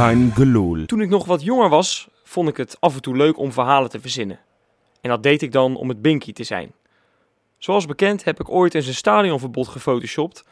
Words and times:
Gelul. 0.00 0.86
Toen 0.86 1.00
ik 1.00 1.08
nog 1.08 1.24
wat 1.24 1.42
jonger 1.42 1.68
was, 1.68 2.08
vond 2.24 2.48
ik 2.48 2.56
het 2.56 2.76
af 2.80 2.94
en 2.94 3.02
toe 3.02 3.16
leuk 3.16 3.38
om 3.38 3.52
verhalen 3.52 3.90
te 3.90 4.00
verzinnen. 4.00 4.38
En 5.00 5.10
dat 5.10 5.22
deed 5.22 5.42
ik 5.42 5.52
dan 5.52 5.76
om 5.76 5.88
het 5.88 6.02
binky 6.02 6.32
te 6.32 6.44
zijn. 6.44 6.72
Zoals 7.58 7.86
bekend 7.86 8.24
heb 8.24 8.40
ik 8.40 8.50
ooit 8.50 8.74
eens 8.74 8.86
een 8.86 8.94
stadionverbod 8.94 9.68
gefotoshopt, 9.68 10.44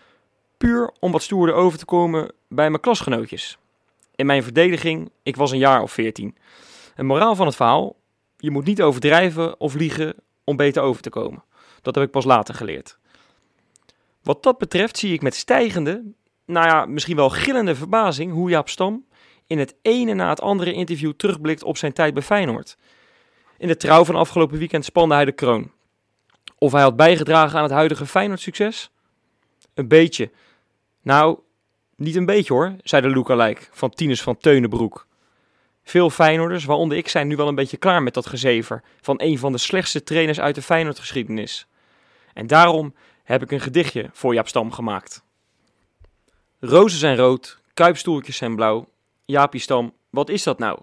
puur 0.57 0.93
om 1.01 1.12
wat 1.12 1.23
stoerder 1.23 1.55
over 1.55 1.79
te 1.79 1.84
komen 1.84 2.33
bij 2.48 2.71
mijn 2.71 2.83
klasgenootjes. 2.83 3.59
In 4.15 4.27
mijn 4.27 4.43
verdediging, 4.43 5.11
ik 5.23 5.37
was 5.37 5.51
een 5.51 5.59
jaar 5.59 5.83
of 5.83 5.93
veertien. 5.93 6.37
Een 6.96 7.07
moraal 7.07 7.35
van 7.35 7.46
het 7.46 7.57
verhaal, 7.57 7.96
je 8.37 8.51
moet 8.51 8.65
niet 8.65 8.83
overdrijven 8.83 9.60
of 9.60 9.74
liegen 9.74 10.15
om 10.45 10.57
beter 10.57 10.83
over 10.83 11.02
te 11.02 11.10
komen. 11.10 11.45
Dat 11.83 11.95
heb 11.95 12.05
ik 12.05 12.10
pas 12.10 12.24
later 12.24 12.55
geleerd. 12.55 12.99
Wat 14.23 14.43
dat 14.43 14.59
betreft 14.59 14.99
zie 14.99 15.12
ik 15.12 15.23
met 15.23 15.35
stijgende, 15.35 16.02
nou 16.45 16.66
ja, 16.66 16.87
misschien 16.87 17.16
wel 17.16 17.30
gillende 17.30 17.74
verbazing 17.74 18.33
hoe 18.33 18.51
Jaap 18.51 18.69
Stam 18.69 19.07
in 19.48 19.59
het 19.59 19.75
ene 19.83 20.15
na 20.15 20.29
het 20.29 20.41
andere 20.41 20.73
interview 20.73 21.12
terugblikt 21.12 21.62
op 21.62 21.77
zijn 21.77 21.93
tijd 21.93 22.15
bij 22.15 22.23
Feyenoord. 22.23 22.77
In 23.59 23.69
de 23.69 23.77
trouw 23.77 24.05
van 24.05 24.15
afgelopen 24.15 24.59
weekend 24.59 24.84
spande 24.84 25.15
hij 25.15 25.24
de 25.24 25.33
kroon. 25.33 25.73
Of 26.59 26.73
hij 26.73 26.83
had 26.83 26.97
bijgedragen 26.97 27.57
aan 27.57 27.62
het 27.62 27.73
huidige 27.73 28.07
Feyenoord-succes? 28.07 28.91
Een 29.74 29.88
beetje. 29.88 30.30
Nou, 31.02 31.38
niet 31.97 32.16
een 32.16 32.27
beetje 32.27 32.52
hoor, 32.52 32.77
zei 32.83 33.02
de 33.02 33.11
lookalike 33.11 33.62
van 33.71 33.91
Tinus 33.91 34.23
van 34.23 34.37
Teunenbroek. 34.37 35.07
Veel 35.83 36.10
Feyenoorders, 36.10 36.65
waaronder 36.65 36.99
ik, 36.99 37.09
zijn 37.09 37.29
nu 37.29 37.37
wel 37.37 37.49
een 37.49 37.55
beetje 37.55 37.77
klaar 37.77 38.02
met 38.02 38.15
dat 38.15 38.27
gezever 38.27 38.83
van 39.01 39.21
een 39.21 39.38
van 39.38 39.52
de 39.52 39.59
slechtste 39.59 40.02
trainers 40.02 40.41
uit 40.41 40.55
de 40.55 40.62
Feyenoord-geschiedenis. 40.62 41.66
En 42.32 42.46
daarom 42.46 42.95
heb 43.24 43.43
ik 43.43 43.51
een 43.51 43.60
gedichtje 43.60 44.10
voor 44.13 44.35
Jaap 44.35 44.49
Stam 44.49 44.73
gemaakt. 44.73 45.23
Rozen 46.60 46.99
zijn 46.99 47.16
rood, 47.16 47.60
kuipstoeltjes 47.74 48.37
zijn 48.37 48.57
blauw. 48.57 48.88
Jaapie 49.30 49.60
Stam, 49.60 49.93
wat 50.10 50.29
is 50.29 50.43
dat 50.43 50.59
nou? 50.59 50.79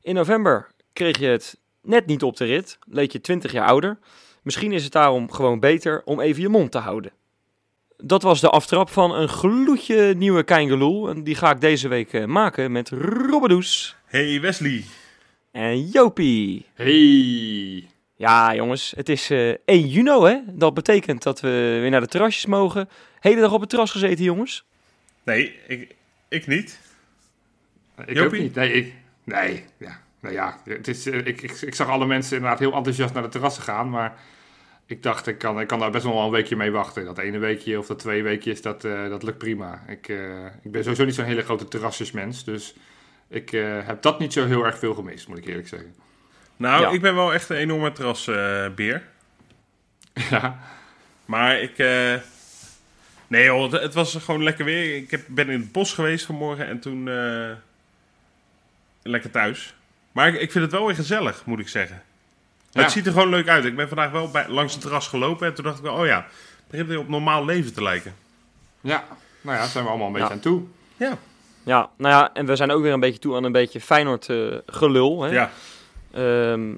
In 0.00 0.14
november 0.14 0.68
kreeg 0.92 1.18
je 1.18 1.26
het 1.26 1.58
net 1.82 2.06
niet 2.06 2.22
op 2.22 2.36
de 2.36 2.44
rit, 2.44 2.78
leek 2.86 3.12
je 3.12 3.20
20 3.20 3.52
jaar 3.52 3.66
ouder. 3.66 3.98
Misschien 4.42 4.72
is 4.72 4.84
het 4.84 4.92
daarom 4.92 5.30
gewoon 5.32 5.60
beter 5.60 6.02
om 6.04 6.20
even 6.20 6.42
je 6.42 6.48
mond 6.48 6.70
te 6.72 6.78
houden. 6.78 7.12
Dat 7.96 8.22
was 8.22 8.40
de 8.40 8.48
aftrap 8.50 8.90
van 8.90 9.14
een 9.14 9.28
gloedje 9.28 10.14
nieuwe 10.14 10.42
Keingeloel. 10.42 11.08
En 11.08 11.24
die 11.24 11.34
ga 11.34 11.50
ik 11.50 11.60
deze 11.60 11.88
week 11.88 12.12
eh, 12.12 12.24
maken 12.24 12.72
met 12.72 12.88
Robbedoes 12.90 13.96
Hey 14.04 14.40
Wesley. 14.40 14.84
en 15.50 15.86
Jopie. 15.86 16.66
Hey. 16.74 17.88
Ja, 18.16 18.54
jongens, 18.54 18.92
het 18.96 19.08
is 19.08 19.30
eh 19.30 19.54
1 19.64 19.88
juni, 19.88 20.10
hè? 20.10 20.38
Dat 20.46 20.74
betekent 20.74 21.22
dat 21.22 21.40
we 21.40 21.78
weer 21.80 21.90
naar 21.90 22.00
de 22.00 22.06
terrasjes 22.06 22.46
mogen. 22.46 22.88
Hele 23.20 23.40
dag 23.40 23.52
op 23.52 23.60
het 23.60 23.68
terras 23.68 23.90
gezeten, 23.90 24.24
jongens. 24.24 24.64
Nee, 25.22 25.58
ik, 25.68 25.94
ik 26.28 26.46
niet. 26.46 26.90
Ik 28.06 28.20
ook 28.20 28.32
niet. 28.32 28.54
Nee, 28.54 28.72
ik, 28.72 28.92
nee, 29.24 29.64
ja. 29.76 30.00
Nou 30.20 30.34
ja, 30.34 30.58
het 30.64 30.88
is, 30.88 31.06
eh, 31.06 31.18
ik, 31.18 31.42
ik, 31.42 31.60
ik 31.60 31.74
zag 31.74 31.88
alle 31.88 32.06
mensen 32.06 32.36
inderdaad 32.36 32.58
heel 32.58 32.72
enthousiast 32.74 33.14
naar 33.14 33.22
de 33.22 33.28
terrassen 33.28 33.62
gaan, 33.62 33.90
maar 33.90 34.14
ik 34.86 35.02
dacht, 35.02 35.26
ik 35.26 35.38
kan, 35.38 35.60
ik 35.60 35.66
kan 35.66 35.78
daar 35.78 35.90
best 35.90 36.04
wel 36.04 36.20
een 36.24 36.30
weekje 36.30 36.56
mee 36.56 36.70
wachten. 36.70 37.04
Dat 37.04 37.18
ene 37.18 37.38
weekje 37.38 37.78
of 37.78 37.86
dat 37.86 37.98
twee 37.98 38.22
weekjes, 38.22 38.62
dat, 38.62 38.84
eh, 38.84 39.08
dat 39.08 39.22
lukt 39.22 39.38
prima. 39.38 39.82
Ik, 39.88 40.08
eh, 40.08 40.44
ik 40.62 40.70
ben 40.70 40.82
sowieso 40.82 41.04
niet 41.04 41.14
zo'n 41.14 41.24
hele 41.24 41.42
grote 41.42 41.68
terrasjesmens, 41.68 42.44
dus 42.44 42.74
ik 43.28 43.52
eh, 43.52 43.86
heb 43.86 44.02
dat 44.02 44.18
niet 44.18 44.32
zo 44.32 44.46
heel 44.46 44.64
erg 44.66 44.78
veel 44.78 44.94
gemist, 44.94 45.28
moet 45.28 45.38
ik 45.38 45.46
eerlijk 45.46 45.68
zeggen. 45.68 45.94
Nou, 46.56 46.82
Ja. 46.82 46.90
ik 46.90 47.00
ben 47.00 47.14
wel 47.14 47.32
echt 47.34 47.48
een 47.48 47.56
enorme 47.56 47.92
terrasbeer. 47.92 49.02
ja, 50.30 50.58
maar 51.24 51.60
ik... 51.60 51.78
eh, 51.78 52.14
Nee 53.26 53.44
joh, 53.44 53.72
het, 53.72 53.82
het 53.82 53.94
was 53.94 54.14
gewoon 54.16 54.42
lekker 54.42 54.64
weer. 54.64 54.96
Ik 54.96 55.10
heb, 55.10 55.22
ben 55.28 55.48
in 55.48 55.60
het 55.60 55.72
bos 55.72 55.92
geweest 55.94 56.26
vanmorgen 56.26 56.66
en 56.66 56.80
toen... 56.80 57.08
lekker 59.02 59.30
thuis. 59.30 59.74
Maar 60.12 60.28
ik, 60.28 60.40
ik 60.40 60.52
vind 60.52 60.64
het 60.64 60.72
wel 60.72 60.86
weer 60.86 60.94
gezellig, 60.94 61.42
moet 61.46 61.58
ik 61.58 61.68
zeggen. 61.68 62.02
Ja. 62.70 62.82
Het 62.82 62.90
ziet 62.90 63.06
er 63.06 63.12
gewoon 63.12 63.28
leuk 63.28 63.48
uit. 63.48 63.64
Ik 63.64 63.76
ben 63.76 63.88
vandaag 63.88 64.10
wel 64.10 64.30
bij, 64.30 64.48
langs 64.48 64.72
het 64.72 64.82
terras 64.82 65.08
gelopen 65.08 65.46
en 65.46 65.54
toen 65.54 65.64
dacht 65.64 65.76
ik 65.78 65.82
wel... 65.84 65.94
Oh 65.94 66.06
ja, 66.06 66.16
het 66.56 66.66
begint 66.70 66.88
weer 66.88 66.98
op 66.98 67.08
normaal 67.08 67.44
leven 67.44 67.72
te 67.74 67.82
lijken. 67.82 68.14
ja. 68.80 69.04
Nou 69.40 69.56
ja, 69.56 69.62
daar 69.62 69.72
zijn 69.72 69.84
we 69.84 69.90
allemaal 69.90 70.06
een 70.06 70.12
beetje 70.12 70.28
Ja. 70.28 70.34
aan 70.34 70.40
toe. 70.40 70.62
Ja. 70.96 71.18
Ja, 71.62 71.90
nou 71.96 72.14
ja, 72.14 72.30
en 72.34 72.46
we 72.46 72.56
zijn 72.56 72.70
ook 72.70 72.82
weer 72.82 72.92
een 72.92 73.00
beetje 73.00 73.18
toe 73.18 73.36
aan 73.36 73.44
een 73.44 73.52
beetje 73.52 73.80
Feyenoord 73.80 74.28
eh, 74.28 74.46
gelul. 74.66 75.22
Hè? 75.22 75.30
Ja. 75.30 75.50
Ehm, 76.12 76.70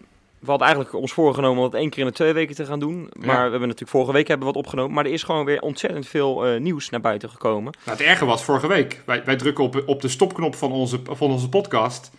we 0.44 0.50
hadden 0.50 0.66
eigenlijk 0.66 0.97
ons 0.97 1.12
voorgenomen 1.12 1.59
om 1.59 1.65
het 1.65 1.75
één 1.75 1.91
keer 1.91 2.00
in 2.00 2.09
de 2.09 2.12
twee 2.15 2.32
weken 2.32 2.55
te 2.55 2.65
gaan 2.65 2.81
doen. 2.81 3.10
Maar 3.12 3.34
we 3.34 3.50
hebben 3.50 3.60
natuurlijk 3.60 3.91
vorige 3.91 4.12
week 4.12 4.28
hebben 4.28 4.47
we 4.47 4.53
wat 4.53 4.62
opgenomen. 4.62 4.94
Maar 4.94 5.05
er 5.05 5.12
is 5.12 5.22
gewoon 5.22 5.44
weer 5.44 5.60
ontzettend 5.60 6.06
veel 6.06 6.47
eh, 6.47 6.60
nieuws 6.60 6.91
naar 6.91 7.00
buiten 7.00 7.31
gekomen. 7.31 7.75
Nou, 7.84 7.99
het 7.99 8.06
erge 8.06 8.25
was 8.25 8.44
vorige 8.44 8.66
week. 8.66 9.03
Wij, 9.06 9.25
wij 9.25 9.37
drukken 9.37 9.65
op, 9.65 9.82
op 9.87 10.00
de 10.00 10.09
stopknop 10.09 10.55
van 10.55 10.72
onze, 10.72 11.00
van 11.05 11.31
onze 11.31 11.49
podcast. 11.49 12.10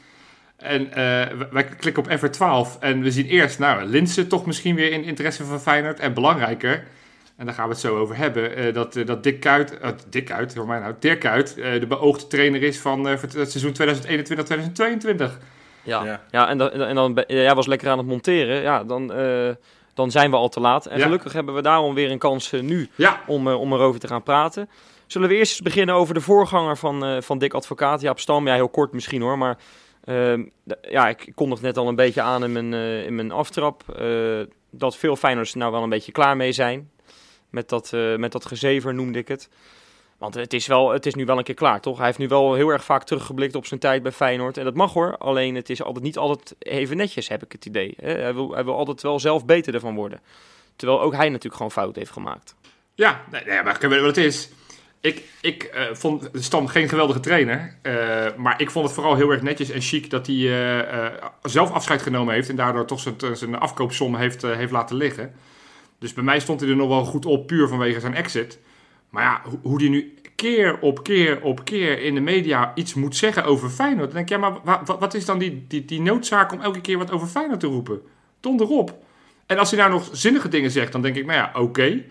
En 0.57 0.91
eh, 0.91 1.45
wij 1.51 1.63
klikken 1.63 2.03
op 2.03 2.09
F12 2.09 2.79
en 2.79 3.01
we 3.01 3.11
zien 3.11 3.25
eerst, 3.25 3.59
nou, 3.59 3.83
Linse 3.83 4.27
toch 4.27 4.45
misschien 4.45 4.75
weer 4.75 4.91
in 4.91 5.03
interesse 5.03 5.43
van 5.43 5.61
Feyenoord. 5.61 5.99
En 5.99 6.13
belangrijker, 6.13 6.87
en 7.37 7.45
daar 7.45 7.55
gaan 7.55 7.67
we 7.67 7.71
het 7.71 7.81
zo 7.81 7.97
over 7.97 8.17
hebben, 8.17 8.55
eh, 8.55 8.73
dat, 8.73 8.99
dat 9.05 9.23
Dick 9.23 9.39
Kuit, 9.39 9.77
Dick 10.09 10.25
Kuit, 10.25 10.55
hoor 10.55 10.67
mij 10.67 10.79
nou, 10.79 10.93
Dirk 10.99 11.19
Kuit, 11.19 11.55
de 11.55 11.85
beoogde 11.87 12.27
trainer 12.27 12.63
is 12.63 12.77
van 12.77 13.05
het 13.05 13.51
seizoen 13.51 13.73
2021-2022. 13.73 15.39
Ja, 15.85 16.03
Ja. 16.05 16.21
ja. 16.31 16.47
en, 16.49 16.57
dan, 16.57 16.69
en 16.71 16.95
dan 16.95 17.23
jij 17.27 17.55
was 17.55 17.67
lekker 17.67 17.89
aan 17.89 17.97
het 17.97 18.07
monteren. 18.07 18.61
Ja, 18.61 18.83
dan, 18.83 19.13
eh, 19.13 19.49
dan 19.93 20.11
zijn 20.11 20.29
we 20.31 20.37
al 20.37 20.49
te 20.49 20.59
laat. 20.59 20.85
En 20.85 20.97
Ja. 20.97 21.03
gelukkig 21.03 21.33
hebben 21.33 21.55
we 21.55 21.61
daarom 21.61 21.93
weer 21.93 22.11
een 22.11 22.17
kans 22.17 22.51
eh, 22.53 22.61
nu 22.61 22.89
Ja, 22.95 23.21
om, 23.27 23.47
eh, 23.47 23.59
om 23.59 23.73
erover 23.73 23.99
te 23.99 24.07
gaan 24.07 24.23
praten. 24.23 24.69
Zullen 25.07 25.29
we 25.29 25.35
eerst 25.35 25.51
eens 25.51 25.61
beginnen 25.61 25.95
over 25.95 26.13
de 26.13 26.21
voorganger 26.21 26.77
van, 26.77 27.23
van 27.23 27.37
Dick 27.37 27.53
Advocaat, 27.53 28.01
Jaap 28.01 28.19
Stam? 28.19 28.47
Ja, 28.47 28.53
heel 28.53 28.69
kort 28.69 28.91
misschien 28.93 29.21
hoor, 29.21 29.37
maar 29.37 29.57
ehm, 30.03 30.43
ja, 30.81 31.07
ik 31.07 31.31
kondig 31.35 31.61
net 31.61 31.77
al 31.77 31.87
een 31.87 31.95
beetje 31.95 32.21
aan 32.21 32.43
in 32.43 32.51
mijn, 32.51 32.73
in 33.05 33.15
mijn 33.15 33.31
aftrap 33.31 33.83
dat 34.71 34.97
veel 34.97 35.15
Feyenoorders 35.15 35.55
nou 35.55 35.71
wel 35.71 35.83
een 35.83 35.89
beetje 35.89 36.11
klaar 36.11 36.35
mee 36.37 36.51
zijn. 36.51 36.89
Met 37.49 37.69
dat, 37.69 37.91
met 38.17 38.31
dat 38.31 38.45
gezever 38.45 38.93
noemde 38.93 39.19
ik 39.19 39.27
het. 39.27 39.49
Want 40.25 40.37
het 40.37 40.53
is, 40.53 40.67
wel, 40.67 40.89
het 40.89 41.05
is 41.05 41.15
nu 41.15 41.25
wel 41.25 41.37
een 41.37 41.43
keer 41.43 41.55
klaar, 41.55 41.81
toch? 41.81 41.97
Hij 41.97 42.05
heeft 42.05 42.17
nu 42.17 42.27
wel 42.27 42.53
heel 42.53 42.69
erg 42.69 42.83
vaak 42.83 43.03
teruggeblikt 43.03 43.55
op 43.55 43.65
zijn 43.65 43.79
tijd 43.79 44.03
bij 44.03 44.11
Feyenoord. 44.11 44.57
En 44.57 44.63
dat 44.63 44.73
mag 44.73 44.93
hoor, 44.93 45.17
alleen 45.17 45.55
het 45.55 45.69
is 45.69 45.83
altijd 45.83 46.03
niet 46.03 46.17
altijd 46.17 46.55
even 46.59 46.97
netjes, 46.97 47.27
heb 47.27 47.43
ik 47.43 47.51
het 47.51 47.65
idee. 47.65 47.93
Hij 48.01 48.33
wil, 48.33 48.53
hij 48.53 48.63
wil 48.63 48.75
altijd 48.75 49.01
wel 49.01 49.19
zelf 49.19 49.45
beter 49.45 49.73
ervan 49.73 49.95
worden. 49.95 50.19
Terwijl 50.75 51.01
ook 51.01 51.15
hij 51.15 51.29
natuurlijk 51.29 51.55
gewoon 51.55 51.71
fout 51.71 51.95
heeft 51.95 52.11
gemaakt. 52.11 52.55
Ja, 52.95 53.21
nee, 53.31 53.63
maar 53.63 53.75
ik 53.75 53.89
weet 53.89 53.99
wat 53.99 54.15
het 54.15 54.25
is. 54.25 54.49
Ik, 54.99 55.23
ik 55.41 55.63
eh, 55.63 55.83
vond 55.93 56.29
Stam 56.33 56.67
geen 56.67 56.89
geweldige 56.89 57.19
trainer. 57.19 57.75
eh, 57.81 57.93
maar 58.37 58.61
ik 58.61 58.71
vond 58.71 58.85
het 58.85 58.93
vooral 58.93 59.15
heel 59.15 59.31
erg 59.31 59.41
netjes 59.41 59.69
en 59.69 59.81
chic 59.81 60.09
dat 60.09 60.27
hij 60.27 60.35
eh, 60.35 61.13
zelf 61.43 61.71
afscheid 61.71 62.01
genomen 62.01 62.33
heeft. 62.33 62.49
En 62.49 62.55
daardoor 62.55 62.85
toch 62.85 62.99
zijn, 62.99 63.15
zijn 63.33 63.59
afkoopsom 63.59 64.15
heeft, 64.15 64.41
heeft 64.41 64.71
laten 64.71 64.95
liggen. 64.95 65.33
Dus 65.99 66.13
bij 66.13 66.23
mij 66.23 66.39
stond 66.39 66.59
hij 66.59 66.69
er 66.69 66.75
nog 66.75 66.87
wel 66.87 67.05
goed 67.05 67.25
op, 67.25 67.47
puur 67.47 67.67
vanwege 67.67 67.99
zijn 67.99 68.15
exit. 68.15 68.59
Maar 69.09 69.23
ja, 69.23 69.41
ho- 69.49 69.59
hoe 69.61 69.79
hij 69.81 69.89
nu 69.89 70.13
keer 70.35 70.79
op 70.79 71.03
keer 71.03 71.41
op 71.41 71.65
keer 71.65 72.01
in 72.01 72.13
de 72.15 72.21
media 72.21 72.71
iets 72.75 72.93
moet 72.93 73.15
zeggen 73.15 73.43
over 73.45 73.69
Feyenoord. 73.69 74.05
Dan 74.05 74.15
denk 74.15 74.29
ik, 74.29 74.35
ja, 74.35 74.49
maar 74.49 74.59
wa- 74.63 74.81
wa- 74.85 74.97
wat 74.97 75.13
is 75.13 75.25
dan 75.25 75.39
die, 75.39 75.65
die, 75.67 75.85
die 75.85 76.01
noodzaak 76.01 76.51
om 76.51 76.61
elke 76.61 76.81
keer 76.81 76.97
wat 76.97 77.11
over 77.11 77.27
Feyenoord 77.27 77.59
te 77.59 77.67
roepen? 77.67 78.01
Donder 78.39 78.67
op. 78.67 79.03
En 79.45 79.57
als 79.57 79.71
hij 79.71 79.79
nou 79.79 79.91
nog 79.91 80.09
zinnige 80.11 80.47
dingen 80.49 80.71
zegt, 80.71 80.91
dan 80.91 81.01
denk 81.01 81.15
ik, 81.15 81.25
nou 81.25 81.37
ja, 81.37 81.61
oké. 81.61 82.03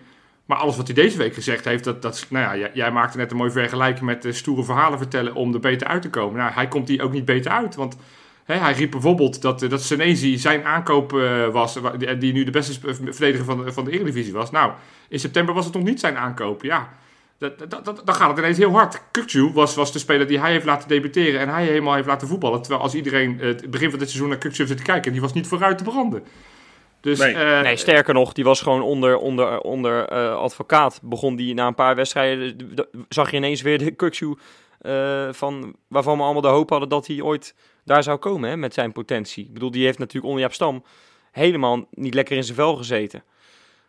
Maar 0.45 0.57
alles 0.57 0.77
wat 0.77 0.85
hij 0.87 0.95
deze 0.95 1.17
week 1.17 1.33
gezegd 1.33 1.65
heeft, 1.65 1.83
dat, 1.83 2.01
dat 2.01 2.25
nou 2.29 2.45
ja, 2.45 2.57
jij, 2.57 2.71
jij 2.73 2.91
maakte 2.91 3.17
net 3.17 3.31
een 3.31 3.37
mooi 3.37 3.51
vergelijking 3.51 4.05
met 4.05 4.27
stoere 4.29 4.63
verhalen 4.63 4.97
vertellen 4.97 5.35
om 5.35 5.53
er 5.53 5.59
beter 5.59 5.87
uit 5.87 6.01
te 6.01 6.09
komen. 6.09 6.37
Nou, 6.37 6.51
hij 6.51 6.67
komt 6.67 6.87
hier 6.87 7.01
ook 7.01 7.11
niet 7.11 7.25
beter 7.25 7.51
uit, 7.51 7.75
want 7.75 7.97
hè, 8.45 8.55
hij 8.55 8.73
riep 8.73 8.91
bijvoorbeeld 8.91 9.41
dat, 9.41 9.61
eh, 9.61 9.69
dat 9.69 9.81
Senezi 9.81 10.37
zijn 10.37 10.63
aankoop 10.65 11.13
eh, 11.13 11.47
was, 11.47 11.75
wa- 11.75 11.89
die, 11.97 12.17
die 12.17 12.33
nu 12.33 12.43
de 12.43 12.51
beste 12.51 12.73
sp- 12.73 12.95
verdediger 13.09 13.45
van 13.45 13.65
de, 13.65 13.71
van 13.73 13.85
de 13.85 13.91
Eredivisie 13.91 14.33
was. 14.33 14.51
Nou, 14.51 14.71
in 15.09 15.19
september 15.19 15.53
was 15.55 15.65
het 15.65 15.73
nog 15.73 15.83
niet 15.83 15.99
zijn 15.99 16.17
aankoop, 16.17 16.63
ja. 16.63 16.93
Dat, 17.37 17.59
dat, 17.69 17.85
dat, 17.85 18.01
dan 18.05 18.15
gaat 18.15 18.29
het 18.29 18.37
ineens 18.37 18.57
heel 18.57 18.71
hard. 18.71 19.01
Kukcu 19.11 19.51
was, 19.53 19.75
was 19.75 19.91
de 19.91 19.99
speler 19.99 20.27
die 20.27 20.39
hij 20.39 20.51
heeft 20.51 20.65
laten 20.65 20.87
debuteren 20.89 21.39
en 21.39 21.49
hij 21.49 21.65
helemaal 21.65 21.93
heeft 21.95 22.07
laten 22.07 22.27
voetballen. 22.27 22.61
Terwijl 22.61 22.81
als 22.83 22.93
iedereen 22.95 23.39
eh, 23.39 23.47
het 23.47 23.69
begin 23.71 23.89
van 23.89 23.99
dit 23.99 24.07
seizoen 24.09 24.29
naar 24.29 24.37
Kukcu 24.37 24.57
heeft 24.57 24.69
zitten 24.69 24.85
kijken, 24.87 25.11
die 25.11 25.21
was 25.21 25.33
niet 25.33 25.47
vooruit 25.47 25.77
te 25.77 25.83
branden. 25.83 26.23
Dus, 27.01 27.19
Nee. 27.19 27.33
eh, 27.33 27.61
Nee, 27.61 27.75
sterker 27.77 28.13
nog, 28.13 28.33
die 28.33 28.43
was 28.43 28.61
gewoon 28.61 28.81
onder, 28.81 29.17
onder, 29.17 29.59
onder 29.59 30.05
eh, 30.07 30.35
advocaat. 30.35 30.99
Begon 31.03 31.35
die 31.35 31.53
na 31.53 31.67
een 31.67 31.75
paar 31.75 31.95
wedstrijden, 31.95 32.55
zag 33.09 33.31
je 33.31 33.37
ineens 33.37 33.61
weer 33.61 33.77
de 33.77 33.91
Kuksu 33.91 34.35
eh 34.79 35.27
van 35.31 35.75
waarvan 35.87 36.17
we 36.17 36.23
allemaal 36.23 36.41
de 36.41 36.47
hoop 36.47 36.69
hadden 36.69 36.89
dat 36.89 37.07
hij 37.07 37.21
ooit 37.21 37.55
daar 37.85 38.03
zou 38.03 38.17
komen 38.17 38.49
hè, 38.49 38.57
met 38.57 38.73
zijn 38.73 38.91
potentie. 38.91 39.45
Ik 39.45 39.53
bedoel, 39.53 39.71
die 39.71 39.85
heeft 39.85 39.99
natuurlijk 39.99 40.25
onder 40.25 40.41
Jaap 40.41 40.53
Stam 40.53 40.83
helemaal 41.31 41.87
niet 41.91 42.13
lekker 42.13 42.35
in 42.35 42.43
zijn 42.43 42.57
vel 42.57 42.75
gezeten. 42.75 43.23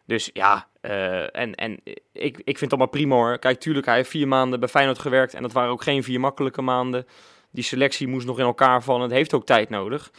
Dus 0.06 0.30
ja, 0.32 0.68
eh, 0.80 1.36
en, 1.36 1.54
en 1.54 1.80
ik, 2.12 2.36
ik 2.36 2.58
vind 2.58 2.60
het 2.60 2.70
allemaal 2.70 2.88
prima 2.88 3.14
hoor. 3.14 3.38
Kijk, 3.38 3.60
tuurlijk, 3.60 3.86
hij 3.86 3.96
heeft 3.96 4.10
vier 4.10 4.28
maanden 4.28 4.60
bij 4.60 4.68
Feyenoord 4.68 4.98
gewerkt 4.98 5.34
en 5.34 5.42
dat 5.42 5.52
waren 5.52 5.70
ook 5.70 5.82
geen 5.82 6.02
vier 6.02 6.20
makkelijke 6.20 6.62
maanden. 6.62 7.06
Die 7.50 7.64
selectie 7.64 8.08
moest 8.08 8.26
nog 8.26 8.38
in 8.38 8.44
elkaar 8.44 8.82
vallen. 8.82 9.02
Het 9.02 9.10
heeft 9.10 9.34
ook 9.34 9.46
tijd 9.46 9.68
nodig. 9.68 10.10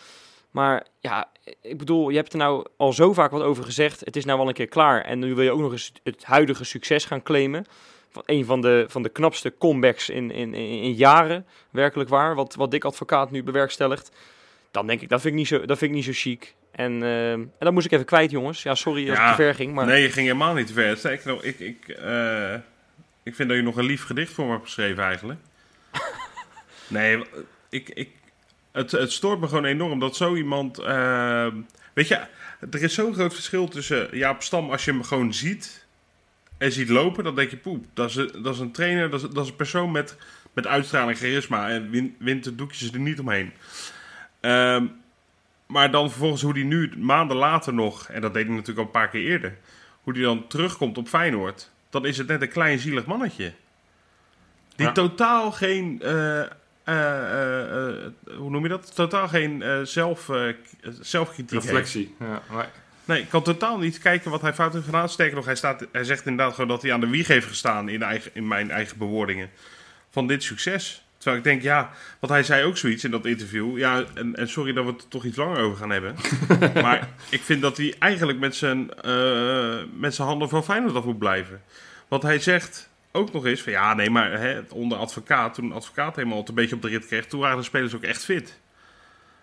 Maar 0.52 0.86
ja, 1.00 1.32
ik 1.62 1.78
bedoel, 1.78 2.10
je 2.10 2.16
hebt 2.16 2.32
er 2.32 2.40
nou 2.40 2.66
al 2.78 2.94
zo 2.94 3.14
vaak 3.14 3.32
wat 3.32 3.42
over 3.42 3.64
gezegd. 3.64 4.00
Het 4.00 4.16
is 4.16 4.26
nou 4.26 4.38
wel 4.38 4.48
een 4.48 4.54
keer 4.54 4.68
klaar. 4.68 5.02
En 5.02 5.20
nu 5.20 5.36
wil 5.36 5.44
je 5.44 5.52
ook 5.52 5.60
nog 5.60 5.72
eens 5.72 5.92
het 6.04 6.24
huidige 6.24 6.64
succes 6.64 7.06
gaan 7.06 7.24
claimen. 7.24 7.66
Een 8.26 8.46
van 8.46 8.62
de, 8.62 8.86
van 8.88 9.04
de 9.04 9.10
knapste 9.10 9.54
comebacks 9.58 10.10
in, 10.10 10.32
in, 10.32 10.54
in, 10.54 10.94
jaren. 10.94 11.46
Werkelijk 11.70 12.10
waar, 12.10 12.36
wat, 12.36 12.56
wat 12.56 12.72
Dick 12.72 12.84
Advocaat 12.86 13.32
nu 13.32 13.44
bewerkstelligt. 13.44 14.12
Dan 14.72 14.88
denk 14.88 15.02
ik, 15.02 15.10
dat 15.10 15.22
vind 15.22 15.34
ik 15.34 15.40
niet 15.40 15.48
zo, 15.48 15.66
dat 15.66 15.78
vind 15.78 15.92
ik 15.92 15.98
niet 15.98 16.06
zo 16.06 16.12
chic. 16.14 16.56
En, 16.72 17.04
eh, 17.04 17.32
en 17.32 17.52
dat 17.60 17.74
moest 17.74 17.86
ik 17.86 17.92
even 17.92 18.06
kwijt, 18.06 18.32
jongens. 18.32 18.64
Ja, 18.64 18.76
sorry 18.76 19.10
als 19.10 19.18
Ja, 19.18 19.28
het 19.28 19.36
te 19.36 19.42
ver 19.42 19.56
ging. 19.56 19.74
Maar 19.74 19.86
Nee, 19.86 20.02
je 20.02 20.12
ging 20.12 20.28
helemaal 20.28 20.54
niet 20.54 20.68
te 20.68 20.74
ver. 20.74 21.12
Ik, 21.46 21.60
ik, 21.60 21.88
eh, 21.88 22.54
ik 23.24 23.36
vind 23.36 23.50
dat 23.50 23.58
je 23.58 23.64
nog 23.64 23.78
een 23.78 23.86
lief 23.86 24.04
gedicht 24.04 24.34
voor 24.34 24.46
me 24.46 24.52
hebt 24.52 24.64
geschreven 24.64 25.04
eigenlijk. 25.04 25.40
nee, 26.88 27.24
ik, 27.70 27.90
ik, 27.90 28.10
het, 28.72 28.92
het 28.92 29.12
stoort 29.12 29.40
me 29.40 29.48
gewoon 29.48 29.66
enorm 29.66 30.00
dat 30.00 30.16
zo 30.16 30.36
iemand... 30.36 30.80
eh, 30.80 31.48
weet 31.94 32.08
je, 32.08 32.22
er 32.72 32.84
is 32.84 32.94
zo'n 32.94 33.14
groot 33.14 33.34
verschil 33.34 33.68
tussen 33.68 34.08
Jaap 34.12 34.44
Stam 34.44 34.72
als 34.72 34.86
je 34.86 34.92
hem 34.92 35.04
gewoon 35.04 35.34
ziet 35.34 35.86
en 36.58 36.72
ziet 36.72 36.90
lopen. 36.90 37.24
Dan 37.24 37.36
denk 37.36 37.50
je, 37.50 37.58
poep, 37.58 37.86
dat 37.94 38.10
is, 38.10 38.16
een- 38.16 38.42
dat 38.44 38.54
is 38.54 38.60
een 38.60 38.72
trainer, 38.72 39.10
dat 39.10 39.24
is, 39.24 39.30
dat 39.30 39.44
is 39.44 39.50
een 39.50 39.56
persoon 39.56 39.92
met, 39.92 40.18
met 40.54 40.68
uitstraling, 40.68 41.18
charisma 41.18 41.70
en 41.70 41.90
win, 41.90 42.16
wint 42.20 42.44
de 42.44 42.56
doekjes 42.56 42.92
er 42.94 43.00
niet 43.00 43.20
omheen. 43.20 43.52
Ehm, 44.40 44.86
maar 45.68 45.92
dan 45.92 46.10
vervolgens 46.10 46.42
hoe 46.42 46.54
die 46.54 46.64
nu 46.66 46.92
maanden 46.98 47.38
later 47.38 47.74
nog, 47.74 48.08
en 48.10 48.22
dat 48.22 48.34
deed 48.34 48.46
hij 48.46 48.52
natuurlijk 48.54 48.80
al 48.80 48.86
een 48.86 48.92
paar 49.02 49.10
keer 49.10 49.22
eerder, 49.26 49.58
hoe 50.04 50.14
die 50.14 50.24
dan 50.24 50.48
terugkomt 50.48 50.98
op 50.98 51.08
Feyenoord, 51.08 51.70
dan 51.90 52.06
is 52.06 52.18
het 52.18 52.28
net 52.28 52.42
een 52.42 52.50
klein 52.50 52.80
zielig 52.80 53.06
mannetje. 53.06 53.54
Die 54.76 54.86
Ja. 54.86 54.92
totaal 54.92 55.52
geen, 55.52 56.02
eh, 56.02 56.40
eh, 56.42 56.46
eh, 56.84 58.12
hoe 58.38 58.50
noem 58.50 58.64
je 58.64 58.70
dat? 58.70 58.96
Totaal 58.96 59.28
geen 59.28 59.64
zelf, 59.88 60.30
zelfkritiek 61.00 61.52
heeft. 61.52 61.66
Reflectie. 61.66 62.16
Ja, 62.20 62.42
nee. 62.52 62.66
Nee, 63.08 63.22
ik 63.22 63.30
kan 63.30 63.44
totaal 63.44 63.78
niet 63.78 64.00
kijken 64.00 64.32
wat 64.32 64.42
hij 64.42 64.54
fout 64.54 64.74
heeft 64.74 64.86
gedaan. 64.86 65.10
Sterker 65.10 65.36
nog, 65.36 65.46
hij, 65.46 65.56
staat, 65.56 65.86
hij 65.92 66.04
zegt 66.04 66.26
inderdaad 66.26 66.54
gewoon 66.54 66.70
dat 66.70 66.82
hij 66.82 66.94
aan 66.94 67.00
de 67.00 67.10
wieg 67.10 67.28
heeft 67.28 67.48
gestaan 67.48 67.90
in, 67.90 68.04
eigen, 68.04 68.32
in 68.34 68.48
mijn 68.48 68.72
eigen 68.72 68.98
bewoordingen 68.98 69.50
van 70.10 70.28
dit 70.28 70.44
succes. 70.44 71.06
Terwijl 71.18 71.38
ik 71.38 71.44
denk, 71.44 71.62
ja, 71.62 71.92
want 72.20 72.34
hij 72.34 72.44
zei 72.44 72.64
ook 72.64 72.78
zoiets 72.78 73.04
in 73.04 73.12
dat 73.12 73.26
interview. 73.26 73.78
Ja, 73.78 74.04
en, 74.14 74.36
en 74.36 74.50
sorry 74.50 74.74
dat 74.74 74.86
we 74.86 74.92
het 74.92 75.02
er 75.02 75.08
toch 75.08 75.24
iets 75.24 75.38
langer 75.38 75.58
over 75.58 75.78
gaan 75.78 75.90
hebben. 75.90 76.16
maar 76.86 77.10
ik 77.30 77.42
vind 77.42 77.62
dat 77.62 77.78
hij 77.78 77.96
eigenlijk 78.00 78.40
met 78.40 78.56
zijn, 78.56 78.94
eh, 78.94 79.78
met 79.94 80.16
zijn 80.16 80.28
handen 80.28 80.50
van 80.50 80.64
Feyenoord 80.64 80.96
af 80.96 81.06
moet 81.06 81.20
blijven. 81.20 81.62
Want 82.08 82.24
hij 82.24 82.40
zegt 82.40 82.90
ook 83.12 83.34
nog 83.34 83.46
eens 83.46 83.62
van, 83.62 83.72
ja, 83.72 83.94
nee, 83.94 84.10
maar 84.10 84.40
hè, 84.40 84.60
onder 84.70 84.98
advocaat, 84.98 85.54
toen 85.54 85.72
advocaat 85.72 86.16
helemaal 86.16 86.38
het 86.38 86.50
een 86.50 86.56
beetje 86.56 86.76
op 86.76 86.82
de 86.82 86.88
rit 86.88 87.06
kreeg, 87.06 87.26
toen 87.26 87.40
waren 87.40 87.58
de 87.58 87.64
spelers 87.64 87.96
ook 87.96 88.04
echt 88.04 88.24
fit. 88.24 88.60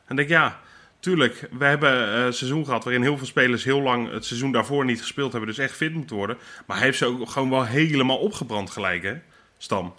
En 0.06 0.10
ik 0.10 0.17
denk, 0.17 0.28
ja, 0.28 0.60
tuurlijk, 1.05 1.49
we 1.59 1.65
hebben 1.65 2.15
eh, 2.15 2.25
een 2.25 2.33
seizoen 2.33 2.65
gehad 2.65 2.85
waarin 2.85 3.03
heel 3.03 3.17
veel 3.17 3.27
spelers 3.27 3.65
heel 3.65 3.81
lang 3.81 4.11
het 4.11 4.25
seizoen 4.25 4.53
daarvoor 4.53 4.85
niet 4.85 5.01
gespeeld 5.01 5.33
hebben, 5.33 5.51
dus 5.51 5.59
echt 5.59 5.77
fit 5.77 5.95
moeten 5.95 6.17
worden. 6.17 6.37
Maar 6.67 6.77
hij 6.77 6.87
heeft 6.87 6.99
ze 6.99 7.06
ook 7.06 7.29
gewoon 7.29 7.51
wel 7.51 7.65
helemaal 7.65 8.17
opgebrand 8.17 8.71
gelijk, 8.71 9.03
hè, 9.03 9.15
Stam. 9.59 9.95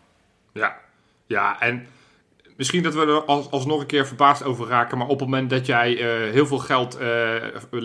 Ja, 0.53 0.77
ja 1.27 1.61
en 1.61 1.87
misschien 2.57 2.83
dat 2.83 2.93
we 2.93 3.01
er 3.01 3.23
als, 3.23 3.51
alsnog 3.51 3.79
een 3.79 3.85
keer 3.85 4.07
verbaasd 4.07 4.43
over 4.43 4.67
raken. 4.67 4.97
Maar 4.97 5.07
op 5.07 5.19
het 5.19 5.29
moment 5.29 5.49
dat 5.49 5.65
jij 5.65 5.97
eh, 5.97 6.31
heel 6.31 6.47
veel 6.47 6.57
geld 6.57 6.97
eh, 6.97 7.35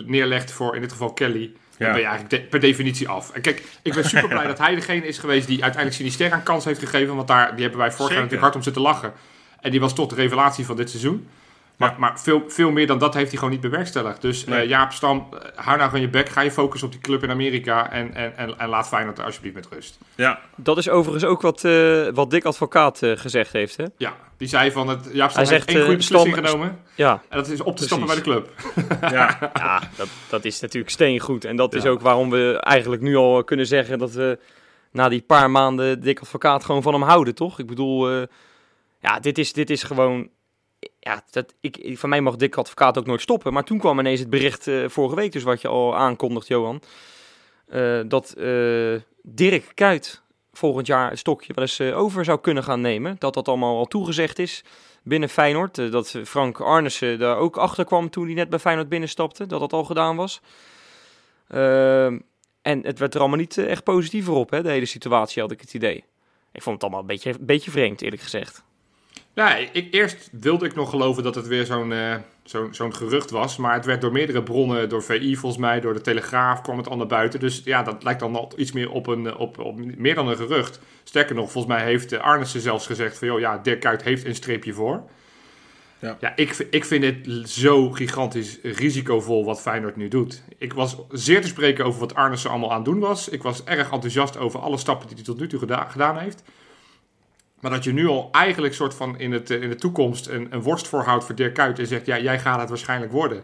neerlegt 0.05 0.51
voor 0.51 0.75
in 0.75 0.81
dit 0.81 0.91
geval 0.91 1.13
Kelly. 1.13 1.53
Dan 1.77 1.91
ben 1.91 1.99
je 1.99 2.05
eigenlijk 2.07 2.29
de- 2.29 2.49
per 2.49 2.59
definitie 2.59 3.07
af. 3.07 3.31
En 3.31 3.41
kijk, 3.41 3.63
ik 3.81 3.93
ben 3.93 4.05
super 4.05 4.29
blij 4.29 4.47
dat 4.53 4.57
hij 4.57 4.75
degene 4.75 5.07
is 5.07 5.17
geweest 5.17 5.47
die 5.47 5.63
uiteindelijk 5.63 5.95
Sinister 5.95 6.33
een 6.33 6.43
kans 6.43 6.65
heeft 6.65 6.79
gegeven. 6.79 7.15
Want 7.15 7.27
daar 7.27 7.51
die 7.51 7.61
hebben 7.61 7.79
wij 7.79 7.91
vorig 7.91 8.11
jaar 8.11 8.17
natuurlijk 8.21 8.43
hard 8.43 8.55
om 8.55 8.63
zitten 8.63 8.81
lachen. 8.81 9.13
En 9.61 9.71
die 9.71 9.79
was 9.79 9.95
toch 9.95 10.07
de 10.07 10.15
revelatie 10.15 10.65
van 10.65 10.75
dit 10.75 10.89
seizoen. 10.89 11.27
Maar, 11.81 11.95
maar 11.99 12.19
veel, 12.19 12.43
veel 12.47 12.71
meer 12.71 12.87
dan 12.87 12.99
dat 12.99 13.13
heeft 13.13 13.27
hij 13.29 13.37
gewoon 13.37 13.53
niet 13.53 13.61
bewerkstelligd. 13.61 14.21
Dus 14.21 14.45
eh, 14.45 14.49
Nee. 14.51 14.67
Jaap 14.67 14.91
Stam, 14.91 15.27
eh, 15.31 15.39
hou 15.55 15.77
nou 15.77 15.89
gewoon 15.89 16.05
je 16.05 16.09
bek. 16.09 16.29
Ga 16.29 16.41
je 16.41 16.51
focussen 16.51 16.87
op 16.87 16.93
die 16.93 17.01
club 17.03 17.23
in 17.23 17.29
Amerika. 17.29 17.91
En, 17.91 18.13
en, 18.13 18.37
en, 18.37 18.59
en 18.59 18.69
laat 18.69 18.87
Feyenoord 18.87 19.17
er 19.17 19.25
alsjeblieft 19.25 19.55
met 19.55 19.67
rust. 19.71 19.97
Ja, 20.15 20.39
dat 20.55 20.77
is 20.77 20.89
overigens 20.89 21.25
ook 21.25 21.41
wat, 21.41 21.63
eh, 21.63 22.07
wat 22.13 22.29
Dick 22.29 22.45
Advocaat 22.45 22.99
gezegd 23.15 23.51
heeft. 23.51 23.77
Hè? 23.77 23.85
Ja, 23.97 24.15
die 24.37 24.47
zei 24.47 24.71
van 24.71 24.87
het 24.87 25.09
Jaap 25.13 25.29
Stam 25.29 25.43
Hij 25.43 25.53
heeft 25.53 25.65
zegt, 25.65 25.67
één 25.67 25.81
goede 25.85 25.97
beslissing 25.97 26.35
Stam- 26.35 26.45
genomen. 26.45 26.79
Ja, 26.95 27.21
En 27.29 27.37
dat 27.37 27.47
is 27.47 27.61
op 27.61 27.77
te 27.77 27.83
stappen 27.83 28.07
bij 28.07 28.15
de 28.15 28.21
club. 28.21 28.49
ja. 29.01 29.51
ja 29.53 29.81
dat, 29.97 30.07
dat 30.29 30.45
is 30.45 30.59
natuurlijk 30.59 30.91
steengoed. 30.91 31.45
En 31.45 31.55
dat 31.55 31.73
is 31.73 31.85
ook 31.85 32.01
waarom 32.01 32.29
we 32.29 32.57
eigenlijk 32.59 33.01
nu 33.01 33.15
al 33.15 33.43
kunnen 33.43 33.67
zeggen 33.67 33.99
dat 33.99 34.11
we 34.11 34.39
na 34.91 35.09
die 35.09 35.21
paar 35.21 35.51
maanden 35.51 36.01
Dick 36.01 36.19
Advocaat 36.19 36.65
gewoon 36.65 36.81
van 36.81 36.93
hem 36.93 37.01
houden, 37.01 37.35
toch? 37.35 37.59
Ik 37.59 37.67
bedoel, 37.67 38.09
eh, 38.09 38.21
ja, 38.99 39.19
dit 39.19 39.37
is, 39.37 39.53
dit 39.53 39.69
is 39.69 39.83
gewoon... 39.83 40.29
Ja, 40.99 41.23
dat, 41.29 41.53
ik, 41.59 41.97
van 41.97 42.09
mij 42.09 42.21
mag 42.21 42.35
Dick 42.35 42.55
Advocaat 42.55 42.97
ook 42.97 43.05
nooit 43.05 43.21
stoppen. 43.21 43.53
Maar 43.53 43.63
toen 43.63 43.79
kwam 43.79 43.99
ineens 43.99 44.19
het 44.19 44.29
bericht 44.29 44.67
eh, 44.67 44.87
vorige 44.87 45.15
week, 45.15 45.31
dus 45.31 45.43
wat 45.43 45.61
je 45.61 45.67
al 45.67 45.95
aankondigt, 45.95 46.47
Johan. 46.47 46.81
eh, 47.67 47.99
dat 48.05 48.31
eh, 48.33 48.95
Dirk 49.23 49.71
Kuyt 49.73 50.21
volgend 50.51 50.87
jaar 50.87 51.09
het 51.09 51.19
stokje 51.19 51.53
wel 51.53 51.63
eens 51.63 51.81
over 51.81 52.25
zou 52.25 52.39
kunnen 52.39 52.63
gaan 52.63 52.81
nemen. 52.81 53.15
Dat 53.19 53.33
dat 53.33 53.47
allemaal 53.47 53.77
al 53.77 53.85
toegezegd 53.85 54.39
is 54.39 54.63
binnen 55.03 55.29
Feyenoord. 55.29 55.91
Dat 55.91 56.19
Frank 56.23 56.59
Arnissen 56.59 57.19
daar 57.19 57.37
ook 57.37 57.57
achter 57.57 57.85
kwam 57.85 58.09
toen 58.09 58.25
hij 58.25 58.33
net 58.33 58.49
bij 58.49 58.59
Feyenoord 58.59 58.89
binnenstapte. 58.89 59.45
Dat 59.45 59.59
dat 59.59 59.73
al 59.73 59.83
gedaan 59.83 60.15
was. 60.15 60.41
Ehm, 61.47 62.19
en 62.61 62.85
het 62.85 62.99
werd 62.99 63.13
er 63.13 63.19
allemaal 63.19 63.39
niet 63.39 63.57
echt 63.57 63.83
positiever 63.83 64.33
op, 64.33 64.49
hè, 64.49 64.61
de 64.61 64.69
hele 64.69 64.85
situatie, 64.85 65.41
had 65.41 65.51
ik 65.51 65.61
het 65.61 65.73
idee. 65.73 66.03
Ik 66.51 66.61
vond 66.61 66.75
het 66.75 66.83
allemaal 66.83 67.01
een 67.01 67.07
beetje, 67.07 67.29
een 67.29 67.45
beetje 67.45 67.71
vreemd, 67.71 68.01
eerlijk 68.01 68.21
gezegd. 68.21 68.63
Ja, 69.33 69.55
ik, 69.55 69.87
eerst 69.91 70.29
wilde 70.31 70.65
ik 70.65 70.75
nog 70.75 70.89
geloven 70.89 71.23
dat 71.23 71.35
het 71.35 71.47
weer 71.47 71.65
zo'n 71.65 71.91
eh, 71.91 72.15
zo'n 72.71 72.95
gerucht 72.95 73.29
was. 73.29 73.57
Maar 73.57 73.73
het 73.73 73.85
werd 73.85 74.01
door 74.01 74.11
meerdere 74.11 74.43
bronnen, 74.43 74.89
door 74.89 75.03
VI 75.03 75.35
volgens 75.35 75.61
mij, 75.61 75.79
door 75.79 75.93
de 75.93 76.01
Telegraaf 76.01 76.61
kwam 76.61 76.77
het 76.77 76.87
al 76.87 76.97
naar 76.97 77.07
buiten. 77.07 77.39
Dus 77.39 77.61
ja, 77.65 77.83
dat 77.83 78.03
lijkt 78.03 78.19
dan 78.19 78.35
al 78.35 78.51
iets 78.55 78.71
meer 78.71 78.91
op, 78.91 79.07
een, 79.07 79.27
eh, 79.27 79.39
op, 79.39 79.59
op 79.59 79.95
meer 79.97 80.15
dan 80.15 80.27
een 80.27 80.35
gerucht. 80.35 80.79
Sterker 81.03 81.35
nog, 81.35 81.51
volgens 81.51 81.73
mij 81.73 81.83
heeft 81.83 82.11
eh, 82.11 82.19
Arnissen 82.19 82.61
zelfs 82.61 82.85
gezegd 82.85 83.17
van... 83.17 83.27
joh, 83.27 83.39
ja, 83.39 83.57
Dirk 83.57 83.79
Kuyt 83.79 84.03
heeft 84.03 84.25
een 84.25 84.35
streepje 84.35 84.73
voor. 84.73 85.03
Ja. 85.99 86.17
Ja, 86.19 86.35
ik, 86.35 86.67
ik 86.69 86.85
vind 86.85 87.03
het 87.03 87.49
zo 87.49 87.91
gigantisch 87.91 88.59
risicovol 88.63 89.45
wat 89.45 89.61
Feyenoord 89.61 89.95
nu 89.95 90.07
doet. 90.07 90.43
Ik 90.57 90.73
was 90.73 90.97
zeer 91.09 91.41
te 91.41 91.47
spreken 91.47 91.85
over 91.85 91.99
wat 91.99 92.15
Arnissen 92.15 92.49
allemaal 92.49 92.69
aan 92.69 92.75
het 92.75 92.85
doen 92.85 92.99
was. 92.99 93.29
Ik 93.29 93.43
was 93.43 93.63
erg 93.63 93.91
enthousiast 93.91 94.37
over 94.37 94.59
alle 94.59 94.77
stappen 94.77 95.07
die 95.07 95.15
hij 95.15 95.25
tot 95.25 95.39
nu 95.39 95.47
toe 95.47 95.59
geda- 95.59 95.87
gedaan 95.89 96.17
heeft. 96.17 96.43
Maar 97.61 97.71
dat 97.71 97.83
je 97.83 97.93
nu 97.93 98.07
al 98.07 98.29
eigenlijk 98.31 98.73
soort 98.73 98.93
van 98.93 99.19
in, 99.19 99.31
het, 99.31 99.49
eh, 99.49 99.61
in 99.61 99.69
de 99.69 99.75
toekomst 99.75 100.27
een, 100.27 100.47
een 100.49 100.61
worst 100.61 100.87
voorhoudt 100.87 101.25
voor 101.25 101.35
Dirk 101.35 101.53
Kuyt 101.53 101.79
en 101.79 101.87
zegt, 101.87 102.05
ja, 102.05 102.19
jij 102.19 102.39
gaat 102.39 102.59
het 102.59 102.69
waarschijnlijk 102.69 103.11
worden. 103.11 103.43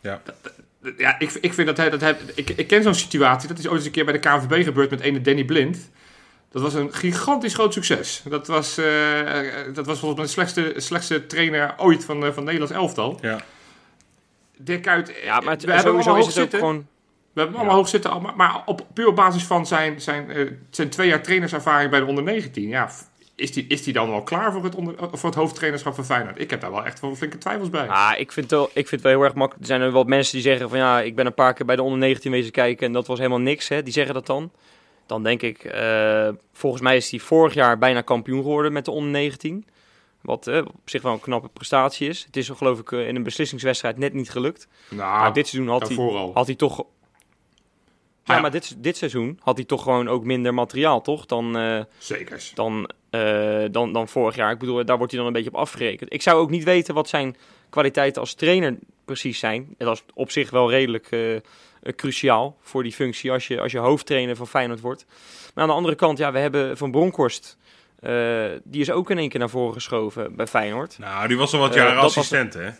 Ja. 0.00 0.22
Ja, 0.96 1.18
ik, 1.18 1.32
ik 1.32 1.54
vind 1.54 1.66
dat 1.66 1.76
hij, 1.76 1.90
dat 1.90 2.00
hij 2.00 2.16
ik, 2.34 2.50
ik 2.50 2.66
ken 2.66 2.82
zo'n 2.82 2.94
situatie, 2.94 3.48
dat 3.48 3.58
is 3.58 3.66
ooit 3.66 3.76
eens 3.76 3.84
een 3.84 3.92
keer 3.92 4.04
bij 4.04 4.12
de 4.12 4.18
KNVB 4.18 4.64
gebeurd 4.64 4.90
met 4.90 5.00
ene 5.00 5.20
Danny 5.20 5.44
Blind. 5.44 5.90
Dat 6.50 6.62
was 6.62 6.74
een 6.74 6.94
gigantisch 6.94 7.54
groot 7.54 7.72
succes. 7.72 8.22
Dat 8.28 8.46
was, 8.46 8.78
eh, 8.78 9.20
eh, 9.20 9.74
dat 9.74 9.86
was 9.86 9.98
volgens 9.98 10.16
mij 10.16 10.24
de 10.24 10.32
slechtste, 10.32 10.80
slechtste 10.80 11.26
trainer 11.26 11.74
ooit 11.76 12.04
van, 12.04 12.34
van 12.34 12.44
Nederlands 12.44 12.74
elftal. 12.74 13.18
ja. 13.20 13.40
Dirk 14.56 14.82
Kuyt, 14.82 15.12
Ja, 15.24 15.40
maar 15.40 15.52
het, 15.52 15.64
we 15.64 15.72
hebben 15.72 15.96
hem 15.96 16.14
hoog 16.14 16.32
zitten. 16.32 16.58
gewoon... 16.58 16.86
We 17.32 17.40
hebben 17.40 17.58
hem 17.58 17.66
allemaal 17.66 17.82
hoog 17.82 17.88
zitten, 17.88 18.22
maar, 18.22 18.36
maar 18.36 18.62
op 18.64 18.86
puur 18.94 19.06
op 19.06 19.16
basis 19.16 19.44
van 19.44 19.66
zijn, 19.66 20.00
zijn, 20.00 20.30
eh, 20.30 20.50
zijn 20.70 20.88
twee 20.88 21.08
jaar 21.08 21.22
trainerservaring 21.22 21.90
bij 21.90 22.00
de 22.00 22.06
onder 22.06 22.24
19. 22.24 22.68
Ja, 22.68 22.90
is 23.42 23.52
die, 23.52 23.64
is 23.68 23.82
die 23.82 23.92
dan 23.92 24.10
wel 24.10 24.22
klaar 24.22 24.52
voor 24.52 24.64
het, 24.64 24.74
onder, 24.74 24.94
voor 24.98 25.28
het 25.28 25.38
hoofdtrainerschap 25.38 25.94
van 25.94 26.04
Feyenoord? 26.04 26.40
Ik 26.40 26.50
heb 26.50 26.60
daar 26.60 26.70
wel 26.70 26.84
echt 26.84 27.00
wel 27.00 27.14
flinke 27.14 27.38
twijfels 27.38 27.70
bij. 27.70 27.88
Ah, 27.88 28.12
ik 28.18 28.32
vind, 28.32 28.50
het 28.50 28.58
wel, 28.58 28.66
ik 28.66 28.72
vind 28.72 28.90
het 28.90 29.02
wel 29.02 29.12
heel 29.12 29.22
erg 29.22 29.34
makkelijk. 29.34 29.60
Er 29.60 29.74
zijn 29.74 29.80
er 29.80 29.90
wat 29.90 30.06
mensen 30.06 30.32
die 30.32 30.42
zeggen 30.42 30.68
van 30.68 30.78
ja, 30.78 31.00
ik 31.00 31.14
ben 31.14 31.26
een 31.26 31.34
paar 31.34 31.54
keer 31.54 31.66
bij 31.66 31.76
de 31.76 31.82
onder 31.82 31.98
19 31.98 32.30
wezen 32.30 32.52
kijken 32.52 32.86
en 32.86 32.92
dat 32.92 33.06
was 33.06 33.18
helemaal 33.18 33.40
niks. 33.40 33.68
Hè. 33.68 33.82
Die 33.82 33.92
zeggen 33.92 34.14
dat 34.14 34.26
dan. 34.26 34.50
Dan 35.06 35.22
denk 35.22 35.42
ik, 35.42 35.64
eh, 35.64 36.28
volgens 36.52 36.82
mij 36.82 36.96
is 36.96 37.10
hij 37.10 37.20
vorig 37.20 37.54
jaar 37.54 37.78
bijna 37.78 38.00
kampioen 38.00 38.42
geworden 38.42 38.72
met 38.72 38.84
de 38.84 38.90
onder 38.90 39.10
19. 39.10 39.66
Wat 40.20 40.46
eh, 40.46 40.58
op 40.58 40.74
zich 40.84 41.02
wel 41.02 41.12
een 41.12 41.20
knappe 41.20 41.48
prestatie 41.48 42.08
is. 42.08 42.24
Het 42.24 42.36
is 42.36 42.48
geloof 42.48 42.78
ik 42.78 42.92
eh, 42.92 43.08
in 43.08 43.16
een 43.16 43.22
beslissingswedstrijd 43.22 43.98
net 43.98 44.12
niet 44.12 44.30
gelukt. 44.30 44.68
nou, 44.88 45.20
maar 45.20 45.32
dit 45.32 45.48
seizoen 45.48 45.72
had 45.72 45.88
hij, 45.88 46.30
had 46.34 46.46
hij 46.46 46.56
toch... 46.56 46.84
Ja, 48.24 48.40
maar 48.40 48.50
dit, 48.50 48.74
dit 48.82 48.96
seizoen 48.96 49.38
had 49.42 49.56
hij 49.56 49.64
toch 49.66 49.82
gewoon 49.82 50.08
ook 50.08 50.24
minder 50.24 50.54
materiaal, 50.54 51.00
toch? 51.00 51.26
Dan, 51.26 51.56
Zekers. 51.98 52.52
dan, 52.54 52.90
eh, 53.10 53.64
dan, 53.70 53.92
dan 53.92 54.08
vorig 54.08 54.34
jaar. 54.36 54.50
Ik 54.52 54.58
bedoel, 54.58 54.84
daar 54.84 54.96
wordt 54.96 55.12
hij 55.12 55.20
dan 55.20 55.28
een 55.30 55.36
beetje 55.36 55.50
op 55.50 55.56
afgerekend. 55.60 56.12
Ik 56.12 56.22
zou 56.22 56.40
ook 56.40 56.50
niet 56.50 56.64
weten 56.64 56.94
wat 56.94 57.08
zijn 57.08 57.36
kwaliteiten 57.70 58.20
als 58.20 58.34
trainer 58.34 58.76
precies 59.04 59.38
zijn. 59.38 59.74
En 59.78 59.86
dat 59.86 59.94
is 59.96 60.02
op 60.14 60.30
zich 60.30 60.50
wel 60.50 60.70
redelijk 60.70 61.06
eh, 61.10 61.36
cruciaal 61.96 62.56
voor 62.60 62.82
die 62.82 62.92
functie 62.92 63.32
als 63.32 63.46
je, 63.48 63.60
als 63.60 63.72
je 63.72 63.78
hoofdtrainer 63.78 64.36
van 64.36 64.46
Feyenoord 64.48 64.80
wordt. 64.80 65.04
Maar 65.54 65.62
aan 65.64 65.70
de 65.70 65.76
andere 65.76 65.94
kant, 65.94 66.18
ja, 66.18 66.32
we 66.32 66.38
hebben 66.38 66.76
Van 66.76 66.90
Bronckhorst. 66.90 67.56
eh, 68.00 68.44
die 68.64 68.80
is 68.80 68.90
ook 68.90 69.10
in 69.10 69.18
één 69.18 69.28
keer 69.28 69.40
naar 69.40 69.48
voren 69.50 69.74
geschoven 69.74 70.36
bij 70.36 70.46
Feyenoord. 70.46 70.98
Nou, 70.98 71.28
die 71.28 71.36
was 71.36 71.52
al 71.52 71.60
wat 71.60 71.74
jaren 71.74 71.94
was- 71.96 72.04
assistent, 72.04 72.54
hè? 72.54 72.70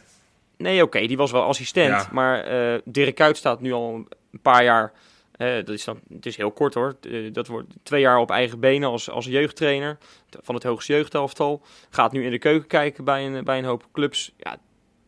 Nee, 0.57 0.83
oké, 0.83 1.07
die 1.07 1.17
was 1.17 1.31
wel 1.31 1.43
assistent. 1.43 1.89
Ja. 1.89 2.09
Maar 2.13 2.45
Dirk 2.85 3.15
Kuyt 3.15 3.37
staat 3.37 3.61
nu 3.61 3.73
al 3.73 3.95
een 4.33 4.41
paar 4.43 4.65
jaar. 4.65 4.93
Dat 5.39 5.69
is 5.69 5.85
dan, 5.85 6.01
het 6.09 6.27
is 6.27 6.37
heel 6.37 6.51
kort 6.51 6.75
hoor. 6.75 6.97
Eh, 7.01 7.33
dat 7.33 7.47
wordt 7.47 7.75
twee 7.83 8.01
jaar 8.01 8.19
op 8.19 8.31
eigen 8.31 8.61
benen 8.61 8.89
als, 8.89 9.11
als 9.11 9.27
jeugdtrainer 9.27 9.99
van 10.43 10.55
het 10.55 10.65
hoogste 10.65 10.93
jeugdelftal. 10.93 11.63
Gaat 11.91 12.13
nu 12.13 12.25
in 12.25 12.31
de 12.31 12.39
keuken 12.39 12.69
kijken 12.69 13.05
bij 13.05 13.27
een, 13.27 13.45
bij 13.45 13.59
een 13.59 13.65
hoop 13.65 13.89
clubs. 13.93 14.33
Ja, 14.37 14.57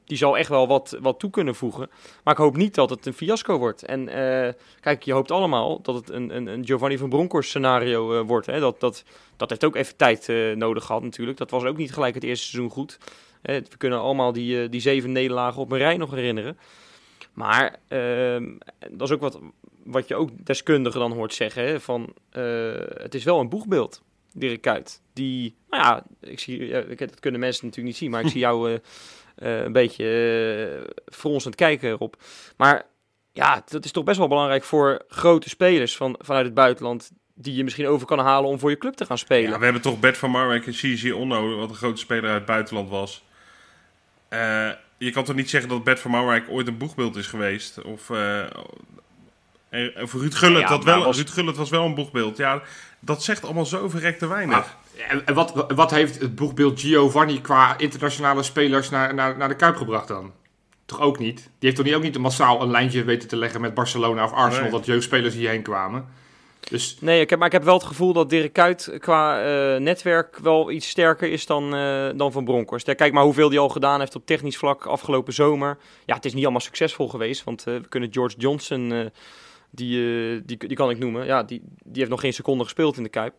die 0.04 0.16
zal 0.16 0.38
echt 0.38 0.48
wel 0.48 0.66
wat, 0.66 0.98
wat 1.00 1.18
toe 1.18 1.30
kunnen 1.30 1.54
voegen. 1.54 1.90
Maar 2.24 2.34
ik 2.34 2.40
hoop 2.40 2.56
niet 2.56 2.74
dat 2.74 2.90
het 2.90 3.06
een 3.06 3.12
fiasco 3.12 3.58
wordt. 3.58 3.82
En 3.82 4.08
eh, 4.08 4.52
kijk, 4.80 5.02
je 5.02 5.12
hoopt 5.12 5.30
allemaal 5.30 5.82
dat 5.82 5.94
het 5.94 6.10
een, 6.10 6.36
een, 6.36 6.46
een 6.46 6.66
Giovanni 6.66 6.98
van 6.98 7.08
Bronckhorst 7.08 7.48
scenario 7.48 8.18
eh, 8.18 8.26
wordt. 8.26 8.46
Hè? 8.46 8.60
Dat, 8.60 8.80
dat, 8.80 9.04
dat 9.36 9.50
heeft 9.50 9.64
ook 9.64 9.76
even 9.76 9.96
tijd 9.96 10.28
nodig 10.56 10.84
gehad 10.84 11.02
natuurlijk. 11.02 11.38
Dat 11.38 11.50
was 11.50 11.64
ook 11.64 11.76
niet 11.76 11.92
gelijk 11.92 12.14
het 12.14 12.24
eerste 12.24 12.46
seizoen 12.46 12.70
goed. 12.70 12.98
We 13.42 13.76
kunnen 13.76 14.00
allemaal 14.00 14.32
die, 14.32 14.68
die 14.68 14.80
zeven 14.80 15.12
nederlagen 15.12 15.60
op 15.60 15.72
een 15.72 15.78
rij 15.78 15.96
nog 15.96 16.10
herinneren. 16.10 16.58
Maar 17.34 17.76
ehm, 17.88 18.52
dat 18.90 19.08
is 19.08 19.14
ook 19.14 19.20
wat, 19.20 19.38
wat 19.84 20.08
je 20.08 20.14
ook 20.14 20.30
deskundigen 20.46 21.00
dan 21.00 21.12
hoort 21.12 21.34
zeggen. 21.34 21.64
Hè? 21.66 21.80
Van, 21.80 22.14
eh, 22.30 22.72
het 22.94 23.14
is 23.14 23.24
wel 23.24 23.40
een 23.40 23.48
boegbeeld, 23.48 24.02
Dirk 24.32 24.60
Kuyt. 24.60 25.00
Die, 25.12 25.54
nou 25.70 25.82
ja, 25.82 26.04
ik 26.20 26.40
zie, 26.40 26.66
ja, 26.66 26.78
ik- 26.78 26.98
dat 26.98 27.20
kunnen 27.20 27.40
mensen 27.40 27.64
natuurlijk 27.64 27.92
niet 27.94 28.02
zien, 28.02 28.10
maar 28.10 28.24
ik 28.24 28.30
zie 28.30 28.40
jou 28.48 28.70
eh, 28.70 28.78
eh, 29.58 29.64
een 29.64 29.72
beetje 29.72 30.04
uh, 30.84 30.90
fronsend 31.12 31.54
kijken 31.54 31.88
erop. 31.90 32.16
Maar 32.56 32.86
ja, 33.32 33.62
dat 33.68 33.84
is 33.84 33.90
toch 33.92 34.04
best 34.04 34.18
wel 34.18 34.28
belangrijk 34.28 34.64
voor 34.64 35.04
grote 35.08 35.48
spelers 35.48 35.96
van, 35.96 36.16
vanuit 36.18 36.44
het 36.44 36.54
buitenland. 36.54 37.10
Die 37.36 37.54
je 37.54 37.64
misschien 37.64 37.86
over 37.86 38.06
kan 38.06 38.18
halen 38.18 38.50
om 38.50 38.58
voor 38.58 38.70
je 38.70 38.78
club 38.78 38.94
te 38.94 39.06
gaan 39.06 39.18
spelen. 39.18 39.50
Ja, 39.50 39.58
we 39.58 39.64
hebben 39.64 39.82
toch 39.82 40.00
Bert 40.00 40.16
van 40.18 40.30
Marwijk 40.30 40.66
en 40.66 40.74
Gigi 40.74 41.12
Onno, 41.12 41.56
wat 41.56 41.68
een 41.68 41.74
grote 41.74 42.00
speler 42.00 42.24
uit 42.24 42.34
het 42.34 42.44
buitenland 42.46 42.88
was. 42.88 43.24
Je 44.98 45.10
kan 45.12 45.24
toch 45.24 45.34
niet 45.36 45.50
zeggen 45.50 45.70
dat 45.70 45.84
Bert 45.84 46.00
van 46.00 46.10
Marwijk 46.10 46.46
ooit 46.50 46.66
een 46.66 46.78
boegbeeld 46.78 47.16
is 47.16 47.26
geweest? 47.26 47.82
Of, 47.82 48.10
of 50.02 50.12
Ruud 50.12 50.34
Gullit, 50.34 50.60
Ja, 50.60 50.68
dat 50.68 50.84
wel, 50.84 51.04
was- 51.04 51.16
Ruud 51.16 51.30
Gullit 51.30 51.56
was 51.56 51.70
wel 51.70 51.84
een 51.84 51.94
boegbeeld. 51.94 52.36
Ja, 52.36 52.62
dat 53.00 53.22
zegt 53.22 53.44
allemaal 53.44 53.66
zo 53.66 53.88
verrekte 53.88 54.26
weinig. 54.26 54.56
Maar, 54.56 54.76
en 55.08 55.26
en 55.26 55.34
wat, 55.34 55.66
wat 55.74 55.90
heeft 55.90 56.20
het 56.20 56.34
boegbeeld 56.34 56.80
Giovanni 56.80 57.40
qua 57.40 57.78
internationale 57.78 58.42
spelers 58.42 58.90
naar, 58.90 59.14
naar, 59.14 59.36
naar 59.36 59.48
de 59.48 59.56
Kuip 59.56 59.76
gebracht 59.76 60.08
dan? 60.08 60.32
Toch 60.86 61.00
ook 61.00 61.18
niet? 61.18 61.36
Die 61.36 61.44
heeft 61.58 61.76
toch 61.76 61.84
niet, 61.84 61.94
ook 61.94 62.02
niet 62.02 62.18
massaal 62.18 62.62
een 62.62 62.70
lijntje 62.70 63.04
weten 63.04 63.28
te 63.28 63.36
leggen 63.36 63.60
met 63.60 63.74
Barcelona 63.74 64.24
of 64.24 64.32
Arsenal, 64.32 64.62
Nee. 64.62 64.70
dat 64.78 64.86
jeugdspelers 64.86 65.34
hierheen 65.34 65.62
kwamen. 65.62 66.04
Dus 66.70 66.96
Nee, 67.00 67.20
ik 67.20 67.30
heb, 67.30 67.38
maar 67.38 67.46
ik 67.48 67.52
heb 67.54 67.64
wel 67.64 67.74
het 67.74 67.84
gevoel 67.84 68.12
dat 68.12 68.30
Dirk 68.30 68.52
Kuyt 68.52 68.90
qua 68.98 69.42
eh, 69.42 69.80
netwerk 69.80 70.38
wel 70.38 70.70
iets 70.70 70.88
sterker 70.88 71.30
is 71.30 71.46
dan, 71.46 71.74
eh, 71.74 72.08
dan 72.14 72.32
Van 72.32 72.44
Bronckhorst. 72.44 72.86
Ja, 72.86 72.94
Kijk 72.94 73.12
maar 73.12 73.22
hoeveel 73.22 73.48
hij 73.48 73.58
al 73.58 73.68
gedaan 73.68 74.00
heeft 74.00 74.14
op 74.14 74.26
technisch 74.26 74.56
vlak 74.56 74.86
afgelopen 74.86 75.32
zomer. 75.32 75.76
Ja, 76.04 76.14
het 76.14 76.24
is 76.24 76.32
niet 76.34 76.42
allemaal 76.42 76.60
succesvol 76.60 77.08
geweest, 77.08 77.44
want 77.44 77.66
eh, 77.66 77.74
we 77.74 77.88
kunnen 77.88 78.12
George 78.12 78.36
Johnson, 78.38 78.92
eh, 78.92 78.98
die, 79.74 79.98
eh, 79.98 80.40
die, 80.44 80.56
die 80.58 80.76
kan 80.76 80.90
ik 80.90 80.98
noemen. 80.98 81.26
Ja, 81.26 81.42
die, 81.42 81.62
die 81.64 81.98
heeft 81.98 82.10
nog 82.10 82.20
geen 82.20 82.32
seconde 82.32 82.64
gespeeld 82.64 82.96
in 82.96 83.02
de 83.02 83.08
Kuip. 83.08 83.34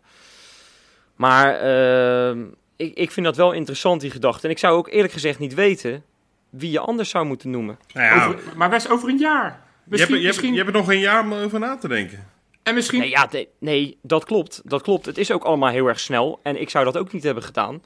Maar 1.15 1.59
ehm, 1.59 2.45
ik, 2.75 2.93
ik 2.93 3.11
vind 3.11 3.25
dat 3.25 3.35
wel 3.35 3.51
interessant, 3.51 4.01
die 4.01 4.11
gedachte. 4.11 4.45
En 4.45 4.51
ik 4.51 4.59
zou 4.59 4.77
ook 4.77 4.89
eerlijk 4.89 5.13
gezegd 5.13 5.39
niet 5.39 5.53
weten 5.53 6.03
wie 6.49 6.71
je 6.71 6.79
anders 6.79 7.09
zou 7.09 7.25
moeten 7.25 7.49
noemen. 7.49 7.79
Nou 7.93 8.05
ja, 8.05 8.27
over, 8.27 8.57
maar 8.57 8.69
Wes, 8.69 8.89
over 8.89 9.09
een 9.09 9.17
jaar. 9.17 9.43
je, 9.43 9.51
hebt, 9.51 9.89
Misschien, 9.89 10.15
je, 10.15 10.21
hebt, 10.21 10.35
misschien, 10.35 10.53
je 10.53 10.61
hebt 10.61 10.73
nog 10.73 10.87
een 10.87 10.99
jaar 10.99 11.23
om 11.23 11.33
over 11.33 11.59
na 11.59 11.77
te 11.77 11.87
denken. 11.87 12.27
en 12.63 12.73
misschien 12.73 12.99
Nee, 12.99 13.09
ja, 13.09 13.27
nee, 13.31 13.49
nee, 13.59 13.97
dat 14.01 14.25
klopt. 14.25 14.61
Dat 14.63 14.81
klopt. 14.81 15.05
Het 15.05 15.17
is 15.17 15.31
ook 15.31 15.43
allemaal 15.43 15.69
heel 15.69 15.87
erg 15.87 15.99
snel. 15.99 16.39
En 16.43 16.61
ik 16.61 16.69
zou 16.69 16.85
dat 16.85 16.97
ook 16.97 17.11
niet 17.11 17.23
hebben 17.23 17.43
gedaan. 17.43 17.83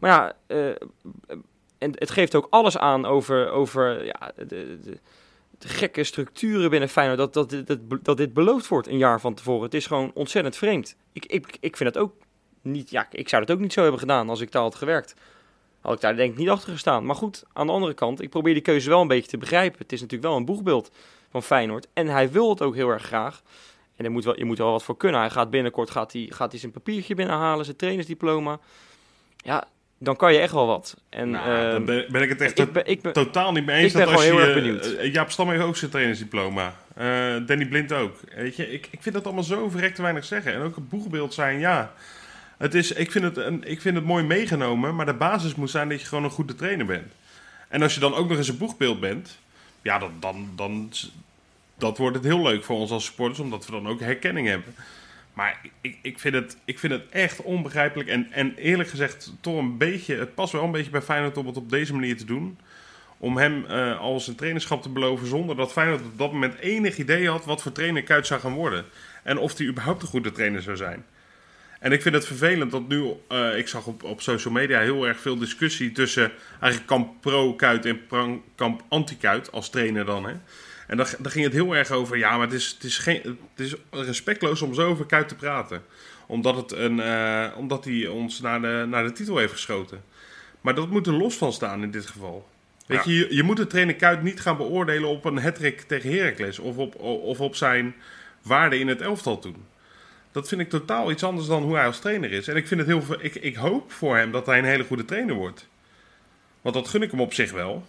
Maar 0.00 0.10
ja, 0.10 0.32
eh, 0.46 0.68
en 1.78 1.90
het 1.94 2.10
geeft 2.10 2.34
ook 2.34 2.46
alles 2.50 2.78
aan 2.78 3.06
over, 3.06 3.50
over 3.50 4.04
ja, 4.04 4.32
de, 4.36 4.78
de, 4.82 4.98
gekke 5.68 6.04
structuren 6.04 6.70
binnen 6.70 6.88
Feyenoord. 6.88 7.18
Dat, 7.18 7.50
dat, 7.50 7.66
dat, 7.66 8.04
dat 8.04 8.16
dit 8.16 8.32
beloofd 8.32 8.68
wordt 8.68 8.88
een 8.88 8.98
jaar 8.98 9.20
van 9.20 9.34
tevoren. 9.34 9.62
Het 9.62 9.74
is 9.74 9.86
gewoon 9.86 10.10
ontzettend 10.14 10.56
vreemd. 10.56 10.96
Ik, 11.12 11.26
ik, 11.26 11.56
ik 11.60 11.76
vind 11.76 11.94
het 11.94 12.02
ook 12.02 12.14
niet... 12.62 12.90
Ja, 12.90 13.06
ik 13.10 13.28
zou 13.28 13.42
het 13.42 13.50
ook 13.50 13.58
niet 13.58 13.72
zo 13.72 13.82
hebben 13.82 14.00
gedaan 14.00 14.28
als 14.28 14.40
ik 14.40 14.52
daar 14.52 14.62
had 14.62 14.74
gewerkt. 14.74 15.14
Had 15.80 15.94
ik 15.94 16.00
daar 16.00 16.16
denk 16.16 16.32
ik 16.32 16.38
niet 16.38 16.48
achter 16.48 16.72
gestaan. 16.72 17.06
Maar 17.06 17.16
goed, 17.16 17.44
aan 17.52 17.66
de 17.66 17.72
andere 17.72 17.94
kant, 17.94 18.20
ik 18.20 18.30
probeer 18.30 18.54
die 18.54 18.62
keuze 18.62 18.88
wel 18.88 19.00
een 19.00 19.08
beetje 19.08 19.30
te 19.30 19.38
begrijpen. 19.38 19.78
Het 19.78 19.92
is 19.92 20.00
natuurlijk 20.00 20.28
wel 20.30 20.38
een 20.38 20.44
boegbeeld 20.44 20.90
van 21.30 21.42
Feyenoord. 21.42 21.86
En 21.92 22.06
hij 22.06 22.30
wil 22.30 22.50
het 22.50 22.62
ook 22.62 22.74
heel 22.74 22.88
erg 22.88 23.02
graag. 23.02 23.42
En 23.96 24.04
er 24.04 24.10
moet 24.10 24.24
wel, 24.24 24.38
je 24.38 24.44
moet 24.44 24.58
er 24.58 24.64
wel 24.64 24.72
wat 24.72 24.82
voor 24.82 24.96
kunnen. 24.96 25.20
Hij 25.20 25.30
gaat 25.30 25.50
binnenkort 25.50 25.90
gaat 25.90 26.12
hij, 26.12 26.26
gaat 26.30 26.50
hij 26.50 26.60
zijn 26.60 26.72
papiertje 26.72 27.14
binnenhalen, 27.14 27.64
zijn 27.64 27.76
trainersdiploma. 27.76 28.58
Ja, 29.36 29.68
dan 30.04 30.16
kan 30.16 30.32
je 30.32 30.38
echt 30.38 30.52
wel 30.52 30.66
wat. 30.66 30.96
En 31.08 31.30
Nou, 31.30 31.48
ehm, 31.50 31.70
dan 31.70 31.84
ben, 31.84 32.06
ben 32.08 32.22
ik 32.22 32.28
het 32.28 32.40
echt 32.40 32.58
ik 32.58 32.72
ben, 32.72 32.86
ik 32.86 33.02
ben, 33.02 33.12
totaal 33.12 33.52
niet 33.52 33.66
mee 33.66 33.76
eens. 33.76 33.92
ik 33.92 33.98
ben 33.98 34.06
dat 34.06 34.14
als 34.14 34.24
gewoon 34.24 34.38
je, 34.38 34.44
heel 34.46 34.54
erg 34.54 34.62
benieuwd. 34.64 34.86
eh, 34.86 35.12
Jaap 35.12 35.30
Stam 35.30 35.50
heeft 35.50 35.62
ook 35.62 35.76
zijn 35.76 35.90
trainersdiploma. 35.90 36.74
Eh, 36.94 37.06
Danny 37.46 37.66
Blind 37.66 37.92
ook. 37.92 38.20
Weet 38.34 38.56
je, 38.56 38.72
ik, 38.72 38.88
ik 38.90 39.02
vind 39.02 39.14
dat 39.14 39.24
allemaal 39.24 39.44
zo 39.44 39.68
verrekt 39.68 39.94
te 39.94 40.02
weinig 40.02 40.24
zeggen. 40.24 40.52
En 40.52 40.60
ook 40.60 40.76
een 40.76 40.88
boegbeeld 40.88 41.34
zijn, 41.34 41.58
ja. 41.58 41.92
Het 42.58 42.74
is, 42.74 42.92
ik, 42.92 43.10
vind 43.10 43.24
het 43.24 43.36
een, 43.36 43.62
ik 43.64 43.80
vind 43.80 43.96
het 43.96 44.04
mooi 44.04 44.24
meegenomen, 44.24 44.94
maar 44.94 45.06
de 45.06 45.14
basis 45.14 45.54
moet 45.54 45.70
zijn 45.70 45.88
dat 45.88 46.00
je 46.00 46.06
gewoon 46.06 46.24
een 46.24 46.30
goede 46.30 46.54
trainer 46.54 46.86
bent. 46.86 47.12
En 47.68 47.82
als 47.82 47.94
je 47.94 48.00
dan 48.00 48.14
ook 48.14 48.28
nog 48.28 48.38
eens 48.38 48.48
een 48.48 48.58
boegbeeld 48.58 49.00
bent, 49.00 49.38
ja, 49.82 49.98
dan, 49.98 50.12
dan, 50.20 50.52
dan 50.56 50.90
dat 51.78 51.98
wordt 51.98 52.16
het 52.16 52.24
heel 52.24 52.42
leuk 52.42 52.64
voor 52.64 52.76
ons 52.76 52.90
als 52.90 53.04
supporters, 53.04 53.40
omdat 53.40 53.66
we 53.66 53.72
dan 53.72 53.88
ook 53.88 54.00
herkenning 54.00 54.46
hebben. 54.46 54.74
Maar 55.34 55.60
ik, 55.80 55.98
ik, 56.02 56.18
vind, 56.18 56.34
het, 56.34 56.56
ik 56.64 56.78
vind 56.78 56.92
het 56.92 57.02
echt 57.10 57.42
onbegrijpelijk. 57.42 58.08
En, 58.08 58.32
en 58.32 58.54
eerlijk 58.56 58.88
gezegd, 58.88 59.32
toch 59.40 59.58
een 59.58 59.78
beetje. 59.78 60.14
Het 60.14 60.34
past 60.34 60.52
wel 60.52 60.64
een 60.64 60.70
beetje 60.70 60.90
bij 60.90 61.02
Feyenoord 61.02 61.36
om 61.36 61.46
het 61.46 61.56
op 61.56 61.70
deze 61.70 61.94
manier 61.94 62.16
te 62.16 62.24
doen. 62.24 62.58
Om 63.18 63.36
hem 63.36 63.64
eh 63.66 64.00
als 64.00 64.28
een 64.28 64.34
trainerschap 64.34 64.82
te 64.82 64.88
beloven 64.88 65.26
zonder 65.26 65.56
dat 65.56 65.72
Feyenoord 65.72 66.00
op 66.00 66.18
dat 66.18 66.32
moment 66.32 66.58
enig 66.58 66.98
idee 66.98 67.28
had 67.28 67.44
wat 67.44 67.62
voor 67.62 67.72
trainer 67.72 68.02
Kuyt 68.02 68.26
zou 68.26 68.40
gaan 68.40 68.54
worden. 68.54 68.84
En 69.22 69.38
of 69.38 69.58
hij 69.58 69.66
überhaupt 69.66 70.02
een 70.02 70.08
goede 70.08 70.32
trainer 70.32 70.62
zou 70.62 70.76
zijn. 70.76 71.04
En 71.80 71.92
ik 71.92 72.02
vind 72.02 72.14
het 72.14 72.26
vervelend 72.26 72.70
dat 72.70 72.88
nu, 72.88 73.12
eh, 73.28 73.58
ik 73.58 73.68
zag 73.68 73.86
op, 73.86 74.02
op 74.02 74.20
social 74.20 74.54
media 74.54 74.80
heel 74.80 75.06
erg 75.06 75.20
veel 75.20 75.36
discussie 75.36 75.92
tussen 75.92 76.32
eigenlijk 76.60 76.86
kamp 76.86 77.20
pro-Kuit 77.20 77.86
en 77.86 78.00
kamp 78.54 78.82
anti-Kuit 78.88 79.52
als 79.52 79.70
trainer 79.70 80.04
dan. 80.04 80.24
Hè. 80.24 80.34
En 80.86 80.96
daar, 80.96 81.14
daar 81.18 81.32
ging 81.32 81.44
het 81.44 81.52
heel 81.54 81.76
erg 81.76 81.90
over, 81.90 82.18
ja, 82.18 82.30
maar 82.36 82.46
het 82.46 82.56
is, 82.56 82.68
het 82.74 82.84
is, 82.84 82.98
geen, 82.98 83.38
het 83.54 83.66
is 83.66 83.74
respectloos 83.90 84.62
om 84.62 84.74
zo 84.74 84.88
over 84.88 85.06
Kuit 85.06 85.28
te 85.28 85.34
praten. 85.34 85.82
Omdat, 86.26 86.56
het 86.56 86.72
een, 86.72 87.00
eh, 87.00 87.46
omdat 87.56 87.84
hij 87.84 88.06
ons 88.06 88.40
naar 88.40 88.60
de, 88.60 88.84
naar 88.88 89.04
de 89.04 89.12
titel 89.12 89.36
heeft 89.36 89.52
geschoten. 89.52 90.02
Maar 90.60 90.74
dat 90.74 90.90
moet 90.90 91.06
er 91.06 91.12
los 91.12 91.34
van 91.36 91.52
staan 91.52 91.82
in 91.82 91.90
dit 91.90 92.06
geval. 92.06 92.48
Weet 92.86 93.04
Ja. 93.04 93.10
je, 93.10 93.18
je, 93.18 93.34
je 93.34 93.42
moet 93.42 93.56
de 93.56 93.66
trainer 93.66 93.94
Kuit 93.94 94.22
niet 94.22 94.40
gaan 94.40 94.56
beoordelen 94.56 95.08
op 95.08 95.24
een 95.24 95.38
hattrick 95.38 95.80
tegen 95.80 96.10
Heracles. 96.16 96.58
Of 96.58 96.76
op, 96.76 96.94
of 97.00 97.40
op 97.40 97.56
zijn 97.56 97.94
waarde 98.42 98.78
in 98.78 98.88
het 98.88 99.00
elftal 99.00 99.38
toen. 99.38 99.56
Dat 100.32 100.48
vind 100.48 100.60
ik 100.60 100.68
totaal 100.68 101.10
iets 101.10 101.22
anders 101.24 101.46
dan 101.46 101.62
hoe 101.62 101.74
hij 101.74 101.86
als 101.86 101.98
trainer 101.98 102.32
is. 102.32 102.48
En 102.48 102.56
ik, 102.56 102.66
vind 102.66 102.80
het 102.80 102.88
heel, 102.88 103.02
ik, 103.20 103.34
ik 103.34 103.54
hoop 103.56 103.92
voor 103.92 104.16
hem 104.16 104.30
dat 104.32 104.46
hij 104.46 104.58
een 104.58 104.64
hele 104.64 104.84
goede 104.84 105.04
trainer 105.04 105.34
wordt. 105.34 105.68
Want 106.60 106.74
dat 106.74 106.88
gun 106.88 107.02
ik 107.02 107.10
hem 107.10 107.20
op 107.20 107.32
zich 107.34 107.52
wel. 107.52 107.86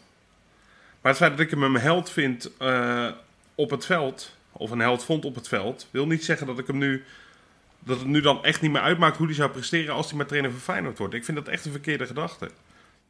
Maar 1.06 1.14
het 1.14 1.24
feit 1.24 1.38
dat 1.38 1.46
ik 1.46 1.52
hem 1.52 1.64
een 1.64 1.82
held 1.82 2.10
vind 2.10 2.52
eh, 2.58 3.08
op 3.56 3.70
het 3.70 3.86
veld, 3.86 4.36
of 4.52 4.72
een 4.72 4.80
held 4.80 5.04
vond 5.04 5.26
op 5.26 5.36
het 5.36 5.48
veld, 5.48 5.88
wil 5.92 6.08
niet 6.08 6.24
zeggen 6.24 6.48
dat 6.48 6.60
ik 6.60 6.68
hem 6.68 6.78
nu. 6.78 7.04
Dat 7.80 8.00
het 8.00 8.08
nu 8.08 8.22
dan 8.22 8.44
echt 8.44 8.62
niet 8.62 8.72
meer 8.72 8.82
uitmaakt 8.82 9.18
hoe 9.18 9.26
hij 9.26 9.36
zou 9.36 9.50
presteren 9.50 9.94
als 9.94 10.08
hij 10.08 10.18
maar 10.18 10.26
trainer 10.26 10.52
van 10.52 10.60
Feyenoord 10.60 10.98
wordt. 10.98 11.14
Ik 11.14 11.26
vind 11.26 11.38
dat 11.38 11.48
echt 11.48 11.66
een 11.66 11.72
verkeerde 11.72 12.06
gedachte. 12.06 12.50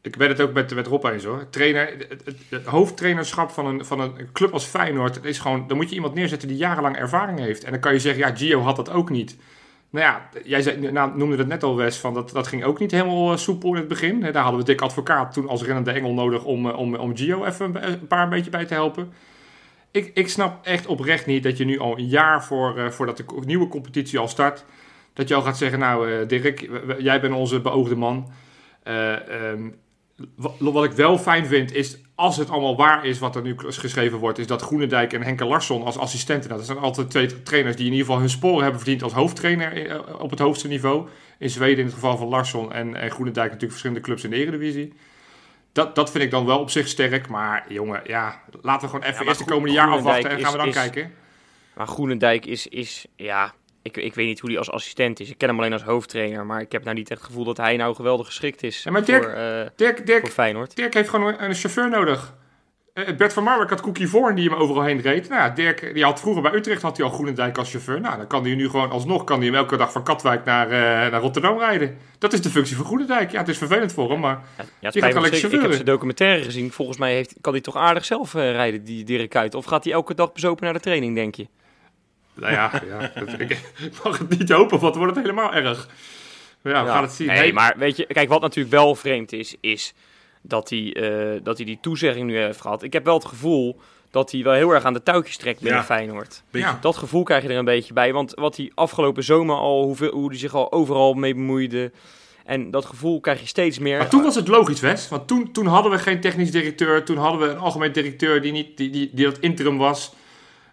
Ik 0.02 0.18
ben 0.18 0.30
het 0.30 0.42
ook 0.42 0.54
met, 0.54 0.76
met 0.76 0.88
Rob 0.88 1.06
eens 1.06 1.24
hoor. 1.24 1.50
Trainer, 1.50 1.96
het, 2.10 2.36
het, 2.50 2.66
hoofdtrainerschap 2.66 3.52
van 3.52 3.66
een, 3.66 3.86
van 3.86 4.00
een 4.00 4.32
club 4.34 4.54
als 4.54 4.66
Feyenoord, 4.66 5.26
is 5.26 5.40
gewoon, 5.40 5.68
dan 5.68 5.78
moet 5.78 5.90
je 5.90 5.96
iemand 5.96 6.14
neerzetten 6.14 6.48
die 6.48 6.58
jarenlang 6.58 6.98
ervaring 6.98 7.40
heeft. 7.40 7.64
En 7.64 7.72
dan 7.72 7.80
kan 7.80 7.94
je 7.94 8.00
zeggen, 8.00 8.28
ja, 8.28 8.36
Gio 8.36 8.62
had 8.62 8.76
dat 8.76 8.90
ook 8.90 9.10
niet. 9.10 9.38
Nou 9.90 10.06
ja, 10.06 10.30
jij 10.44 10.62
zei, 10.62 10.92
nou, 10.92 11.18
noemde 11.18 11.38
het 11.38 11.48
net 11.48 11.64
al 11.64 11.76
Wes, 11.76 11.98
van 11.98 12.14
dat, 12.14 12.30
dat 12.30 12.48
ging 12.48 12.64
ook 12.64 12.80
niet 12.80 12.92
helemaal 12.92 13.32
eh, 13.32 13.38
soepel 13.38 13.70
in 13.70 13.76
het 13.76 13.88
begin. 13.88 14.20
Daar 14.20 14.44
hadden 14.44 14.60
we 14.60 14.66
Dick 14.66 14.82
Advocaat 14.82 15.34
toen 15.34 15.48
als 15.48 15.64
rennende 15.64 15.92
engel 15.92 16.14
nodig 16.14 16.44
om, 16.44 16.70
eh, 16.70 16.78
om, 16.78 16.96
om 16.96 17.18
Gio 17.18 17.46
even 17.46 17.66
een, 17.66 17.92
een 17.92 18.08
paar 18.08 18.30
beetje 18.30 18.52
bij 18.52 18.66
te 18.66 18.74
helpen. 18.74 19.14
Ik, 19.96 20.12
ik 20.14 20.30
snap 20.30 20.66
echt 20.66 20.86
oprecht 20.86 21.26
niet 21.26 21.44
dat 21.44 21.58
je 21.58 21.66
nu 21.66 21.80
al 21.80 21.98
een 21.98 22.08
jaar 22.08 22.44
voor, 22.44 22.78
eh, 22.78 22.90
voordat 22.90 23.18
de 23.18 23.26
nieuwe 23.46 23.68
competitie 23.68 24.20
al 24.20 24.28
start, 24.28 24.66
dat 25.14 25.28
je 25.28 25.36
al 25.36 25.42
gaat 25.42 25.58
zeggen, 25.58 25.80
nou 25.80 26.12
eh, 26.12 26.28
Dirk, 26.28 26.70
jij 27.00 27.22
bent 27.22 27.34
onze 27.34 27.62
beoogde 27.62 27.96
man. 27.96 28.32
Eh, 28.84 29.50
ehm, 29.50 29.70
wat, 30.36 30.56
wat 30.60 30.84
ik 30.84 30.92
wel 30.92 31.18
fijn 31.18 31.46
vind 31.46 31.74
is, 31.74 31.98
als 32.16 32.38
het 32.38 32.50
allemaal 32.50 32.76
waar 32.76 33.06
is 33.06 33.20
wat 33.20 33.36
er 33.36 33.42
nu 33.42 33.56
geschreven 33.58 34.18
wordt, 34.18 34.38
is 34.38 34.48
dat 34.48 34.62
Groenendijk 34.62 35.14
en 35.14 35.22
Henke 35.22 35.46
Larsson 35.46 35.84
als 35.84 35.98
assistenten, 35.98 36.48
nou, 36.50 36.60
dat 36.60 36.70
zijn 36.70 36.84
altijd 36.84 37.10
twee 37.10 37.44
trainers 37.44 37.76
die 37.76 37.86
in 37.86 37.92
ieder 37.92 38.06
geval 38.06 38.22
hun 38.22 38.30
sporen 38.30 38.62
hebben 38.62 38.80
verdiend 38.80 39.04
als 39.04 39.14
hoofdtrainer 39.14 39.90
eh, 39.90 40.20
op 40.20 40.30
het 40.30 40.40
hoogste 40.40 40.68
niveau. 40.68 41.08
In 41.40 41.50
Zweden 41.50 41.78
in 41.78 41.86
het 41.86 41.94
geval 41.94 42.18
van 42.18 42.28
Larsson 42.28 42.74
en, 42.74 42.96
en 42.96 43.12
Groenendijk 43.12 43.46
natuurlijk 43.46 43.72
verschillende 43.72 44.02
clubs 44.02 44.24
in 44.24 44.30
de 44.30 44.36
Eredivisie. 44.36 44.94
Dat, 45.72 45.96
dat 45.96 46.12
vind 46.12 46.24
ik 46.24 46.32
dan 46.32 46.46
wel 46.46 46.60
op 46.60 46.70
zich 46.70 46.88
sterk, 46.88 47.28
maar 47.28 47.66
jongen, 47.68 48.02
ja, 48.06 48.42
laten 48.62 48.90
we 48.90 48.94
gewoon 48.96 49.12
even 49.12 49.26
eerst 49.26 49.40
de 49.40 49.46
komende 49.46 49.74
jaar 49.76 49.90
afwachten 49.90 50.30
en 50.30 50.40
gaan 50.40 50.52
we 50.52 50.58
dan 50.58 50.68
is- 50.68 50.74
kijken. 50.74 51.14
Maar 51.74 51.88
Groenendijk 51.88 52.46
is, 52.46 52.68
is 52.68 53.06
ja, 53.16 53.54
ik, 53.86 53.98
ik 53.98 54.16
weet 54.16 54.28
niet 54.28 54.40
hoe 54.40 54.50
hij 54.50 54.60
als 54.60 54.72
assistent 54.72 55.20
is. 55.20 55.30
Ik 55.30 55.38
ken 55.38 55.50
hem 55.50 55.58
alleen 55.58 55.74
als 55.74 55.84
hoofdtrainer, 55.84 56.46
maar 56.46 56.62
ik 56.62 56.72
heb 56.72 56.84
nou 56.84 56.96
niet 56.96 57.10
echt 57.10 57.20
het 57.20 57.28
gevoel 57.28 57.44
dat 57.46 57.58
hij 57.58 57.78
nou 57.78 57.96
geweldig 57.96 58.26
geschikt 58.26 58.64
is 58.64 58.84
Ja, 58.84 58.92
maar 58.92 59.06
Dirk- 59.06 59.24
voor, 59.24 59.32
eh, 59.32 59.66
Dirk, 59.76 59.98
voor 59.98 60.06
Dirk, 60.06 60.28
Feyenoord. 60.28 60.76
Dirk 60.76 60.94
heeft 60.94 61.10
gewoon 61.10 61.36
een, 61.40 61.54
chauffeur 61.54 61.90
nodig. 61.90 62.34
Eh, 62.94 63.16
Bert 63.16 63.34
van 63.34 63.44
Marwijk 63.44 63.70
had 63.70 63.82
Cookie 63.82 64.08
Voorn 64.08 64.36
die 64.36 64.50
hem 64.50 64.58
overal 64.60 64.84
heen 64.84 65.02
reed. 65.02 65.30
Nou 65.30 65.42
ja, 65.42 65.50
Dirk, 65.50 65.94
die 65.94 66.04
had 66.04 66.20
vroeger 66.20 66.42
bij 66.42 66.54
Utrecht 66.54 66.82
had 66.82 66.98
hij 66.98 67.06
al 67.06 67.12
Groenendijk 67.12 67.58
als 67.58 67.72
chauffeur. 67.72 68.02
Nou, 68.02 68.18
dan 68.18 68.28
kan 68.28 68.44
hij 68.44 68.56
nu 68.56 68.70
gewoon 68.70 68.92
alsnog 68.92 69.24
kan 69.24 69.38
hij 69.38 69.46
hem 69.46 69.56
elke 69.56 69.78
dag 69.78 69.92
van 69.92 70.04
Katwijk 70.04 70.46
naar, 70.46 70.66
eh, 70.66 71.12
naar 71.12 71.22
Rotterdam 71.22 71.60
rijden. 71.60 71.98
Dat 72.18 72.34
is 72.34 72.42
de 72.42 72.50
functie 72.50 72.76
van 72.76 72.86
Groenendijk. 72.86 73.32
Ja, 73.32 73.40
het 73.40 73.48
is 73.48 73.58
vervelend 73.58 73.94
voor 73.94 74.12
hem, 74.12 74.20
maar 74.20 74.42
Ja, 74.58 74.64
ja, 74.80 74.90
Die 74.90 75.02
gaat 75.02 75.14
wel 75.14 75.22
lekker 75.22 75.54
ik 75.54 75.62
heb 75.62 75.72
zijn 75.72 75.86
documentaire 75.86 76.44
gezien. 76.44 76.72
Volgens 76.72 76.98
mij 76.98 77.14
heeft, 77.14 77.36
kan 77.42 77.54
hij 77.54 77.62
toch 77.62 77.76
aardig 77.76 78.06
zelf 78.06 78.34
rijden, 78.34 78.84
die 78.84 79.04
Dirk 79.04 79.30
Kuyt. 79.30 79.56
Of 79.56 79.66
gaat 79.66 79.84
hij 79.84 79.94
elke 79.94 80.16
dag 80.16 80.32
bezopen 80.34 80.64
naar 80.64 80.74
de 80.74 80.80
training, 80.80 81.16
denk 81.16 81.36
je? 81.36 81.48
Nou 82.36 82.54
ja, 82.54 82.82
ja 82.88 83.12
dat, 83.16 83.40
ik, 83.40 83.50
ik 83.78 84.04
mag 84.04 84.18
het 84.18 84.38
niet 84.38 84.50
hopen, 84.50 84.80
want 84.80 84.94
dan 84.94 85.04
wordt 85.04 85.16
het 85.16 85.26
helemaal 85.26 85.54
erg. 85.54 85.88
Maar 86.62 86.74
ja, 86.74 86.84
we 86.84 86.90
gaan 86.90 87.04
het 87.04 87.12
zien. 87.12 87.28
Nee, 87.28 87.54
maar 87.54 87.76
weet 87.78 87.98
je, 87.98 88.06
kijk, 88.06 88.30
wat 88.30 88.42
natuurlijk 88.42 88.76
wel 88.76 88.96
vreemd 88.96 89.34
is, 89.34 89.56
is 89.62 89.94
dat 90.42 90.70
hij, 90.70 90.94
eh, 90.94 91.40
dat 91.44 91.58
hij 91.58 91.66
die 91.66 91.78
toezegging 91.82 92.28
nu 92.28 92.38
heeft 92.38 92.62
gehad. 92.62 92.84
Ik 92.84 92.94
heb 92.94 93.06
wel 93.06 93.14
het 93.14 93.26
gevoel 93.26 93.80
dat 94.12 94.32
hij 94.32 94.44
wel 94.44 94.54
heel 94.54 94.70
erg 94.70 94.84
aan 94.84 94.94
de 94.94 95.04
touwtjes 95.04 95.38
trekt 95.38 95.60
binnen 95.62 95.80
Ja. 95.80 95.86
Feyenoord. 95.86 96.44
Ja. 96.52 96.78
Dat 96.82 96.98
gevoel 96.98 97.24
krijg 97.24 97.44
je 97.44 97.50
er 97.50 97.58
een 97.58 97.66
beetje 97.66 97.94
bij. 97.94 98.14
Want 98.14 98.34
wat 98.34 98.58
hij 98.58 98.72
afgelopen 98.76 99.24
zomer 99.24 99.56
al, 99.56 99.84
hoeveel, 99.84 100.12
hoe 100.12 100.30
hij 100.30 100.38
zich 100.38 100.54
al 100.54 100.72
overal 100.72 101.14
mee 101.14 101.34
bemoeide. 101.34 101.92
En 102.46 102.72
dat 102.72 102.86
gevoel 102.86 103.20
krijg 103.20 103.40
je 103.40 103.48
steeds 103.48 103.80
meer. 103.80 103.98
Maar 103.98 104.10
toen 104.10 104.24
was 104.24 104.36
het 104.36 104.48
logisch, 104.48 104.80
Wes. 104.80 105.10
Want 105.10 105.28
toen, 105.28 105.52
toen 105.52 105.66
hadden 105.66 105.92
we 105.92 105.98
geen 105.98 106.22
technisch 106.22 106.52
directeur. 106.52 107.04
Toen 107.04 107.18
hadden 107.18 107.40
we 107.40 107.48
een 107.48 107.60
algemeen 107.60 107.92
directeur 107.92 108.42
die, 108.42 108.52
niet, 108.52 108.78
die, 108.78 108.90
die, 108.90 109.10
die 109.14 109.26
dat 109.26 109.38
interim 109.40 109.78
was. 109.78 110.14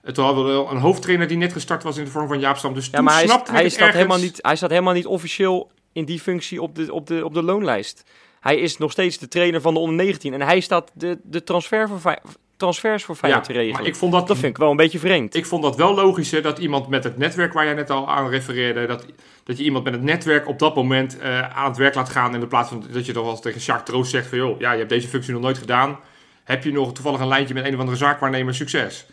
Hadden 0.03 0.45
we 0.45 0.51
wel 0.51 0.71
een 0.71 0.77
hoofdtrainer 0.77 1.29
die 1.29 1.37
net 1.37 1.53
gestart 1.53 1.83
was 1.83 1.97
in 1.97 2.05
de 2.05 2.11
vorm 2.11 2.29
van 2.29 2.41
Jaap 2.41 2.57
Stam. 2.57 2.75
Dus 2.75 2.89
ja, 2.91 3.01
maar 3.01 3.15
hij, 3.15 3.25
ik 3.25 3.31
hij, 3.31 3.63
het 3.63 3.73
staat 3.73 3.81
ergens. 3.81 3.97
helemaal 3.97 4.19
niet, 4.19 4.39
hij 4.41 4.57
staat 4.57 4.71
helemaal 4.71 4.95
niet 4.95 5.07
officieel 5.07 5.71
in 5.93 6.05
die 6.05 6.21
functie 6.21 6.63
op 6.63 6.75
de, 6.75 6.93
op 6.93 7.07
de, 7.07 7.25
op 7.25 7.35
de 7.35 7.43
loonlijst. 7.43 8.05
Hij 8.41 8.57
is 8.57 8.79
nog 8.79 8.91
steeds 8.91 9.19
de 9.19 9.29
trainer 9.29 9.61
van 9.61 9.75
de 9.75 9.81
onder 9.81 9.97
19. 9.97 10.33
En 10.33 10.43
hij 10.43 10.61
staat 10.61 10.91
de, 10.95 11.19
de 11.23 11.45
transfer 11.45 11.89
voor, 11.89 12.19
transfers 12.57 13.05
voor 13.05 13.15
Feyenoord 13.15 13.45
te 13.45 13.53
regelen. 13.53 13.77
maar 13.77 13.87
ik 13.87 13.97
vond 13.97 14.13
dat, 14.13 14.27
Dat 14.27 14.39
vind 14.39 14.53
ik 14.53 14.59
wel 14.59 14.71
een 14.71 14.77
beetje 14.77 14.99
vreemd. 14.99 15.35
ik 15.35 15.47
vond 15.47 15.63
dat 15.63 15.77
wel 15.77 15.95
logischer 15.95 16.43
dat 16.43 16.59
iemand 16.59 16.89
met 16.89 17.05
het 17.05 17.19
netwerk 17.19 17.53
waar 17.53 17.65
jij 17.65 17.75
net 17.75 17.91
al 17.91 18.09
aan 18.09 18.29
refereerde, 18.29 18.87
dat, 18.87 19.07
dat 19.45 19.59
je 19.59 19.65
iemand 19.65 19.85
met 19.85 19.93
het 19.93 20.03
netwerk 20.03 20.49
op 20.49 20.59
dat 20.59 20.75
moment 20.75 21.19
eh, 21.19 21.57
aan 21.57 21.69
het 21.69 21.77
werk 21.77 21.95
laat 21.95 22.09
gaan. 22.09 22.35
In 22.35 22.49
plaats 22.49 22.69
van 22.69 22.85
dat 22.93 23.07
je 23.07 23.13
toch 23.13 23.25
wel 23.25 23.41
tegen 23.41 23.61
Jacques 23.61 23.89
Troost 23.89 24.11
zegt 24.11 24.27
van 24.27 24.39
joh, 24.39 24.61
ja, 24.61 24.73
je 24.73 24.79
hebt 24.79 24.91
deze 24.91 25.09
functie 25.09 25.33
nog 25.33 25.43
nooit 25.43 25.59
gedaan. 25.59 25.99
Heb 26.45 26.65
je 26.65 26.73
nog 26.73 26.93
toevallig 26.93 27.21
een 27.21 27.29
lijntje 27.29 27.55
met 27.55 27.65
een 27.65 27.75
of 27.75 27.81
andere 27.81 27.97
zaakwaarnemer, 27.97 28.55
succes. 28.55 29.07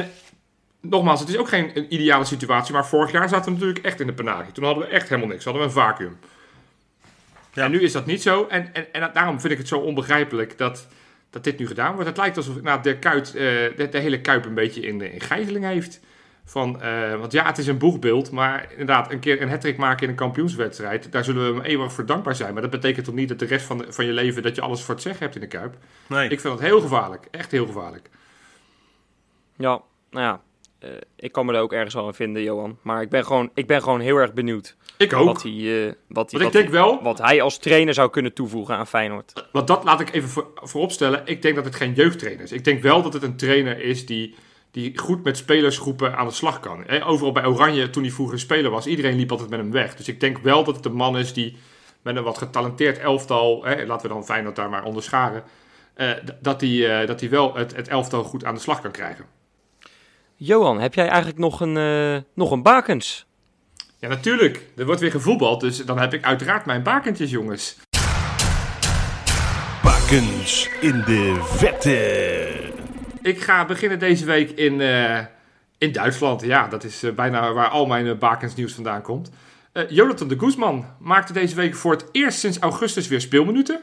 En 0.00 0.10
nogmaals, 0.80 1.20
het 1.20 1.28
is 1.28 1.36
ook 1.36 1.48
geen 1.48 1.70
een 1.74 1.94
ideale 1.94 2.24
situatie, 2.24 2.74
maar 2.74 2.86
vorig 2.86 3.12
jaar 3.12 3.28
zaten 3.28 3.44
we 3.44 3.50
natuurlijk 3.50 3.84
echt 3.84 4.00
in 4.00 4.06
de 4.06 4.12
penarie. 4.12 4.52
Toen 4.52 4.64
hadden 4.64 4.84
we 4.84 4.90
echt 4.90 5.08
helemaal 5.08 5.30
niks, 5.30 5.44
hadden 5.44 5.62
we 5.62 5.68
een 5.68 5.74
vacuüm. 5.74 6.16
Ja. 7.52 7.64
En 7.64 7.70
nu 7.70 7.80
is 7.80 7.92
dat 7.92 8.06
niet 8.06 8.22
zo. 8.22 8.46
En, 8.46 8.74
en, 8.74 8.92
en 8.92 9.10
daarom 9.12 9.40
vind 9.40 9.52
ik 9.52 9.58
het 9.58 9.68
zo 9.68 9.78
onbegrijpelijk 9.78 10.58
dat, 10.58 10.86
dat 11.30 11.44
dit 11.44 11.58
nu 11.58 11.66
gedaan 11.66 11.92
wordt. 11.92 12.08
Het 12.08 12.16
lijkt 12.16 12.36
alsof 12.36 12.62
nou, 12.62 12.82
de, 12.82 12.98
kuit, 12.98 13.26
eh, 13.28 13.42
de, 13.76 13.88
de 13.90 13.98
hele 13.98 14.20
Kuip 14.20 14.44
een 14.44 14.54
beetje 14.54 14.80
in, 14.80 15.12
in 15.12 15.20
gijzeling 15.20 15.64
heeft. 15.64 16.00
Van, 16.44 16.82
eh, 16.82 17.14
want 17.14 17.32
ja, 17.32 17.46
het 17.46 17.58
is 17.58 17.66
een 17.66 17.78
boegbeeld, 17.78 18.30
maar 18.30 18.66
inderdaad, 18.70 19.12
een 19.12 19.18
keer 19.20 19.42
een 19.42 19.48
hattrick 19.48 19.76
maken 19.76 20.02
in 20.02 20.08
een 20.08 20.14
kampioenswedstrijd, 20.16 21.12
daar 21.12 21.24
zullen 21.24 21.46
we 21.46 21.54
hem 21.54 21.64
eeuwig 21.64 21.92
voor 21.92 22.06
dankbaar 22.06 22.34
zijn. 22.34 22.52
Maar 22.52 22.62
dat 22.62 22.70
betekent 22.70 23.04
toch 23.04 23.14
niet 23.14 23.28
dat 23.28 23.38
de 23.38 23.44
rest 23.44 23.66
van, 23.66 23.78
de- 23.78 23.92
van 23.92 24.04
je 24.04 24.12
leven, 24.12 24.42
dat 24.42 24.54
je 24.54 24.60
alles 24.60 24.82
voor 24.82 24.94
het 24.94 25.02
zeggen 25.02 25.22
hebt 25.22 25.34
in 25.34 25.40
de 25.40 25.46
Kuip. 25.46 25.74
Nee. 26.06 26.28
Ik 26.28 26.40
vind 26.40 26.58
dat 26.58 26.68
heel 26.68 26.80
gevaarlijk, 26.80 27.28
echt 27.30 27.50
heel 27.50 27.66
gevaarlijk. 27.66 28.08
Ja, 29.56 29.82
nou 30.10 30.24
ja. 30.24 30.40
eh, 30.78 30.90
ik 31.16 31.32
kan 31.32 31.46
me 31.46 31.52
er 31.52 31.60
ook 31.60 31.72
ergens 31.72 31.94
wel 31.94 32.06
in 32.06 32.14
vinden, 32.14 32.42
Johan. 32.42 32.78
Maar 32.82 33.02
ik 33.02 33.08
ben 33.08 33.24
gewoon, 33.24 33.50
ik 33.54 33.66
ben 33.66 33.82
gewoon 33.82 34.00
heel 34.00 34.16
erg 34.16 34.32
benieuwd. 34.32 34.76
Ik 34.98 35.12
ook. 35.12 35.26
Wat 35.26 35.42
hij, 35.42 35.52
eh, 35.52 35.92
wat, 36.08 36.30
hij, 36.30 36.30
Want 36.30 36.32
ik 36.32 36.40
wat, 36.42 36.52
denk 36.52 36.68
wel, 36.68 37.02
wat 37.02 37.18
hij 37.18 37.42
als 37.42 37.58
trainer 37.58 37.94
zou 37.94 38.10
kunnen 38.10 38.32
toevoegen 38.32 38.76
aan 38.76 38.86
Feyenoord. 38.86 39.46
Want 39.52 39.66
dat 39.66 39.84
laat 39.84 40.00
ik 40.00 40.12
even 40.12 40.28
voor, 40.28 40.50
vooropstellen. 40.54 41.22
Ik 41.24 41.42
denk 41.42 41.54
dat 41.54 41.64
het 41.64 41.74
geen 41.74 41.92
jeugdtrainer 41.92 42.44
is. 42.44 42.52
Ik 42.52 42.64
denk 42.64 42.82
wel 42.82 43.02
dat 43.02 43.12
het 43.12 43.22
een 43.22 43.36
trainer 43.36 43.80
is 43.80 44.06
die, 44.06 44.34
die 44.70 44.98
goed 44.98 45.24
met 45.24 45.36
spelersgroepen 45.36 46.16
aan 46.16 46.26
de 46.26 46.32
slag 46.32 46.60
kan. 46.60 46.88
Overal 47.02 47.32
bij 47.32 47.46
Oranje, 47.46 47.90
toen 47.90 48.02
hij 48.02 48.12
vroeger 48.12 48.38
speler 48.38 48.70
was, 48.70 48.86
iedereen 48.86 49.16
liep 49.16 49.30
altijd 49.30 49.50
met 49.50 49.58
hem 49.58 49.70
weg. 49.70 49.94
Dus 49.96 50.08
ik 50.08 50.20
denk 50.20 50.38
wel 50.38 50.64
dat 50.64 50.76
het 50.76 50.84
een 50.84 50.92
man 50.92 51.18
is 51.18 51.32
die 51.32 51.56
met 52.02 52.16
een 52.16 52.22
wat 52.22 52.38
getalenteerd 52.38 52.98
elftal, 52.98 53.64
laten 53.86 54.08
we 54.08 54.14
dan 54.14 54.24
Feyenoord 54.24 54.56
daar 54.56 54.70
maar 54.70 54.84
onderscharen, 54.84 55.42
eh, 55.94 56.10
dat 56.40 56.60
hij 56.60 57.06
dat 57.06 57.20
hij 57.20 57.30
wel 57.30 57.54
het, 57.54 57.76
het 57.76 57.88
elftal 57.88 58.24
goed 58.24 58.44
aan 58.44 58.54
de 58.54 58.60
slag 58.60 58.80
kan 58.80 58.90
krijgen. 58.90 59.24
Johan, 60.36 60.80
heb 60.80 60.94
jij 60.94 61.06
eigenlijk 61.08 61.38
nog 61.38 61.60
een, 61.60 61.76
eh, 61.76 62.22
nog 62.34 62.50
een 62.50 62.62
bakens? 62.62 63.26
Ja, 63.98 64.08
natuurlijk. 64.08 64.62
Er 64.76 64.86
wordt 64.86 65.00
weer 65.00 65.10
gevoetbald, 65.10 65.60
dus 65.60 65.84
dan 65.84 65.98
heb 65.98 66.14
ik 66.14 66.24
uiteraard 66.24 66.66
mijn 66.66 66.82
bakentjes, 66.82 67.30
jongens. 67.30 67.76
Bakens 69.82 70.68
in 70.80 71.02
de 71.06 71.40
vette. 71.44 72.72
Ik 73.22 73.40
ga 73.40 73.64
beginnen 73.64 73.98
deze 73.98 74.24
week 74.24 74.50
in, 74.50 74.80
eh, 74.80 75.18
in 75.78 75.92
Duitsland. 75.92 76.42
Ja, 76.42 76.68
dat 76.68 76.84
is 76.84 77.02
eh, 77.02 77.12
bijna 77.12 77.52
waar 77.52 77.68
al 77.68 77.86
mijn 77.86 78.06
uh, 78.06 78.18
bakensnieuws 78.18 78.72
vandaan 78.72 79.02
komt. 79.02 79.30
Eh, 79.76 79.82
Jonathan 79.88 80.28
de 80.28 80.38
Guzman 80.38 80.84
maakte 80.98 81.32
deze 81.32 81.54
week 81.54 81.74
voor 81.74 81.92
het 81.92 82.08
eerst 82.12 82.38
sinds 82.38 82.58
augustus 82.58 83.08
weer 83.08 83.20
speelminuten. 83.20 83.80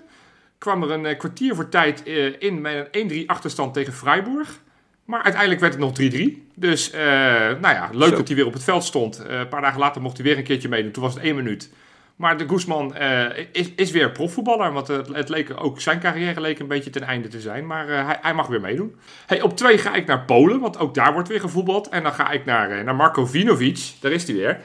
Kwam 0.58 0.84
er 0.84 0.92
een 0.92 1.18
kwartier 1.18 1.56
voor 1.56 1.70
tijd 1.70 2.04
eh, 2.04 2.42
in 2.42 2.62
met 2.62 2.88
een 2.92 3.24
1-3 3.24 3.26
achterstand 3.26 3.74
tegen 3.74 3.94
Freiburg. 3.94 4.60
Maar 5.06 5.22
uiteindelijk 5.24 5.62
werd 5.62 5.74
het 5.74 5.82
nog 5.82 6.12
3-3. 6.38 6.44
Dus 6.56 6.92
eh, 6.92 7.02
nou 7.02 7.62
ja, 7.62 7.90
leuk 7.92 8.10
Zo. 8.10 8.16
dat 8.16 8.28
hij 8.28 8.36
weer 8.36 8.46
op 8.46 8.54
het 8.54 8.64
veld 8.64 8.84
stond. 8.84 9.26
Eh, 9.26 9.40
een 9.40 9.48
paar 9.48 9.62
dagen 9.62 9.80
later 9.80 10.02
mocht 10.02 10.18
hij 10.18 10.26
weer 10.26 10.38
een 10.38 10.44
keertje 10.44 10.70
meedoen. 10.70 10.92
Toen 10.92 11.04
was 11.04 11.14
het 11.14 11.24
één 11.24 11.36
minuut. 11.36 11.74
Maar 12.16 12.38
de 12.38 12.48
Guzman 12.48 12.96
eh, 12.96 13.46
is, 13.52 13.72
is 13.76 13.92
weer 13.92 14.12
profvoetballer. 14.12 14.72
Want 14.72 14.88
het, 14.88 15.08
het 15.08 15.30
leek 15.30 15.64
ook 15.64 15.82
zijn 15.82 16.00
carrière 16.00 16.42
leek 16.42 16.60
een 16.60 16.68
beetje 16.68 16.90
ten 16.90 17.04
einde 17.04 17.28
te 17.28 17.40
zijn. 17.40 17.68
Maar 17.68 17.88
hij, 17.88 18.18
hij 18.22 18.34
mag 18.34 18.48
weer 18.48 18.62
meedoen. 18.62 18.96
Hey, 19.26 19.42
op 19.42 19.58
twee 19.58 19.78
ga 19.78 19.94
ik 19.94 20.06
naar 20.06 20.26
Polen. 20.26 20.60
Want 20.60 20.80
ook 20.80 20.94
daar 20.94 21.14
wordt 21.14 21.28
weer 21.28 21.40
gevoetbald. 21.40 21.90
En 21.90 22.04
dan 22.04 22.14
ga 22.14 22.32
ik 22.32 22.46
naar, 22.46 22.84
naar 22.84 22.96
Marko 22.96 23.26
Vinovic. 23.26 23.94
Daar 24.00 24.12
is 24.12 24.24
hij 24.24 24.36
weer. 24.36 24.60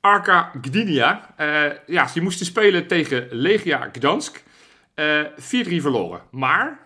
Arka 0.00 0.50
Gdynia. 0.62 1.34
Ja, 1.86 2.06
ze 2.06 2.22
moesten 2.22 2.46
spelen 2.46 2.86
tegen 2.86 3.26
Legia 3.30 3.88
Gdansk. 3.92 4.42
Eh 4.94 5.24
4-3 5.24 5.36
verloren. 5.76 6.20
Maar 6.30 6.78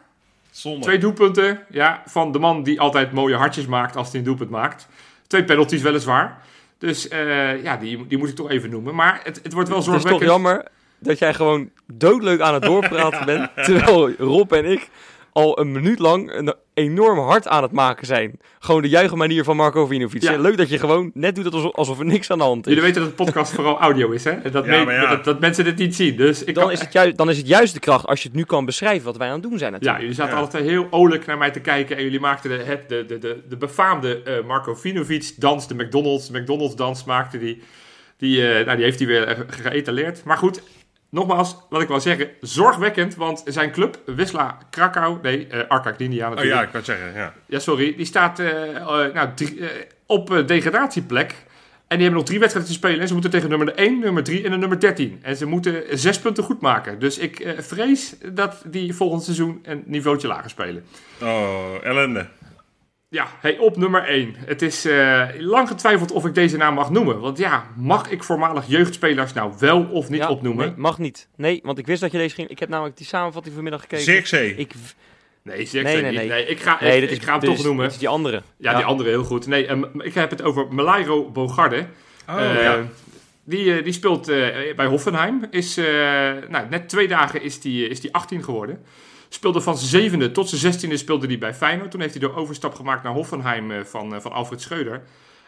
Zonde. 0.55 0.81
Twee 0.81 0.99
doelpunten 0.99 1.61
ja, 1.71 2.03
van 2.07 2.33
de 2.33 2.39
man 2.39 2.63
die 2.63 2.81
altijd 2.81 3.13
mooie 3.13 3.35
hartjes 3.35 3.67
maakt 3.67 3.97
als 3.97 4.09
hij 4.11 4.19
een 4.19 4.25
doelpunt 4.25 4.51
maakt. 4.51 4.89
Twee 5.27 5.45
penalties 5.45 5.83
weliswaar. 5.83 6.43
Dus 6.79 7.09
eh, 7.09 7.63
ja, 7.63 7.77
die, 7.77 8.07
die 8.07 8.19
moet 8.19 8.29
ik 8.29 8.35
toch 8.35 8.51
even 8.51 8.71
noemen. 8.71 8.95
Maar 8.95 9.21
het, 9.23 9.41
het 9.43 9.53
wordt 9.53 9.69
wel 9.69 9.79
Het 9.79 9.87
is 9.87 9.93
toch 9.93 10.01
zorgwekkend. 10.01 10.31
jammer 10.31 10.69
dat 10.99 11.19
jij 11.19 11.35
gewoon 11.35 11.71
doodleuk 11.87 12.41
aan 12.41 12.55
het 12.55 12.63
doorpraten 12.63 13.27
bent. 13.27 13.51
Terwijl 13.65 14.15
Rob 14.19 14.53
en 14.53 14.65
ik 14.65 14.89
al 15.33 15.61
een 15.61 15.73
minuut 15.73 15.99
lang 15.99 16.33
een 16.33 16.55
enorm 16.75 17.19
hard 17.19 17.49
aan 17.49 17.63
het 17.63 17.73
maken 17.73 18.07
zijn. 18.07 18.41
Gewoon 18.59 18.83
de 18.83 18.89
juichenmanier 18.89 19.45
van 19.45 19.57
Marco 19.57 19.87
Vinovic. 19.87 20.23
Ja. 20.23 20.39
Leuk 20.39 20.57
dat 20.57 20.69
je 20.69 20.79
gewoon 20.79 21.11
net 21.15 21.35
doet 21.35 21.53
alsof, 21.55 21.73
alsof 21.75 21.99
er 21.99 22.05
niks 22.05 22.31
aan 22.31 22.39
de 22.39 22.45
hand 22.45 22.67
is. 22.67 22.73
Jullie 22.73 22.83
weten 22.89 23.01
dat 23.01 23.11
het 23.17 23.27
podcast 23.27 23.53
vooral 23.55 23.79
audio 23.79 24.11
is, 24.11 24.25
hè? 24.25 24.31
En 24.31 24.51
dat, 24.53 24.65
Ja, 24.65 24.91
ja. 24.91 25.11
dat, 25.11 25.25
dat 25.25 25.41
mensen 25.41 25.65
dit 25.65 25.77
niet 25.79 25.95
zien. 25.95 26.17
Dus 26.17 26.45
ik 26.45 26.55
Dan 26.55 26.65
kan- 26.65 26.73
is, 26.73 26.81
het 26.81 26.93
juist, 26.93 27.17
dan 27.17 27.31
is 27.31 27.37
het 27.37 27.47
juist 27.49 27.75
de 27.75 27.81
kracht 27.81 28.07
als 28.07 28.23
je 28.23 28.29
het 28.29 28.37
nu 28.37 28.45
kan 28.45 28.65
beschrijven 28.65 29.05
wat 29.05 29.17
wij 29.17 29.27
aan 29.29 29.33
het 29.41 29.43
doen 29.43 29.59
zijn 29.59 29.73
Ja, 29.73 29.77
natuurlijk. 29.79 30.01
jullie 30.01 30.17
zaten 30.17 30.35
Ja. 30.35 30.41
altijd 30.41 30.65
heel 30.65 30.87
olijk 30.91 31.27
naar 31.27 31.39
mij 31.39 31.51
te 31.51 31.61
kijken. 31.61 31.97
En 31.97 32.03
jullie 32.03 32.21
maakten 32.21 32.51
de, 32.51 32.65
het, 32.65 32.89
de, 32.89 33.05
de, 33.07 33.19
de, 33.19 33.43
de 33.49 33.57
befaamde 33.57 34.23
eh, 34.23 34.45
Marco 34.47 34.75
Vinovic 34.75 35.33
dans, 35.39 35.69
de 35.69 35.75
McDonald's, 35.75 36.29
de 36.31 36.41
McDonald's 36.41 36.77
dans 36.77 37.05
maakte 37.05 37.39
die. 37.39 37.63
Die, 38.17 38.49
eh, 38.49 38.65
nou, 38.65 38.77
die 38.77 38.85
heeft 38.85 38.99
hij 38.99 39.09
weer 39.09 39.45
geëtaleerd. 39.49 40.25
Maar 40.25 40.37
goed, 40.37 40.63
nogmaals, 41.15 41.57
wat 41.69 41.83
ik 41.83 41.89
wil 41.89 42.01
zeggen, 42.01 42.29
zorgwekkend. 42.41 43.15
Want 43.15 43.43
zijn 43.47 43.71
club, 43.73 43.99
Wisla 44.07 44.59
Krakau, 44.71 45.19
nee, 45.23 45.47
eh 45.47 45.69
Arka 45.69 45.93
Gdynia 45.93 46.25
Oh 46.25 46.29
natuurlijk. 46.35 46.55
ja, 46.57 46.63
ik 46.63 46.69
kan 46.69 46.77
het 46.77 46.87
zeggen, 46.89 47.13
ja. 47.15 47.35
Ja, 47.47 47.59
sorry. 47.59 47.95
Die 47.97 48.07
staat 48.07 48.39
eh, 48.39 48.77
eh, 48.77 49.15
nou, 49.15 49.29
drie- 49.35 49.61
op 50.07 50.43
degradatieplek. 50.47 51.31
En 51.89 51.97
die 52.01 52.07
hebben 52.09 52.17
nog 52.19 52.25
drie 52.25 52.39
wedstrijden 52.39 52.73
te 52.73 52.79
spelen. 52.79 53.01
En 53.01 53.07
ze 53.07 53.13
moeten 53.13 53.31
tegen 53.31 53.49
nummer 53.49 53.75
1, 53.75 53.99
nummer 53.99 54.23
3 54.23 54.45
en 54.45 54.51
de 54.51 54.57
nummer 54.57 54.81
13. 54.81 55.19
En 55.23 55.37
ze 55.37 55.47
moeten 55.47 55.83
zes 55.99 56.19
punten 56.19 56.45
goed 56.45 56.61
maken. 56.61 56.99
Dus 56.99 57.19
ik 57.19 57.55
vrees 57.59 58.15
dat 58.33 58.63
die 58.67 58.95
volgend 58.95 59.23
seizoen 59.23 59.61
een 59.63 59.83
niveautje 59.87 60.29
lager 60.29 60.51
spelen. 60.51 60.85
Oh, 61.23 61.65
ellende. 61.83 62.27
Ja, 63.15 63.27
hey, 63.41 63.59
op 63.59 63.77
nummer 63.77 64.03
1. 64.05 64.35
Het 64.39 64.63
is 64.63 64.85
eh, 64.85 65.23
lang 65.39 65.69
getwijfeld 65.69 66.13
of 66.13 66.27
ik 66.27 66.35
deze 66.35 66.57
naam 66.57 66.75
mag 66.75 66.91
noemen. 66.91 67.21
Want 67.21 67.39
ja, 67.39 67.67
mag 67.77 68.11
ik 68.11 68.23
voormalig 68.25 68.65
jeugdspelers 68.67 69.33
nou 69.33 69.53
wel 69.59 69.83
of 69.85 70.09
niet 70.09 70.21
Ja, 70.21 70.29
opnoemen? 70.31 70.67
Nee, 70.67 70.75
mag 70.77 70.99
niet. 70.99 71.29
Nee, 71.37 71.61
want 71.65 71.79
ik 71.79 71.87
wist 71.87 72.01
dat 72.01 72.13
je 72.13 72.19
deze 72.19 72.35
ging. 72.35 72.49
Ik 72.49 72.59
heb 72.59 72.69
namelijk 72.69 72.97
die 72.97 73.07
samenvatting 73.07 73.55
vanmiddag 73.55 73.81
gekeken. 73.81 74.05
Zirkzee. 74.05 74.55
Ik, 74.57 74.73
Nee, 75.43 75.67
zeg 75.67 75.83
Nee, 75.83 76.03
niet. 76.03 76.13
nee. 76.15 76.29
Nee, 76.29 76.47
ik 76.47 76.61
ga, 76.61 76.79
nee, 76.81 77.07
ik, 77.07 77.23
ga 77.23 77.31
hem 77.31 77.41
dit 77.41 77.49
toch 77.49 77.59
is- 77.59 77.65
noemen. 77.65 77.85
dit 77.85 77.93
is 77.93 77.99
die 77.99 78.09
andere. 78.09 78.43
Ja, 78.57 78.75
die 78.75 78.85
andere 78.85 79.09
heel 79.09 79.25
goed. 79.25 79.47
Nee, 79.47 79.67
em, 79.67 80.01
ik 80.01 80.15
heb 80.15 80.31
het 80.31 80.43
over 80.43 80.67
Melairo 80.71 81.31
Bogarde. 81.31 81.87
Oh, 82.29 82.41
Eh, 82.41 82.63
ja. 82.63 82.83
die, 83.45 83.77
eh, 83.77 83.85
die 83.85 83.93
speelt 83.93 84.29
eh, 84.29 84.37
bij 84.77 84.87
Hoffenheim. 84.87 85.47
Is, 85.51 85.77
eh, 85.77 85.85
nou, 86.49 86.67
net 86.71 86.89
twee 86.89 87.09
dagen 87.09 87.43
is 87.43 87.61
die, 87.61 87.89
is 87.89 88.01
die 88.01 88.13
18 88.15 88.45
geworden. 88.45 88.83
Speelde 89.35 89.61
van 89.61 89.79
zijn 89.79 89.91
zevende 89.91 90.33
tot 90.33 90.49
zijn 90.49 90.61
zestiende 90.61 90.97
speelde 90.97 91.27
hij 91.27 91.39
bij 91.39 91.55
Feyenoord. 91.55 91.91
Toen 91.91 92.01
heeft 92.01 92.15
hij 92.19 92.29
de 92.29 92.35
overstap 92.35 92.75
gemaakt 92.75 93.03
naar 93.03 93.13
Hoffenheim 93.13 93.71
eh, 93.71 93.85
van, 93.85 94.15
eh, 94.15 94.21
van 94.21 94.33
Alfred 94.33 94.61
Schreuder. 94.61 95.03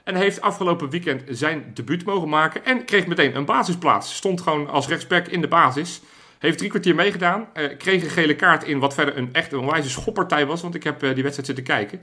En 0.04 0.14
heeft 0.14 0.40
afgelopen 0.40 0.90
weekend 0.90 1.22
zijn 1.28 1.70
debuut 1.74 2.04
mogen 2.04 2.28
maken. 2.28 2.64
En 2.64 2.84
kreeg 2.84 3.06
meteen 3.06 3.36
een 3.36 3.44
basisplaats. 3.44 4.14
Stond 4.14 4.40
gewoon 4.40 4.68
als 4.68 4.88
rechtsback 4.88 5.26
in 5.26 5.40
de 5.40 5.48
basis. 5.48 6.00
Heeft 6.38 6.58
drie 6.58 6.70
kwartier 6.70 6.94
meegedaan. 6.94 7.48
eh, 7.52 7.76
kreeg 7.78 8.02
een 8.02 8.10
gele 8.10 8.36
kaart 8.36 8.64
in 8.64 8.78
wat 8.78 8.94
verder 8.94 9.16
een 9.16 9.28
echt 9.32 9.52
een 9.52 9.58
onwijze 9.58 9.90
schoppartij 9.90 10.46
was. 10.46 10.62
Want 10.62 10.74
ik 10.74 10.84
heb 10.84 11.00
die 11.00 11.22
wedstrijd 11.22 11.46
zitten 11.46 11.64
kijken. 11.64 12.00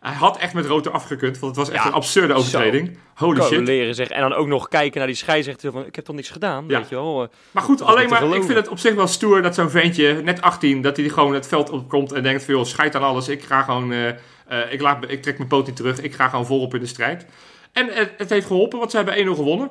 Hij 0.00 0.12
had 0.14 0.38
echt 0.38 0.54
met 0.54 0.66
rood 0.66 0.92
afgekund. 0.92 1.38
Want 1.38 1.56
het 1.56 1.64
was 1.66 1.74
echt 1.74 1.82
Ja, 1.84 1.88
een 1.88 1.94
absurde 1.96 2.34
overtreding. 2.34 2.98
Holy 3.14 3.42
shit. 3.42 3.66
leren 3.66 3.94
zeg. 3.94 4.08
En 4.08 4.20
dan 4.20 4.32
ook 4.34 4.46
nog 4.46 4.68
kijken 4.68 4.98
naar 4.98 5.06
die 5.06 5.16
scheidsrechter 5.16 5.72
van, 5.72 5.86
ik 5.86 5.96
heb 5.96 6.04
toch 6.04 6.14
niks 6.16 6.30
gedaan, 6.30 6.64
Ja. 6.68 6.78
weet 6.78 6.88
je 6.88 6.94
wel. 6.94 7.22
eh. 7.22 7.28
Maar 7.50 7.62
goed, 7.62 7.82
alleen 7.82 8.08
maar 8.08 8.22
ik 8.22 8.32
vind 8.42 8.54
het 8.54 8.68
op 8.68 8.78
zich 8.78 8.94
wel 8.94 9.06
stoer 9.06 9.42
dat 9.42 9.54
zo'n 9.54 9.70
ventje, 9.70 10.20
net 10.22 10.40
18, 10.42 10.82
dat 10.82 10.96
hij 10.96 11.08
gewoon 11.08 11.34
het 11.34 11.46
veld 11.48 11.70
opkomt 11.70 12.12
en 12.12 12.22
denkt 12.22 12.44
van 12.44 12.54
joh, 12.54 12.64
scheid 12.64 12.94
aan 12.96 13.02
alles. 13.02 13.28
Ik 13.28 13.42
ga 13.42 13.62
gewoon, 13.62 13.92
eh, 13.92 14.08
eh, 14.08 14.72
ik, 14.72 14.80
laat, 14.80 15.10
ik 15.10 15.22
trek 15.22 15.36
mijn 15.36 15.48
poot 15.48 15.66
niet 15.66 15.76
terug. 15.76 16.00
Ik 16.00 16.14
ga 16.14 16.28
gewoon 16.28 16.46
volop 16.46 16.74
in 16.74 16.80
de 16.80 16.86
strijd. 16.86 17.26
En 17.72 17.88
het, 17.92 18.10
het 18.16 18.30
heeft 18.30 18.46
geholpen, 18.46 18.78
want 18.78 18.90
ze 18.90 18.96
hebben 18.96 19.14
1-0 19.26 19.34
gewonnen. 19.34 19.70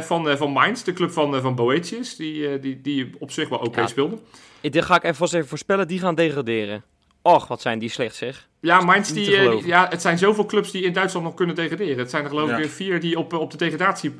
van, 0.00 0.28
eh, 0.28 0.36
van 0.36 0.50
Mainz, 0.50 0.82
de 0.82 0.92
club 0.92 1.10
van, 1.10 1.34
eh, 1.36 1.42
van 1.42 1.54
Boetius, 1.54 2.16
die, 2.16 2.58
die, 2.60 2.80
die 2.80 3.12
op 3.18 3.30
zich 3.30 3.48
wel 3.48 3.58
oké 3.58 3.80
Ja. 3.80 3.86
speelde. 3.86 4.18
Ik, 4.60 4.72
dit 4.72 4.84
ga 4.84 4.94
ik 4.96 5.02
even 5.02 5.16
vast 5.16 5.34
even 5.34 5.48
voorspellen, 5.48 5.88
die 5.88 5.98
gaan 5.98 6.14
degraderen. 6.14 6.84
Och, 7.22 7.46
wat 7.48 7.60
zijn 7.60 7.78
die 7.78 7.88
slecht 7.88 8.14
zeg. 8.16 8.48
Ja, 8.64 8.80
Mainz, 8.80 9.10
die, 9.10 9.36
eh, 9.36 9.66
ja, 9.66 9.86
het 9.90 10.02
zijn 10.02 10.18
zoveel 10.18 10.46
clubs 10.46 10.70
die 10.70 10.82
in 10.82 10.92
Duitsland 10.92 11.26
nog 11.26 11.34
kunnen 11.34 11.54
degraderen. 11.54 11.98
Het 11.98 12.10
zijn 12.10 12.22
er 12.22 12.28
geloof 12.28 12.48
Ja. 12.48 12.56
ik 12.56 12.70
vier 12.70 13.00
die 13.00 13.18
op, 13.18 13.32
op 13.32 13.50
de 13.50 13.56
degradatie, 13.56 14.14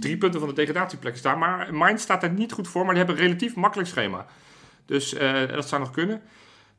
drie 0.00 0.16
punten 0.16 0.40
van 0.40 0.48
de 0.48 0.54
degradatieplek 0.54 1.16
staan. 1.16 1.38
Maar 1.38 1.74
Mainz 1.74 2.02
staat 2.02 2.22
er 2.22 2.30
niet 2.30 2.52
goed 2.52 2.68
voor, 2.68 2.84
maar 2.84 2.94
die 2.94 3.04
hebben 3.04 3.22
een 3.22 3.28
relatief 3.28 3.54
makkelijk 3.54 3.88
schema. 3.88 4.26
Dus 4.86 5.14
eh, 5.14 5.32
dat 5.54 5.68
zou 5.68 5.80
nog 5.80 5.90
kunnen. 5.90 6.22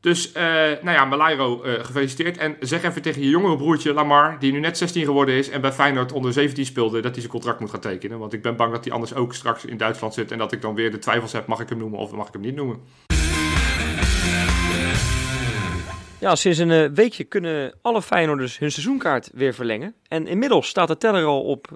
Dus, 0.01 0.31
eh, 0.31 0.43
nou 0.81 0.91
ja, 0.91 1.05
Malairo, 1.05 1.63
eh, 1.63 1.85
gefeliciteerd. 1.85 2.37
En 2.37 2.55
zeg 2.59 2.83
even 2.83 3.01
tegen 3.01 3.21
je 3.21 3.29
jongere 3.29 3.57
broertje 3.57 3.93
Lamar, 3.93 4.37
die 4.39 4.51
nu 4.51 4.59
net 4.59 4.77
16 4.77 5.05
geworden 5.05 5.35
is 5.35 5.49
en 5.49 5.61
bij 5.61 5.71
Feyenoord 5.71 6.11
onder 6.11 6.33
17 6.33 6.65
speelde, 6.65 7.01
dat 7.01 7.11
hij 7.11 7.19
zijn 7.19 7.31
contract 7.31 7.59
moet 7.59 7.69
gaan 7.69 7.79
tekenen. 7.79 8.19
Want 8.19 8.33
ik 8.33 8.41
ben 8.41 8.55
bang 8.55 8.71
dat 8.71 8.83
hij 8.83 8.93
anders 8.93 9.13
ook 9.13 9.33
straks 9.33 9.65
in 9.65 9.77
Duitsland 9.77 10.13
zit 10.13 10.31
en 10.31 10.37
dat 10.37 10.51
ik 10.51 10.61
dan 10.61 10.75
weer 10.75 10.91
de 10.91 10.99
twijfels 10.99 11.31
heb, 11.31 11.47
mag 11.47 11.59
ik 11.59 11.69
hem 11.69 11.77
noemen 11.77 11.99
of 11.99 12.11
mag 12.11 12.27
ik 12.27 12.33
hem 12.33 12.41
niet 12.41 12.55
noemen. 12.55 12.79
Ja, 16.19 16.35
sinds 16.35 16.57
een 16.57 16.71
eh, 16.71 16.89
weekje 16.93 17.23
kunnen 17.23 17.73
alle 17.81 18.01
Feyenoorders 18.01 18.57
hun 18.57 18.71
seizoenkaart 18.71 19.29
weer 19.33 19.53
verlengen. 19.53 19.95
En 20.07 20.27
inmiddels 20.27 20.67
staat 20.67 20.87
de 20.87 20.97
teller 20.97 21.23
al 21.23 21.41
op 21.41 21.67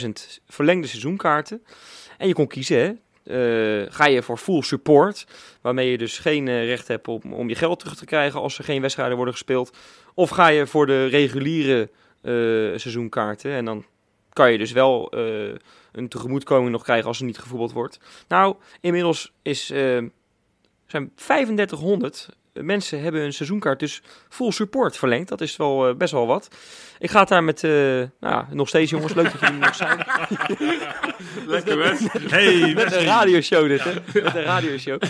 10.000 0.00 0.10
verlengde 0.48 0.86
seizoenkaarten. 0.88 1.62
En 2.18 2.28
je 2.28 2.34
kon 2.34 2.46
kiezen, 2.46 2.78
hè. 2.78 2.92
Eh, 3.22 3.92
ga 3.92 4.06
je 4.06 4.22
voor 4.22 4.36
full 4.36 4.62
support, 4.62 5.26
waarmee 5.60 5.90
je 5.90 5.98
dus 5.98 6.18
geen 6.18 6.48
eh, 6.48 6.64
recht 6.64 6.88
hebt 6.88 7.08
om, 7.08 7.20
om 7.32 7.48
je 7.48 7.54
geld 7.54 7.78
terug 7.78 7.96
te 7.96 8.04
krijgen 8.04 8.40
als 8.40 8.58
er 8.58 8.64
geen 8.64 8.80
wedstrijden 8.80 9.16
worden 9.16 9.34
gespeeld. 9.34 9.76
Of 10.14 10.30
ga 10.30 10.46
je 10.46 10.66
voor 10.66 10.86
de 10.86 11.06
reguliere 11.06 11.90
seizoenkaarten 12.76 13.52
en 13.52 13.64
dan 13.64 13.84
kan 14.32 14.52
je 14.52 14.58
dus 14.58 14.72
wel 14.72 15.12
een 15.92 16.08
tegemoetkoming 16.08 16.70
nog 16.70 16.82
krijgen 16.82 17.06
als 17.06 17.18
er 17.18 17.24
niet 17.24 17.38
gevoetbald 17.38 17.72
wordt. 17.72 17.98
Nou, 18.28 18.56
inmiddels 18.80 19.32
is, 19.42 19.66
zijn 20.86 21.12
3500 21.14 22.28
mensen 22.52 23.02
hebben 23.02 23.20
hun 23.20 23.32
seizoenkaart 23.32 23.78
dus 23.80 24.02
full 24.28 24.50
support 24.50 24.96
verlengd. 24.96 25.28
Dat 25.28 25.40
is 25.40 25.56
wel 25.56 25.88
eh, 25.88 25.94
best 25.94 26.12
wel 26.12 26.26
wat. 26.26 26.48
Ik 26.98 27.10
ga 27.10 27.20
het 27.20 27.28
daar 27.28 27.44
met, 27.44 27.64
eh, 27.64 27.70
nou 27.70 28.08
ja, 28.20 28.46
nog 28.50 28.68
steeds 28.68 28.90
jongens, 28.90 29.14
leuk 29.14 29.30
dat 29.32 29.40
jullie 29.40 29.58
nog 29.58 29.74
zijn. 29.74 29.98
Lekker. 31.46 31.98
Hey, 32.30 32.74
Met 32.74 32.92
een 32.92 33.04
radioshow 33.04 33.68
dit, 33.68 33.82
hè? 33.84 33.92
Met 34.22 34.34
een 34.34 34.42
radioshow. 34.42 35.02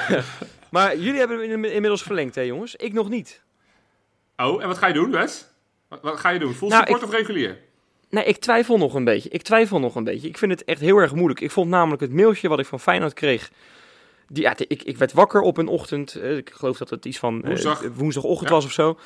maar 0.70 0.96
jullie 0.96 1.18
hebben 1.18 1.50
hem 1.50 1.64
in- 1.64 1.72
inmiddels 1.72 2.02
verlengd, 2.02 2.34
hè 2.34 2.40
jongens? 2.42 2.76
Ik 2.76 2.92
nog 2.92 3.08
niet. 3.08 3.40
Oh, 4.36 4.62
en 4.62 4.68
wat 4.68 4.78
ga 4.78 4.86
je 4.86 4.92
doen, 4.94 5.10
Wes? 5.10 5.46
Wat, 5.88 5.98
wat 6.02 6.20
ga 6.20 6.28
je 6.28 6.38
doen? 6.38 6.54
Full 6.54 6.68
Nou, 6.68 6.80
support 6.82 7.02
ik- 7.02 7.08
of 7.08 7.14
regulier? 7.14 7.58
Nee, 8.10 8.24
ik 8.24 8.36
twijfel 8.36 8.78
nog 8.78 8.94
een 8.94 9.04
beetje. 9.04 9.28
Ik 9.28 9.42
twijfel 9.42 9.78
nog 9.80 9.94
een 9.94 10.04
beetje. 10.04 10.28
Ik 10.28 10.38
vind 10.38 10.50
het 10.52 10.64
echt 10.64 10.80
heel 10.80 10.96
erg 10.96 11.14
moeilijk. 11.14 11.40
Ik 11.40 11.50
vond 11.50 11.70
namelijk 11.70 12.00
het 12.02 12.12
mailtje 12.12 12.48
wat 12.48 12.58
ik 12.58 12.66
van 12.66 12.80
Feyenoord 12.80 13.12
kreeg. 13.14 13.50
Die, 14.32 14.42
ja, 14.42 14.54
ik, 14.56 14.82
ik 14.82 14.98
werd 14.98 15.12
wakker 15.12 15.40
op 15.40 15.56
een 15.56 15.68
ochtend. 15.68 16.14
eh, 16.14 16.36
ik 16.36 16.50
geloof 16.50 16.78
dat 16.78 16.90
het 16.90 17.04
iets 17.04 17.18
van 17.18 17.42
eh, 17.42 17.46
Woensdag. 17.48 17.82
woensdagochtend 17.94 18.48
Ja. 18.48 18.54
was 18.54 18.64
of 18.64 18.72
zo. 18.72 18.98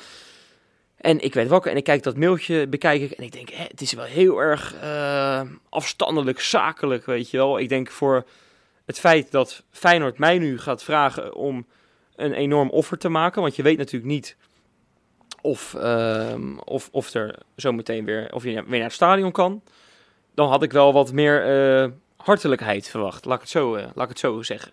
En 0.95 1.19
ik 1.19 1.33
werd 1.33 1.47
wakker 1.47 1.71
en 1.71 1.77
ik 1.77 1.83
kijk 1.83 2.03
dat 2.03 2.17
mailtje, 2.17 2.67
bekijk 2.67 3.01
ik. 3.01 3.11
En 3.11 3.23
ik 3.23 3.31
denk, 3.31 3.49
hè, 3.49 3.63
het 3.63 3.81
is 3.81 3.93
wel 3.93 4.05
heel 4.05 4.37
erg 4.39 4.75
eh, 4.75 5.41
afstandelijk, 5.69 6.39
zakelijk, 6.39 7.05
weet 7.05 7.29
je 7.29 7.37
wel. 7.37 7.59
Ik 7.59 7.69
denk 7.69 7.91
voor 7.91 8.25
het 8.85 8.99
feit 8.99 9.31
dat 9.31 9.63
Feyenoord 9.71 10.17
mij 10.17 10.37
nu 10.39 10.59
gaat 10.59 10.83
vragen 10.83 11.33
om 11.35 11.65
een 12.15 12.33
enorm 12.33 12.69
offer 12.69 12.97
te 12.97 13.09
maken. 13.09 13.41
Want 13.41 13.55
je 13.55 13.63
weet 13.63 13.77
natuurlijk 13.77 14.11
niet 14.11 14.35
of, 15.41 15.73
ehm, 15.73 16.57
of, 16.57 16.89
of 16.91 17.13
er 17.13 17.35
zometeen 17.55 18.05
weer, 18.05 18.33
of 18.33 18.43
je 18.43 18.49
weer 18.53 18.63
naar 18.67 18.79
het 18.81 18.93
stadion 18.93 19.31
kan. 19.31 19.61
Dan 20.35 20.49
had 20.49 20.63
ik 20.63 20.71
wel 20.71 20.93
wat 20.93 21.11
meer 21.11 21.93
hartelijkheid 22.17 22.89
verwacht. 22.89 23.25
Laat 23.25 23.35
ik 23.35 23.41
het 23.41 23.49
zo, 23.49 23.75
laat 23.75 24.03
ik 24.03 24.09
het 24.09 24.19
zo 24.19 24.41
zeggen. 24.41 24.71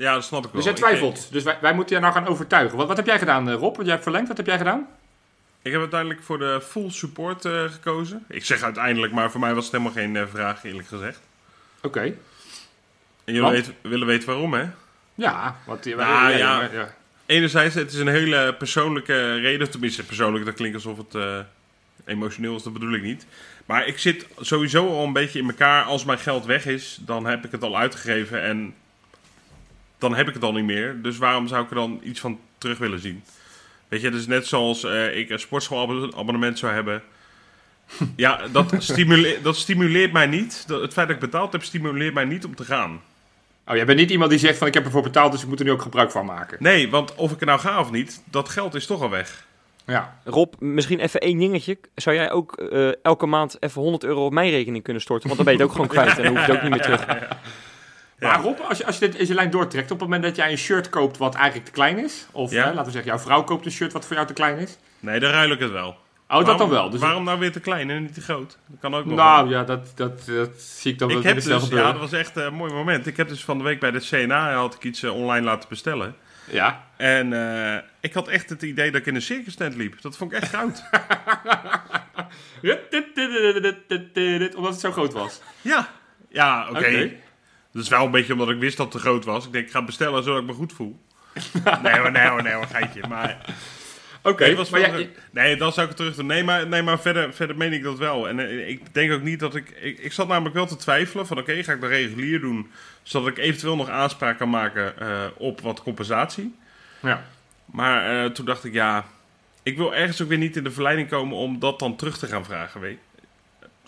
Ja, 0.00 0.14
dat 0.14 0.24
snap 0.24 0.44
ik 0.46 0.52
wel. 0.52 0.62
Dus 0.62 0.64
jij 0.64 0.72
Ik- 0.72 0.78
twijfelt. 0.78 1.32
Dus 1.32 1.42
wij, 1.42 1.58
wij 1.60 1.74
moeten 1.74 1.96
je 1.96 2.02
nou 2.02 2.14
gaan 2.14 2.26
overtuigen. 2.26 2.76
Wat, 2.76 2.86
wat 2.88 2.96
heb 2.96 3.06
jij 3.06 3.18
gedaan, 3.18 3.48
eh, 3.48 3.54
Rob? 3.54 3.76
Jij 3.80 3.90
hebt 3.90 4.02
verlengd. 4.02 4.28
Wat 4.28 4.36
heb 4.36 4.46
jij 4.46 4.58
gedaan? 4.58 4.86
Ik 5.62 5.72
heb 5.72 5.80
uiteindelijk 5.80 6.22
voor 6.22 6.38
de 6.38 6.60
full 6.68 6.90
support 6.90 7.44
eh, 7.44 7.64
gekozen. 7.64 8.24
Ik 8.28 8.44
zeg 8.44 8.62
uiteindelijk, 8.62 9.12
maar 9.12 9.30
voor 9.30 9.40
mij 9.40 9.54
was 9.54 9.64
het 9.64 9.72
helemaal 9.72 9.92
geen 9.92 10.16
eh, 10.16 10.22
vraag, 10.30 10.64
eerlijk 10.64 10.88
gezegd. 10.88 11.20
Oké. 11.82 12.00
En 12.00 12.14
jullie 13.24 13.40
Want? 13.40 13.72
willen 13.80 14.06
weten 14.06 14.28
waarom, 14.28 14.54
hè? 14.54 14.64
Ja, 15.14 15.56
want 15.66 15.84
Nou, 15.84 16.36
ja. 16.36 16.68
ja. 16.72 16.94
Enerzijds, 17.26 17.74
het 17.74 17.92
is 17.92 17.98
een 17.98 18.08
hele 18.08 18.54
persoonlijke 18.58 19.34
reden. 19.34 19.70
Tenminste, 19.70 20.04
persoonlijk, 20.04 20.44
dat 20.44 20.54
klinkt 20.54 20.74
alsof 20.74 20.96
het 20.96 21.44
emotioneel 22.04 22.56
is, 22.56 22.62
dat 22.62 22.72
bedoel 22.72 22.92
ik 22.94 23.02
niet. 23.02 23.26
Maar 23.66 23.86
ik 23.86 23.98
zit 23.98 24.26
sowieso 24.38 24.88
al 24.88 25.04
een 25.04 25.12
beetje 25.12 25.38
in 25.38 25.48
elkaar. 25.48 25.84
Als 25.84 26.04
mijn 26.04 26.18
geld 26.18 26.44
weg 26.44 26.66
is, 26.66 26.98
dan 27.00 27.26
heb 27.26 27.44
ik 27.44 27.50
het 27.52 27.62
al 27.62 27.78
uitgegeven 27.78 28.42
en 28.42 28.74
dan 30.00 30.14
heb 30.14 30.28
ik 30.28 30.34
het 30.34 30.42
al 30.42 30.52
niet 30.52 30.64
meer. 30.64 31.02
Dus 31.02 31.18
waarom 31.18 31.46
zou 31.48 31.62
ik 31.64 31.68
er 31.70 31.74
dan 31.76 32.00
iets 32.02 32.20
van 32.20 32.38
terug 32.58 32.78
willen 32.78 33.00
zien? 33.00 33.22
Weet 33.88 34.00
je, 34.00 34.06
het 34.06 34.16
is 34.16 34.26
net 34.26 34.46
zoals 34.46 34.84
eh, 34.84 35.16
ik 35.18 35.30
een 35.30 35.38
sportschoolabonnement 35.38 36.58
zou 36.58 36.72
hebben. 36.72 37.02
Ja, 38.16 38.40
dat, 38.52 38.74
stimuleert, 38.78 39.44
dat 39.44 39.56
stimuleert 39.56 40.12
mij 40.12 40.26
niet. 40.26 40.64
Dat- 40.66 40.80
Het 40.80 40.92
feit 40.92 41.06
dat 41.06 41.16
ik 41.16 41.22
betaald 41.22 41.52
heb, 41.52 41.62
stimuleert 41.62 42.14
mij 42.14 42.24
niet 42.24 42.44
om 42.44 42.54
te 42.54 42.64
gaan. 42.64 43.00
Oh, 43.66 43.76
jij 43.76 43.84
bent 43.84 43.98
niet 43.98 44.10
iemand 44.10 44.30
die 44.30 44.38
zegt 44.38 44.58
van 44.58 44.66
ik 44.66 44.74
heb 44.74 44.84
ervoor 44.84 45.02
betaald, 45.02 45.32
dus 45.32 45.42
ik 45.42 45.48
moet 45.48 45.58
er 45.58 45.64
nu 45.64 45.70
ook 45.70 45.82
gebruik 45.82 46.10
van 46.10 46.26
maken. 46.26 46.56
Nee, 46.60 46.90
want 46.90 47.14
of 47.14 47.32
ik 47.32 47.40
er 47.40 47.46
nou 47.46 47.60
ga 47.60 47.80
of 47.80 47.90
niet, 47.90 48.22
dat 48.24 48.48
geld 48.48 48.74
is 48.74 48.86
toch 48.86 49.02
al 49.02 49.10
weg. 49.10 49.46
Ja. 49.86 50.16
Rob, 50.24 50.54
misschien 50.58 51.00
even 51.00 51.20
één 51.20 51.38
dingetje. 51.38 51.78
Zou 51.94 52.16
jij 52.16 52.30
ook 52.30 52.56
eh, 52.56 52.88
elke 53.02 53.26
maand 53.26 53.56
even 53.62 53.82
100 53.82 54.04
euro 54.04 54.24
op 54.24 54.32
mijn 54.32 54.50
rekening 54.50 54.84
kunnen 54.84 55.02
storten? 55.02 55.28
Want 55.28 55.36
dan 55.44 55.46
ben 55.46 55.54
je 55.56 55.60
het 55.60 55.68
ook 55.70 55.74
gewoon 55.88 56.04
kwijt 56.04 56.18
en 56.18 56.24
dan 56.24 56.36
hoef 56.36 56.46
je 56.46 56.52
het 56.52 56.56
ook 56.56 56.62
niet 56.62 56.70
meer 56.70 56.82
terug. 56.82 57.06
Maar 58.20 58.40
Rob, 58.40 58.58
als 58.68 58.78
je, 58.78 58.86
als 58.86 58.98
je 58.98 59.08
dit 59.08 59.28
je 59.28 59.34
lijn 59.34 59.50
doortrekt, 59.50 59.90
op 59.90 60.00
het 60.00 60.08
moment 60.08 60.22
dat 60.22 60.36
jij 60.36 60.50
een 60.50 60.58
shirt 60.58 60.88
koopt 60.88 61.16
wat 61.16 61.34
eigenlijk 61.34 61.66
te 61.66 61.72
klein 61.72 61.98
is, 61.98 62.26
of 62.32 62.50
hè, 62.50 62.64
laten 62.64 62.84
we 62.84 62.90
zeggen, 62.90 63.10
jouw 63.10 63.18
vrouw 63.18 63.44
koopt 63.44 63.66
een 63.66 63.72
shirt 63.72 63.92
wat 63.92 64.06
voor 64.06 64.14
jou 64.14 64.26
te 64.26 64.32
klein 64.32 64.58
is. 64.58 64.78
Nee, 65.00 65.20
dan 65.20 65.30
ruil 65.30 65.50
ik 65.50 65.60
het 65.60 65.70
wel. 65.70 65.88
Oh, 65.88 65.96
dat 66.36 66.46
Waarom- 66.46 66.58
dan 66.58 66.68
wel. 66.78 66.90
Dus 66.90 67.00
waarom 67.00 67.24
nou 67.24 67.38
weer 67.38 67.52
te 67.52 67.60
klein 67.60 67.90
en 67.90 68.02
niet 68.02 68.14
te 68.14 68.20
groot? 68.20 68.58
Dat 68.66 68.80
kan 68.80 68.94
ook 68.94 69.04
nog. 69.04 69.16
nou 69.16 69.48
ja, 69.48 69.64
dat, 69.64 69.92
dat, 69.94 70.26
dat 70.26 70.60
zie 70.60 70.92
ik 70.92 70.98
dan 70.98 71.08
wel 71.08 71.22
dus, 71.22 71.68
ja, 71.68 71.92
dat 71.92 72.00
was 72.00 72.12
echt 72.12 72.36
een 72.36 72.54
mooi 72.54 72.72
moment. 72.72 73.06
Ik 73.06 73.16
heb 73.16 73.28
dus 73.28 73.44
van 73.44 73.58
de 73.58 73.64
week 73.64 73.80
bij 73.80 73.90
de 73.90 74.00
CNA 74.00 74.52
had 74.52 74.74
ik 74.74 74.84
iets 74.84 75.02
eh, 75.02 75.14
online 75.14 75.46
laten 75.46 75.68
bestellen. 75.68 76.14
Ja. 76.50 76.84
En 76.96 77.32
eh, 77.32 77.82
ik 78.00 78.14
had 78.14 78.28
echt 78.28 78.50
het 78.50 78.62
idee 78.62 78.90
dat 78.90 79.00
ik 79.00 79.06
in 79.06 79.14
een 79.14 79.22
circus 79.22 79.54
tent 79.54 79.76
liep. 79.76 80.00
Dat 80.00 80.16
vond 80.16 80.32
ik 80.32 80.40
echt 80.40 80.54
goud. 80.54 80.82
Omdat 84.56 84.72
het 84.72 84.80
zo 84.80 84.92
groot 84.92 85.12
was. 85.12 85.40
ja, 85.60 85.88
ja 86.28 86.68
oké. 86.68 86.78
Oké. 86.78 87.10
Dat 87.72 87.82
is 87.82 87.88
wel 87.88 88.04
een 88.04 88.10
beetje 88.10 88.32
omdat 88.32 88.48
ik 88.50 88.58
wist 88.58 88.76
dat 88.76 88.86
het 88.92 88.94
te 88.94 89.08
groot 89.08 89.24
was. 89.24 89.46
Ik 89.46 89.52
denk, 89.52 89.66
ik 89.66 89.70
ga 89.72 89.82
bestellen 89.84 90.22
zodat 90.22 90.40
ik 90.40 90.46
me 90.46 90.52
goed 90.52 90.72
voel. 90.72 91.00
nee 91.82 91.98
hoor, 91.98 92.12
nee 92.12 92.28
hoor, 92.28 92.42
nee 92.42 92.52
hoor, 92.52 92.66
geitje. 92.66 93.02
Maar 93.08 93.38
Oké, 94.22 94.44
Nee, 94.46 94.56
maar 94.70 94.80
jij- 94.80 95.10
nee, 95.30 95.56
dan 95.56 95.72
zou 95.72 95.82
ik 95.82 95.88
het 95.88 95.96
terug 95.96 96.14
doen. 96.16 96.26
Nee, 96.26 96.44
maar, 96.44 96.66
nee, 96.66 96.82
maar 96.82 97.00
verder, 97.00 97.34
verder 97.34 97.56
meen 97.56 97.72
ik 97.72 97.82
dat 97.82 97.98
wel. 97.98 98.28
En 98.28 98.38
eh, 98.38 98.68
ik 98.68 98.94
denk 98.94 99.12
ook 99.12 99.22
niet 99.22 99.40
dat 99.40 99.54
ik, 99.54 99.70
ik... 99.70 99.98
Ik 99.98 100.12
zat 100.12 100.28
namelijk 100.28 100.54
wel 100.54 100.66
te 100.66 100.76
twijfelen 100.76 101.26
van... 101.26 101.38
Oké, 101.38 101.62
ga 101.62 101.72
ik 101.72 101.80
de 101.80 101.86
regulier 101.86 102.40
doen... 102.40 102.70
Zodat 103.02 103.28
ik 103.28 103.38
eventueel 103.38 103.76
nog 103.76 103.88
aanspraak 103.88 104.38
kan 104.38 104.50
maken 104.50 104.98
eh, 104.98 105.24
op 105.36 105.60
wat 105.60 105.82
compensatie. 105.82 106.54
ja. 107.00 107.24
Maar 107.64 108.24
eh, 108.24 108.30
toen 108.30 108.44
dacht 108.44 108.64
ik, 108.64 108.72
ja... 108.72 109.04
Ik 109.62 109.76
wil 109.76 109.94
ergens 109.94 110.22
ook 110.22 110.28
weer 110.28 110.38
niet 110.38 110.56
in 110.56 110.64
de 110.64 110.70
verleiding 110.70 111.08
komen 111.08 111.36
om 111.36 111.58
dat 111.58 111.78
dan 111.78 111.96
terug 111.96 112.18
te 112.18 112.26
gaan 112.26 112.44
vragen, 112.44 112.80
weet 112.80 112.98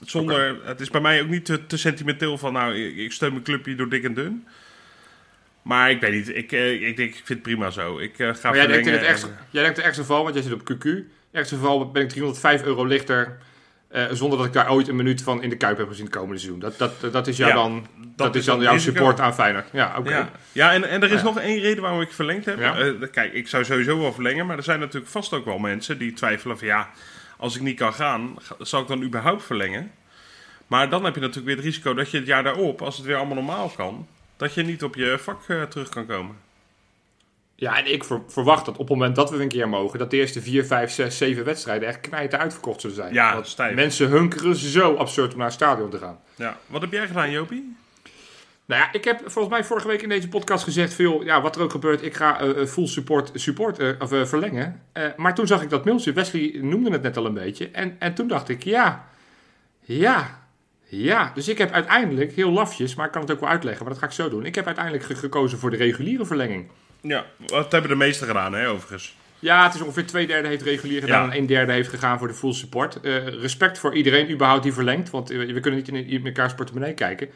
Zonder... 0.04 0.56
Het 0.64 0.80
is 0.80 0.90
bij 0.90 1.00
mij 1.00 1.22
ook 1.22 1.28
niet 1.28 1.44
te, 1.44 1.66
te 1.66 1.76
sentimenteel 1.76 2.38
van... 2.38 2.52
Nou, 2.52 2.74
ik, 2.74 2.96
ik 2.96 3.12
steun 3.12 3.32
mijn 3.32 3.44
clubje 3.44 3.74
door 3.74 3.88
dik 3.88 4.04
en 4.04 4.14
dun. 4.14 4.46
Maar 5.62 5.90
ik 5.90 6.00
weet 6.00 6.12
niet. 6.12 6.28
Ik, 6.36 6.52
eh, 6.52 6.72
ik 6.88 6.96
denk, 6.96 7.08
ik 7.08 7.14
vind 7.14 7.28
het 7.28 7.42
prima 7.42 7.70
zo. 7.70 7.98
Ik 7.98 8.18
eh, 8.18 8.34
ga 8.34 8.48
Maar 8.48 8.56
jij 8.56 8.66
denkt, 8.66 8.86
in 8.86 8.92
het 8.92 9.22
en- 9.22 9.36
jij 9.50 9.62
denkt 9.62 9.78
er 9.78 9.84
ergste 9.84 10.00
geval, 10.02 10.22
want 10.22 10.34
jij 10.34 10.42
zit 10.44 10.52
op 10.52 10.72
QQ. 10.72 10.84
In 10.84 11.08
ergste 11.32 11.54
geval 11.54 11.90
ben 11.90 12.02
ik 12.02 12.08
305 12.08 12.62
euro 12.62 12.84
lichter. 12.84 13.38
eh, 13.88 14.04
zonder 14.10 14.38
dat 14.38 14.46
ik 14.46 14.52
daar 14.52 14.70
ooit 14.70 14.88
een 14.88 14.96
minuut 14.96 15.22
van 15.22 15.42
in 15.42 15.48
de 15.50 15.56
kuip 15.56 15.78
heb 15.78 15.88
gezien 15.88 16.04
het 16.04 16.14
komende 16.14 16.38
seizoen. 16.38 16.60
Dat, 16.60 16.78
dat, 16.78 17.12
dat 17.12 17.26
is, 17.26 17.36
jou 17.36 17.50
Ja, 17.50 17.56
dan, 17.56 17.86
dat, 18.16 18.34
is 18.34 18.44
dan 18.44 18.60
jouw 18.60 18.78
support 18.78 19.20
aan 19.20 19.34
Feyenoord. 19.34 19.66
Ja, 19.72 19.94
oké. 19.98 20.10
Ja, 20.10 20.30
ja 20.52 20.72
en, 20.72 20.84
en 20.88 21.02
er 21.02 21.10
is 21.10 21.18
Ja. 21.18 21.22
nog 21.24 21.38
één 21.38 21.60
reden 21.60 21.82
waarom 21.82 22.00
ik 22.00 22.12
verlengd 22.12 22.44
heb. 22.44 22.58
Kijk, 23.12 23.32
ik 23.32 23.48
zou 23.48 23.64
sowieso 23.64 23.98
wel 23.98 24.12
verlengen, 24.12 24.46
maar 24.46 24.56
er 24.56 24.62
zijn 24.62 24.80
natuurlijk 24.80 25.10
vast 25.12 25.32
ook 25.32 25.44
wel 25.44 25.58
mensen 25.58 25.98
die 25.98 26.12
twijfelen 26.12 26.58
van 26.58 26.66
ja, 26.66 26.90
als 27.42 27.56
ik 27.56 27.62
niet 27.62 27.76
kan 27.76 27.94
gaan, 27.94 28.34
ga- 28.38 28.54
zal 28.58 28.80
ik 28.82 28.88
dan 28.88 29.02
überhaupt 29.02 29.42
verlengen? 29.44 29.92
Maar 30.66 30.88
dan 30.88 31.04
heb 31.04 31.14
je 31.14 31.20
natuurlijk 31.20 31.46
weer 31.46 31.56
het 31.56 31.64
risico 31.64 31.94
dat 31.94 32.10
je 32.10 32.16
het 32.18 32.26
jaar 32.26 32.42
daarop, 32.42 32.82
als 32.82 32.96
het 32.96 33.06
weer 33.06 33.16
allemaal 33.16 33.34
normaal 33.34 33.68
kan, 33.68 34.06
dat 34.36 34.54
je 34.54 34.62
niet 34.62 34.82
op 34.82 34.94
je 34.94 35.18
vak 35.18 35.48
eh, 35.48 35.62
terug 35.62 35.88
kan 35.88 36.06
komen. 36.06 36.36
Ja, 37.54 37.78
en 37.78 37.92
ik 37.92 38.04
ver- 38.04 38.22
verwacht 38.28 38.64
dat 38.64 38.74
op 38.74 38.80
het 38.88 38.96
moment 38.98 39.16
dat 39.16 39.30
we 39.30 39.42
een 39.42 39.48
keer 39.48 39.68
mogen, 39.68 39.98
dat 39.98 40.10
de 40.10 40.16
eerste 40.16 40.40
4, 40.42 40.64
5, 40.64 40.90
6, 40.90 41.16
7 41.16 41.44
wedstrijden 41.44 41.88
echt 41.88 42.00
knijten 42.00 42.38
uitverkocht 42.38 42.80
zullen 42.80 42.96
zijn. 42.96 43.12
Ja, 43.14 43.32
Want 43.34 43.46
stijf. 43.46 43.74
mensen 43.74 44.08
hunkeren 44.08 44.56
zo 44.56 44.94
absurd 44.94 45.32
om 45.32 45.36
naar 45.38 45.46
het 45.46 45.54
stadion 45.56 45.90
te 45.90 45.98
gaan. 45.98 46.18
Ja. 46.34 46.58
Wat 46.66 46.80
heb 46.80 46.92
jij 46.92 47.06
gedaan, 47.06 47.30
Jopie? 47.30 47.76
Nou 48.64 48.80
ja, 48.82 48.92
ik 48.92 49.04
heb 49.04 49.20
volgens 49.24 49.54
mij 49.54 49.64
vorige 49.64 49.86
week 49.88 50.02
in 50.02 50.08
deze 50.08 50.28
podcast 50.28 50.64
gezegd: 50.64 50.94
veel, 50.94 51.24
ja, 51.24 51.40
wat 51.40 51.56
er 51.56 51.62
ook 51.62 51.70
gebeurt, 51.70 52.02
ik 52.02 52.14
ga 52.14 52.40
eh, 52.40 52.66
full 52.66 52.86
support, 52.86 53.30
support 53.34 53.78
eh, 53.78 53.88
of, 53.98 54.08
verlengen. 54.28 54.80
Maar 55.16 55.34
toen 55.34 55.46
zag 55.46 55.62
ik 55.62 55.70
dat 55.70 55.84
mailtje, 55.84 56.12
Wesley 56.12 56.58
noemde 56.60 56.90
het 56.90 57.02
net 57.02 57.16
al 57.16 57.26
een 57.26 57.34
beetje. 57.34 57.68
En, 57.72 57.96
en 57.98 58.14
toen 58.14 58.28
dacht 58.28 58.48
ik: 58.48 58.64
ja, 58.64 59.08
ja, 59.80 60.40
ja. 60.84 61.32
Dus 61.34 61.48
ik 61.48 61.58
heb 61.58 61.70
uiteindelijk, 61.72 62.32
heel 62.32 62.50
lafjes, 62.50 62.94
maar 62.94 63.06
ik 63.06 63.12
kan 63.12 63.20
het 63.22 63.30
ook 63.30 63.40
wel 63.40 63.48
uitleggen, 63.48 63.82
maar 63.84 63.92
dat 63.92 64.02
ga 64.02 64.08
ik 64.08 64.12
zo 64.14 64.28
doen. 64.28 64.46
Ik 64.46 64.54
heb 64.54 64.66
uiteindelijk 64.66 65.04
ge- 65.04 65.14
gekozen 65.14 65.58
voor 65.58 65.70
de 65.70 65.76
reguliere 65.76 66.26
verlenging. 66.26 66.68
Ja, 67.00 67.24
wat 67.46 67.72
hebben 67.72 67.90
de 67.90 67.96
meesten 67.96 68.26
gedaan, 68.26 68.52
hè, 68.54 68.68
overigens? 68.68 69.16
Ja, 69.38 69.64
het 69.64 69.74
is 69.74 69.80
ongeveer 69.80 70.06
twee 70.06 70.26
derde 70.26 70.48
heeft 70.48 70.62
regulier 70.62 71.00
gedaan 71.00 71.26
Ja. 71.26 71.32
en 71.32 71.38
een 71.38 71.46
derde 71.46 71.72
heeft 71.72 71.88
gegaan 71.88 72.18
voor 72.18 72.28
de 72.28 72.34
full 72.34 72.52
support. 72.52 72.98
Respect 73.40 73.78
voor 73.78 73.94
iedereen 73.94 74.30
überhaupt 74.30 74.62
die 74.62 74.72
verlengt, 74.72 75.10
want 75.10 75.28
we 75.28 75.60
kunnen 75.60 75.82
niet 75.84 76.08
in, 76.10 76.22
mekaars 76.22 76.54
portemonnee 76.54 76.94
kijken. 76.94 77.28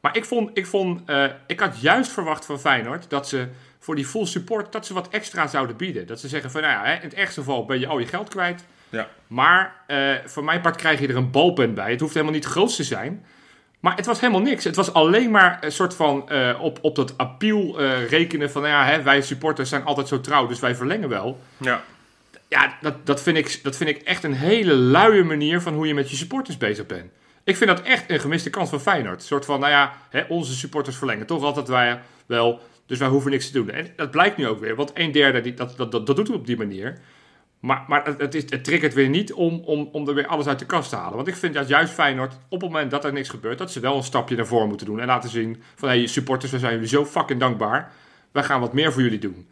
Maar 0.00 0.16
ik 0.16 0.24
vond, 0.24 0.50
ik 0.52 0.66
vond, 0.66 1.00
eh, 1.06 1.24
ik 1.46 1.60
had 1.60 1.80
juist 1.80 2.10
verwacht 2.10 2.44
van 2.44 2.60
Feyenoord 2.60 3.10
dat 3.10 3.28
ze 3.28 3.48
voor 3.78 3.94
die 3.94 4.06
full 4.06 4.26
support, 4.26 4.72
dat 4.72 4.86
ze 4.86 4.94
wat 4.94 5.08
extra 5.08 5.46
zouden 5.46 5.76
bieden. 5.76 6.06
Dat 6.06 6.20
ze 6.20 6.28
zeggen 6.28 6.50
van, 6.50 6.60
nou 6.60 6.72
ja, 6.72 6.84
hè, 6.84 6.94
in 6.94 7.08
het 7.08 7.14
ergste 7.14 7.40
geval 7.40 7.64
ben 7.64 7.80
je 7.80 7.86
al 7.86 7.98
je 7.98 8.06
geld 8.06 8.28
kwijt. 8.28 8.64
Ja. 8.88 9.08
Maar 9.26 9.74
eh, 9.86 10.14
voor 10.24 10.44
mijn 10.44 10.60
part 10.60 10.76
krijg 10.76 11.00
je 11.00 11.08
er 11.08 11.16
een 11.16 11.30
balpen 11.30 11.74
bij. 11.74 11.90
Het 11.90 12.00
hoeft 12.00 12.14
helemaal 12.14 12.34
niet 12.34 12.44
groot 12.44 12.76
te 12.76 12.84
zijn. 12.84 13.24
Maar 13.80 13.96
het 13.96 14.06
was 14.06 14.20
helemaal 14.20 14.42
niks. 14.42 14.64
Het 14.64 14.76
was 14.76 14.92
alleen 14.92 15.30
maar 15.30 15.58
een 15.60 15.72
soort 15.72 15.94
van 15.94 16.28
eh, 16.28 16.58
op, 16.60 16.78
op 16.82 16.96
dat 16.96 17.18
appeal 17.18 17.80
rekenen 18.08 18.50
van, 18.50 18.62
nou 18.62 18.74
ja, 18.74 18.84
hè, 18.84 19.02
wij 19.02 19.22
supporters 19.22 19.68
zijn 19.68 19.84
altijd 19.84 20.08
zo 20.08 20.20
trouw, 20.20 20.46
dus 20.46 20.60
wij 20.60 20.74
verlengen 20.74 21.08
wel. 21.08 21.40
Ja. 21.56 21.82
Ja, 22.48 22.76
dat, 22.80 23.06
dat, 23.06 23.22
vind 23.22 23.36
ik, 23.36 23.60
dat 23.62 23.76
vind 23.76 23.90
ik 23.90 24.02
echt 24.02 24.24
een 24.24 24.34
hele 24.34 24.74
luie 24.74 25.24
manier 25.24 25.60
van 25.60 25.74
hoe 25.74 25.86
je 25.86 25.94
met 25.94 26.10
je 26.10 26.16
supporters 26.16 26.56
bezig 26.56 26.86
bent. 26.86 27.10
Ik 27.44 27.56
vind 27.56 27.70
dat 27.70 27.82
echt 27.82 28.10
een 28.10 28.20
gemiste 28.20 28.50
kans 28.50 28.70
van 28.70 28.80
Feyenoord. 28.80 29.20
Een 29.20 29.26
soort 29.26 29.44
van, 29.44 29.60
nou 29.60 29.72
ja, 29.72 29.92
hè, 30.10 30.22
onze 30.28 30.54
supporters 30.54 30.96
verlengen 30.96 31.26
toch 31.26 31.42
altijd 31.42 31.68
wij 31.68 32.00
wel, 32.26 32.60
dus 32.86 32.98
wij 32.98 33.08
hoeven 33.08 33.30
niks 33.30 33.46
te 33.46 33.52
doen. 33.52 33.70
En 33.70 33.92
dat 33.96 34.10
blijkt 34.10 34.36
nu 34.36 34.46
ook 34.46 34.60
weer, 34.60 34.76
want 34.76 34.90
een 34.94 35.12
derde 35.12 35.40
die, 35.40 35.54
dat, 35.54 35.76
dat, 35.76 35.92
dat, 35.92 36.06
dat 36.06 36.16
doet 36.16 36.26
het 36.26 36.36
op 36.36 36.46
die 36.46 36.56
manier. 36.56 36.98
Maar, 37.60 37.84
maar 37.86 38.06
het, 38.18 38.34
is, 38.34 38.50
het 38.50 38.64
triggert 38.64 38.94
weer 38.94 39.08
niet 39.08 39.32
om, 39.32 39.62
om, 39.64 39.88
om 39.92 40.08
er 40.08 40.14
weer 40.14 40.26
alles 40.26 40.46
uit 40.46 40.58
de 40.58 40.66
kast 40.66 40.90
te 40.90 40.96
halen. 40.96 41.16
Want 41.16 41.28
ik 41.28 41.36
vind 41.36 41.54
dat 41.54 41.68
juist 41.68 41.92
Feyenoord, 41.92 42.38
op 42.48 42.60
het 42.60 42.70
moment 42.70 42.90
dat 42.90 43.04
er 43.04 43.12
niks 43.12 43.28
gebeurt, 43.28 43.58
dat 43.58 43.72
ze 43.72 43.80
wel 43.80 43.96
een 43.96 44.02
stapje 44.02 44.36
naar 44.36 44.46
voren 44.46 44.68
moeten 44.68 44.86
doen. 44.86 45.00
En 45.00 45.06
laten 45.06 45.30
zien 45.30 45.62
van, 45.74 45.88
hé 45.88 46.06
supporters, 46.06 46.52
we 46.52 46.58
zijn 46.58 46.72
jullie 46.72 46.88
zo 46.88 47.06
fucking 47.06 47.40
dankbaar. 47.40 47.92
Wij 48.32 48.42
gaan 48.42 48.60
wat 48.60 48.72
meer 48.72 48.92
voor 48.92 49.02
jullie 49.02 49.18
doen. 49.18 49.48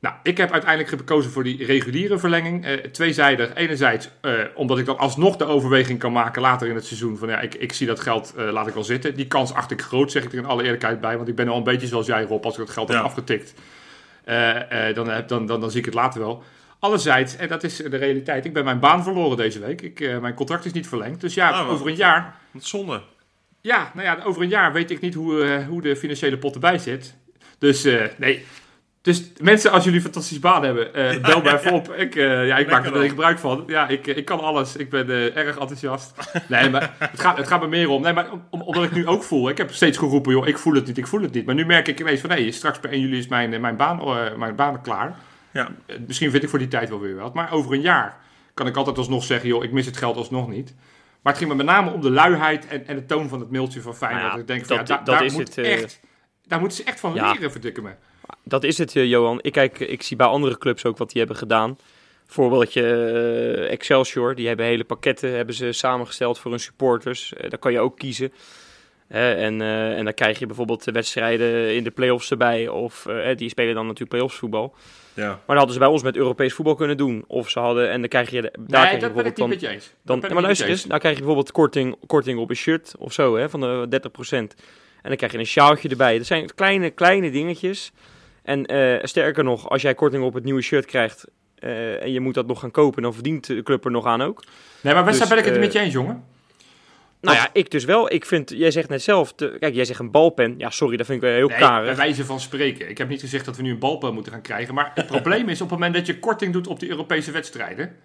Nou, 0.00 0.14
ik 0.22 0.36
heb 0.36 0.50
uiteindelijk 0.52 0.90
gekozen 0.98 1.30
voor 1.30 1.44
die 1.44 1.64
reguliere 1.64 2.18
verlenging. 2.18 2.64
Eh, 2.64 2.72
tweezijdig. 2.74 3.54
Enerzijds 3.54 4.08
eh, 4.20 4.32
omdat 4.54 4.78
ik 4.78 4.84
dan 4.86 4.98
alsnog 4.98 5.36
de 5.36 5.44
overweging 5.44 5.98
kan 5.98 6.12
maken 6.12 6.42
later 6.42 6.68
in 6.68 6.74
het 6.74 6.86
seizoen. 6.86 7.16
Van 7.18 7.28
ja, 7.28 7.40
ik, 7.40 7.54
ik 7.54 7.72
zie 7.72 7.86
dat 7.86 8.00
geld, 8.00 8.34
eh, 8.36 8.50
laat 8.52 8.66
ik 8.66 8.74
wel 8.74 8.84
zitten. 8.84 9.14
Die 9.14 9.26
kans 9.26 9.52
acht 9.54 9.70
ik 9.70 9.82
groot, 9.82 10.12
zeg 10.12 10.24
ik 10.24 10.32
er 10.32 10.38
in 10.38 10.44
alle 10.46 10.62
eerlijkheid 10.62 11.00
bij. 11.00 11.16
Want 11.16 11.28
ik 11.28 11.34
ben 11.34 11.48
al 11.48 11.56
een 11.56 11.62
beetje 11.64 11.86
zoals 11.86 12.06
jij, 12.06 12.22
Rob. 12.24 12.44
Als 12.44 12.54
ik 12.58 12.60
dat 12.66 12.70
geld 12.70 12.88
heb 12.88 13.02
afgetikt, 13.02 13.54
dan, 14.94 15.08
heb- 15.08 15.28
dan, 15.28 15.46
dan, 15.46 15.60
dan 15.60 15.70
zie 15.70 15.78
ik 15.78 15.84
het 15.84 15.94
later 15.94 16.20
wel. 16.20 16.42
Allerzijds, 16.78 17.36
en 17.36 17.48
dat 17.48 17.62
is 17.64 17.76
de 17.76 17.96
realiteit. 17.96 18.44
Ik 18.44 18.52
ben 18.52 18.64
mijn 18.64 18.78
baan 18.80 19.02
verloren 19.02 19.36
deze 19.36 19.58
week. 19.60 19.82
Ik, 19.82 20.20
mijn 20.20 20.34
contract 20.34 20.64
is 20.64 20.72
niet 20.72 20.88
verlengd. 20.88 21.20
Dus 21.20 21.34
ja, 21.34 21.50
Ah, 21.50 21.70
over 21.70 21.86
een 21.86 21.94
jaar 21.96 22.36
Wat 22.50 22.64
zonde. 22.64 23.02
ja, 23.60 23.90
nou 23.94 24.06
ja, 24.06 24.18
over 24.24 24.42
een 24.42 24.48
jaar 24.48 24.72
weet 24.72 24.90
ik 24.90 25.00
niet 25.00 25.14
hoe, 25.14 25.64
hoe 25.68 25.82
de 25.82 25.96
financiële 25.96 26.38
pot 26.38 26.54
erbij 26.54 26.78
zit. 26.78 27.14
Dus 27.58 27.82
nee. 28.16 28.44
Dus 29.06 29.32
mensen, 29.40 29.70
als 29.70 29.82
jullie 29.84 29.98
een 29.98 30.04
fantastisch 30.04 30.38
baan 30.38 30.62
hebben, 30.64 30.94
eh, 30.94 31.20
bel 31.30 31.42
mij 31.42 31.70
op. 31.70 31.92
Ik, 31.92 32.14
eh, 32.16 32.46
ja, 32.46 32.56
ik 32.56 32.70
maak 32.70 32.86
er 32.86 32.92
wel 32.92 33.08
gebruik 33.08 33.38
van. 33.38 33.64
Ja, 33.66 33.88
ik, 33.88 34.06
eh, 34.06 34.16
ik 34.16 34.24
kan 34.24 34.40
alles. 34.40 34.76
Ik 34.76 34.90
ben 34.90 35.08
erg 35.34 35.58
enthousiast. 35.58 36.12
Nee, 36.48 36.70
maar 36.70 36.94
het 36.98 37.20
gaat, 37.20 37.36
het 37.36 37.46
gaat 37.48 37.60
me 37.60 37.66
meer 37.68 37.88
om. 37.88 38.02
Nee, 38.02 38.12
maar 38.12 38.32
om, 38.32 38.46
om- 38.50 38.62
omdat 38.62 38.84
ik 38.84 38.92
nu 38.92 39.06
ook 39.06 39.22
voel. 39.22 39.48
Ik 39.48 39.58
heb 39.58 39.70
steeds 39.72 39.98
geroepen, 39.98 40.32
joh, 40.32 40.46
ik 40.46 40.58
voel 40.58 40.74
het 40.74 40.86
niet, 40.86 40.98
ik 40.98 41.06
voel 41.06 41.20
het 41.22 41.32
niet. 41.34 41.46
Maar 41.46 41.54
nu 41.54 41.66
merk 41.66 41.88
ik 41.88 42.00
ineens 42.00 42.20
van, 42.20 42.30
nee, 42.30 42.52
straks 42.52 42.78
per 42.80 42.90
1 42.90 43.00
juli 43.00 43.18
is 43.18 43.28
mijn, 43.28 43.60
mijn, 43.60 43.76
baan, 43.76 44.00
mijn 44.38 44.54
baan 44.56 44.82
klaar. 44.82 45.16
Ja. 45.52 45.68
Misschien 46.06 46.30
vind 46.30 46.42
ik 46.42 46.48
voor 46.48 46.58
die 46.58 46.68
tijd 46.68 46.88
wel 46.88 47.00
weer 47.00 47.16
wat. 47.16 47.34
Maar 47.34 47.52
over 47.52 47.72
een 47.72 47.80
jaar 47.80 48.16
kan 48.54 48.66
ik 48.66 48.76
altijd 48.76 48.98
alsnog 48.98 49.24
zeggen, 49.24 49.48
joh, 49.48 49.64
ik 49.64 49.72
mis 49.72 49.86
het 49.86 49.96
geld 49.96 50.16
alsnog 50.16 50.48
niet. 50.48 50.74
Maar 51.22 51.32
het 51.32 51.42
ging 51.42 51.50
me 51.50 51.56
met 51.56 51.66
name 51.66 51.90
om 51.90 52.00
de 52.00 52.10
luiheid 52.10 52.66
en, 52.66 52.86
en 52.86 52.96
de 52.96 53.06
toon 53.06 53.28
van 53.28 53.40
het 53.40 53.50
mailtje 53.50 53.80
van 53.80 53.94
Feyenoord. 53.96 54.22
Nou 54.24 54.34
ja, 54.34 54.40
ik 54.40 54.46
denk 54.46 54.64
van, 54.66 54.76
dat- 54.76 54.88
ja, 54.88 54.96
da- 54.96 55.02
dat 55.02 55.14
daar, 55.14 55.24
is 55.24 55.32
moet 55.32 55.56
het, 55.56 55.66
echt, 55.66 56.00
daar 56.46 56.58
moeten 56.60 56.76
ze 56.78 56.84
echt 56.84 57.00
van 57.00 57.14
Ja. 57.14 57.32
leren, 57.32 57.50
verdikken 57.50 57.82
me. 57.82 57.90
Dat 58.42 58.64
is 58.64 58.78
het, 58.78 58.96
eh, 58.96 59.04
Johan. 59.04 59.38
Ik, 59.42 59.52
kijk, 59.52 59.78
ik 59.78 60.02
zie 60.02 60.16
bij 60.16 60.26
andere 60.26 60.58
clubs 60.58 60.84
ook 60.84 60.98
wat 60.98 61.10
die 61.10 61.18
hebben 61.18 61.36
gedaan. 61.36 61.76
Voorbeeldje 62.26 62.82
eh, 62.82 63.70
Excelsior, 63.70 64.34
die 64.34 64.46
hebben 64.46 64.66
hele 64.66 64.84
pakketten 64.84 65.32
hebben 65.32 65.54
ze 65.54 65.72
samengesteld 65.72 66.38
voor 66.38 66.50
hun 66.50 66.60
supporters. 66.60 67.34
Eh, 67.34 67.50
daar 67.50 67.58
kan 67.58 67.72
je 67.72 67.80
ook 67.80 67.98
kiezen. 67.98 68.32
Hè, 69.08 69.34
en, 69.34 69.60
eh, 69.60 69.98
en 69.98 70.04
dan 70.04 70.14
krijg 70.14 70.38
je 70.38 70.46
bijvoorbeeld 70.46 70.84
de 70.84 70.92
wedstrijden 70.92 71.74
in 71.74 71.84
de 71.84 71.90
play-offs 71.90 72.30
erbij. 72.30 72.68
Of 72.68 73.06
die 73.36 73.48
spelen 73.48 73.74
dan 73.74 73.84
natuurlijk 73.84 74.10
play-offs 74.10 74.36
voetbal. 74.36 74.74
Ja. 75.14 75.26
Maar 75.26 75.40
dat 75.46 75.56
hadden 75.56 75.72
ze 75.72 75.78
bij 75.78 75.88
ons 75.88 76.02
met 76.02 76.16
Europees 76.16 76.54
voetbal 76.54 76.74
kunnen 76.74 76.96
doen. 76.96 77.24
Of 77.26 77.50
ze 77.50 77.58
hadden, 77.58 77.90
en 77.90 78.00
dan 78.00 78.08
krijg 78.08 78.30
je, 78.30 78.40
daar 78.42 78.50
Nee, 78.56 78.66
krijg 78.66 78.92
je 78.92 78.98
bijvoorbeeld 78.98 79.48
niet 79.48 79.60
dan... 79.60 79.80
Dan, 80.02 80.24
ik 80.24 80.32
maar 80.32 80.42
luister 80.42 80.68
eens, 80.68 80.86
nou 80.86 80.98
krijg 80.98 81.14
je 81.14 81.20
bijvoorbeeld 81.20 81.52
korting, 81.52 81.96
korting 82.06 82.38
op 82.38 82.50
een 82.50 82.56
shirt 82.56 82.94
of 82.98 83.12
zo, 83.12 83.36
hè, 83.36 83.50
van 83.50 83.60
de 83.60 83.86
30%. 83.88 84.54
En 85.02 85.08
dan 85.12 85.16
krijg 85.16 85.32
je 85.32 85.38
een 85.38 85.46
sjaaltje 85.46 85.88
erbij. 85.88 86.16
Dat 86.16 86.26
zijn 86.26 86.54
kleine, 86.54 86.90
kleine 86.90 87.30
dingetjes. 87.30 87.92
En 88.46 88.66
eh, 88.66 89.04
sterker 89.04 89.44
nog, 89.44 89.68
als 89.68 89.82
jij 89.82 89.94
korting 89.94 90.24
op 90.24 90.34
het 90.34 90.44
nieuwe 90.44 90.62
shirt 90.62 90.84
krijgt 90.84 91.24
eh, 91.58 92.02
en 92.02 92.12
je 92.12 92.20
moet 92.20 92.34
dat 92.34 92.46
nog 92.46 92.60
gaan 92.60 92.70
kopen, 92.70 93.02
dan 93.02 93.14
verdient 93.14 93.46
de 93.46 93.62
club 93.62 93.84
er 93.84 93.90
nog 93.90 94.06
aan 94.06 94.22
ook. 94.22 94.44
Nee, 94.80 94.94
maar 94.94 95.04
Westra 95.04 95.24
Dus, 95.24 95.34
ben 95.34 95.38
ik 95.38 95.44
het 95.44 95.54
eh, 95.54 95.60
met 95.60 95.72
je 95.72 95.78
eens, 95.78 95.92
jongen. 95.92 96.24
Nou 97.20 97.36
ja, 97.36 97.48
ik 97.52 97.70
dus 97.70 97.84
wel. 97.84 98.12
Ik 98.12 98.24
vind, 98.26 98.50
jij 98.50 98.70
zegt 98.70 98.88
net 98.88 99.02
zelf, 99.02 99.32
te- 99.32 99.56
kijk, 99.60 99.74
jij 99.74 99.84
zegt 99.84 99.98
een 100.00 100.10
balpen. 100.10 100.54
Ja, 100.58 100.70
sorry, 100.70 100.96
dat 100.96 101.06
vind 101.06 101.22
ik 101.22 101.28
wel 101.28 101.36
heel 101.36 101.48
Nee, 101.48 101.58
bij 101.58 101.68
karig. 101.68 101.96
wijze 101.96 102.24
van 102.24 102.40
spreken. 102.40 102.88
Ik 102.88 102.98
heb 102.98 103.08
niet 103.08 103.20
gezegd 103.20 103.44
dat 103.44 103.56
we 103.56 103.62
nu 103.62 103.70
een 103.70 103.78
balpen 103.78 104.14
moeten 104.14 104.32
gaan 104.32 104.40
krijgen. 104.40 104.74
Maar 104.74 104.90
het 104.94 105.06
probleem 105.06 105.48
is 105.48 105.60
op 105.60 105.70
het 105.70 105.78
moment 105.78 105.94
dat 105.94 106.06
je 106.06 106.18
korting 106.18 106.52
doet 106.52 106.66
op 106.66 106.80
die 106.80 106.88
Europese 106.88 107.30
wedstrijden. 107.30 107.96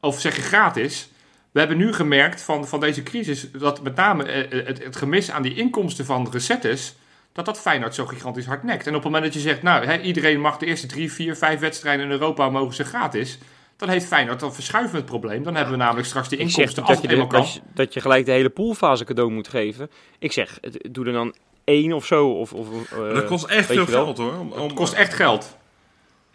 Of 0.00 0.20
zeg 0.20 0.36
je 0.36 0.42
gratis. 0.42 1.10
We 1.50 1.58
hebben 1.58 1.76
nu 1.78 1.92
gemerkt 1.92 2.42
van, 2.42 2.66
van 2.68 2.80
deze 2.80 3.02
crisis 3.02 3.50
dat 3.50 3.82
met 3.82 3.94
name 3.94 4.24
eh, 4.24 4.66
het, 4.66 4.84
het 4.84 4.96
gemis 4.96 5.30
aan 5.30 5.42
die 5.42 5.54
inkomsten 5.54 6.04
van 6.04 6.28
recettes. 6.32 6.96
Dat 7.38 7.46
dat 7.46 7.60
Feyenoord 7.60 7.94
zo 7.94 8.06
gigantisch 8.06 8.46
hard 8.46 8.62
nekt. 8.62 8.82
En 8.86 8.88
op 8.94 9.02
het 9.02 9.04
moment 9.04 9.24
dat 9.24 9.34
je 9.42 9.48
zegt, 9.48 9.62
nou, 9.62 9.84
hè, 9.84 10.00
iedereen 10.00 10.40
mag 10.40 10.56
de 10.58 10.66
eerste 10.66 10.86
drie, 10.86 11.12
vier, 11.12 11.36
vijf 11.36 11.60
wedstrijden 11.60 12.04
in 12.04 12.10
Europa 12.10 12.50
mogen 12.50 12.74
ze 12.74 12.84
gratis. 12.84 13.38
Dan 13.76 13.88
heeft 13.88 14.06
Feyenoord 14.06 14.40
dan 14.40 14.54
verschuiven 14.54 14.92
we 14.92 14.96
het 14.98 15.06
probleem. 15.06 15.42
Dan 15.42 15.54
hebben 15.54 15.72
we 15.72 15.78
namelijk 15.78 16.06
straks 16.06 16.28
die 16.28 16.38
Ik 16.38 16.44
zeg 16.50 16.56
inkomsten 16.56 16.82
als 16.84 16.92
dat 17.00 17.10
je, 17.10 17.16
de, 17.16 17.26
kan. 17.26 17.40
dat, 17.40 17.52
je, 17.54 17.60
dat 17.74 17.94
je 17.94 18.00
gelijk 18.00 18.24
de 18.26 18.32
hele 18.32 18.48
poolfase 18.50 19.04
cadeau 19.04 19.30
moet 19.30 19.48
geven. 19.48 19.90
Ik 20.18 20.32
zeg, 20.32 20.58
het- 20.60 20.88
doe 20.90 21.06
er 21.06 21.12
dan 21.12 21.34
één 21.64 21.92
of 21.92 22.06
zo. 22.06 22.28
Of, 22.30 22.52
of, 22.52 22.92
eh, 22.92 23.14
dat 23.14 23.24
kost 23.24 23.44
echt 23.46 23.66
veel 23.66 23.86
geld 23.86 24.18
hoor. 24.18 24.34
Om, 24.50 24.74
kost 24.74 24.92
echt 24.92 25.14
geld. 25.14 25.56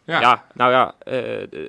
Ja. 0.03 0.19
Ja, 0.19 0.45
nou 0.53 0.71
ja, 0.71 0.93
eh, 0.99 1.61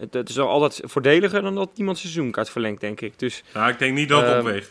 het, 0.00 0.14
het 0.14 0.28
is 0.28 0.36
wel 0.36 0.48
altijd 0.48 0.80
voordeliger 0.84 1.42
dan 1.42 1.54
dat 1.54 1.70
iemand 1.74 1.98
zijn 1.98 2.12
seizoenkaart 2.12 2.50
verlengt, 2.50 2.80
denk 2.80 3.00
ik. 3.00 3.18
Dus, 3.18 3.42
Ja, 3.54 3.68
ik 3.68 3.78
denk 3.78 3.94
niet 3.96 4.08
dat 4.08 4.20
het 4.20 4.30
Ehm, 4.30 4.38
opweegt. 4.38 4.70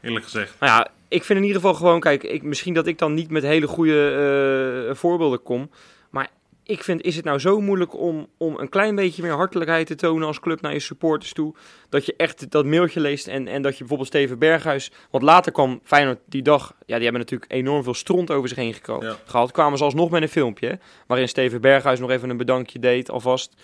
Eerlijk 0.00 0.24
gezegd. 0.24 0.54
nou 0.60 0.72
ja, 0.72 0.88
ik 1.08 1.24
vind 1.24 1.38
in 1.38 1.44
ieder 1.44 1.60
geval 1.60 1.74
gewoon, 1.76 2.00
kijk, 2.00 2.22
ik, 2.22 2.42
misschien 2.42 2.74
dat 2.74 2.86
ik 2.86 2.98
dan 2.98 3.14
niet 3.14 3.30
met 3.30 3.42
hele 3.42 3.66
goede 3.66 4.86
eh, 4.88 4.94
voorbeelden 4.94 5.42
kom. 5.42 5.70
Maar 6.10 6.28
ik 6.62 6.84
vind, 6.84 7.02
is 7.02 7.16
het 7.16 7.24
nou 7.24 7.38
zo 7.38 7.60
moeilijk 7.60 7.94
om, 7.98 8.26
om 8.36 8.58
een 8.58 8.68
klein 8.68 8.94
beetje 8.94 9.22
meer 9.22 9.32
hartelijkheid 9.32 9.86
te 9.86 9.94
tonen 9.94 10.26
als 10.26 10.40
club 10.40 10.60
naar 10.60 10.72
je 10.72 10.78
supporters 10.78 11.32
toe? 11.32 11.54
Dat 11.88 12.06
je 12.06 12.14
echt 12.16 12.50
dat 12.50 12.64
mailtje 12.64 13.00
leest 13.00 13.26
en, 13.26 13.48
en 13.48 13.62
dat 13.62 13.72
je 13.72 13.78
bijvoorbeeld 13.78 14.08
Steven 14.08 14.38
Berghuis... 14.38 14.90
Want 15.10 15.24
later 15.24 15.52
kwam 15.52 15.80
Feyenoord 15.84 16.18
die 16.26 16.42
dag, 16.42 16.74
ja, 16.78 16.94
die 16.94 17.02
hebben 17.02 17.20
natuurlijk 17.20 17.52
enorm 17.52 17.82
veel 17.82 17.94
stront 17.94 18.30
over 18.30 18.48
zich 18.48 18.58
heen 18.58 18.74
Ja. 19.00 19.16
gehad. 19.24 19.52
Kwamen 19.52 19.78
ze 19.78 19.84
alsnog 19.84 20.10
met 20.10 20.22
een 20.22 20.28
filmpje, 20.28 20.68
hè, 20.68 20.74
waarin 21.06 21.28
Steven 21.28 21.60
Berghuis 21.60 21.98
nog 21.98 22.10
even 22.10 22.30
een 22.30 22.36
bedankje 22.36 22.78
deed 22.78 23.10
alvast. 23.10 23.54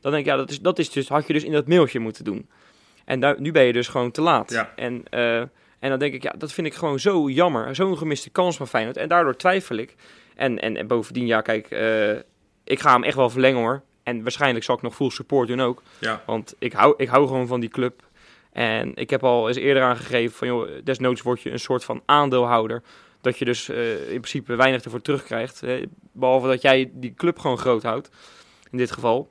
Dan 0.00 0.12
denk 0.12 0.24
ik, 0.24 0.30
ja, 0.30 0.36
dat, 0.36 0.50
is, 0.50 0.60
dat 0.60 0.78
is 0.78 0.90
dus, 0.90 1.08
had 1.08 1.26
je 1.26 1.32
dus 1.32 1.44
in 1.44 1.52
dat 1.52 1.68
mailtje 1.68 1.98
moeten 1.98 2.24
doen. 2.24 2.48
En 3.04 3.20
daar, 3.20 3.40
nu 3.40 3.52
ben 3.52 3.64
je 3.64 3.72
dus 3.72 3.88
gewoon 3.88 4.10
te 4.10 4.20
laat. 4.20 4.50
Ja. 4.50 4.72
En, 4.76 5.02
eh, 5.10 5.42
en 5.84 5.90
dan 5.90 5.98
denk 5.98 6.14
ik, 6.14 6.22
ja, 6.22 6.34
dat 6.38 6.52
vind 6.52 6.66
ik 6.66 6.74
gewoon 6.74 6.98
zo 6.98 7.28
jammer. 7.28 7.74
Zo'n 7.74 7.98
gemiste 7.98 8.30
kans 8.30 8.56
van 8.56 8.68
Feyenoord. 8.68 8.96
En 8.96 9.08
daardoor 9.08 9.36
twijfel 9.36 9.76
ik. 9.76 9.94
En, 10.34 10.60
en, 10.60 10.76
en 10.76 10.86
bovendien, 10.86 11.26
ja, 11.26 11.40
kijk, 11.40 11.70
eh, 11.70 12.10
ik 12.64 12.80
ga 12.80 12.92
hem 12.92 13.02
echt 13.02 13.16
wel 13.16 13.30
verlengen 13.30 13.60
hoor. 13.60 13.82
En 14.02 14.22
waarschijnlijk 14.22 14.64
zal 14.64 14.74
ik 14.74 14.82
nog 14.82 14.94
full 14.94 15.10
support 15.10 15.48
doen 15.48 15.60
ook. 15.60 15.82
Ja. 15.98 16.22
Want 16.26 16.54
ik 16.58 16.72
hou, 16.72 16.94
ik 16.96 17.08
hou 17.08 17.26
gewoon 17.26 17.46
van 17.46 17.60
die 17.60 17.68
club. 17.68 18.02
En 18.52 18.94
ik 18.94 19.10
heb 19.10 19.24
al 19.24 19.48
eens 19.48 19.56
eerder 19.56 19.82
aangegeven 19.82 20.36
van, 20.36 20.48
joh, 20.48 20.68
desnoods 20.84 21.22
word 21.22 21.42
je 21.42 21.50
een 21.50 21.58
soort 21.58 21.84
van 21.84 22.02
aandeelhouder. 22.04 22.82
Dat 23.20 23.38
je 23.38 23.44
dus 23.44 23.68
eh, 23.68 23.92
in 23.92 24.20
principe 24.20 24.54
weinig 24.54 24.84
ervoor 24.84 25.02
terugkrijgt. 25.02 25.60
hè. 25.60 25.82
behalve 26.12 26.46
dat 26.46 26.62
jij 26.62 26.90
die 26.94 27.14
club 27.14 27.38
gewoon 27.38 27.58
groot 27.58 27.82
houdt. 27.82 28.10
In 28.70 28.78
dit 28.78 28.90
geval. 28.90 29.30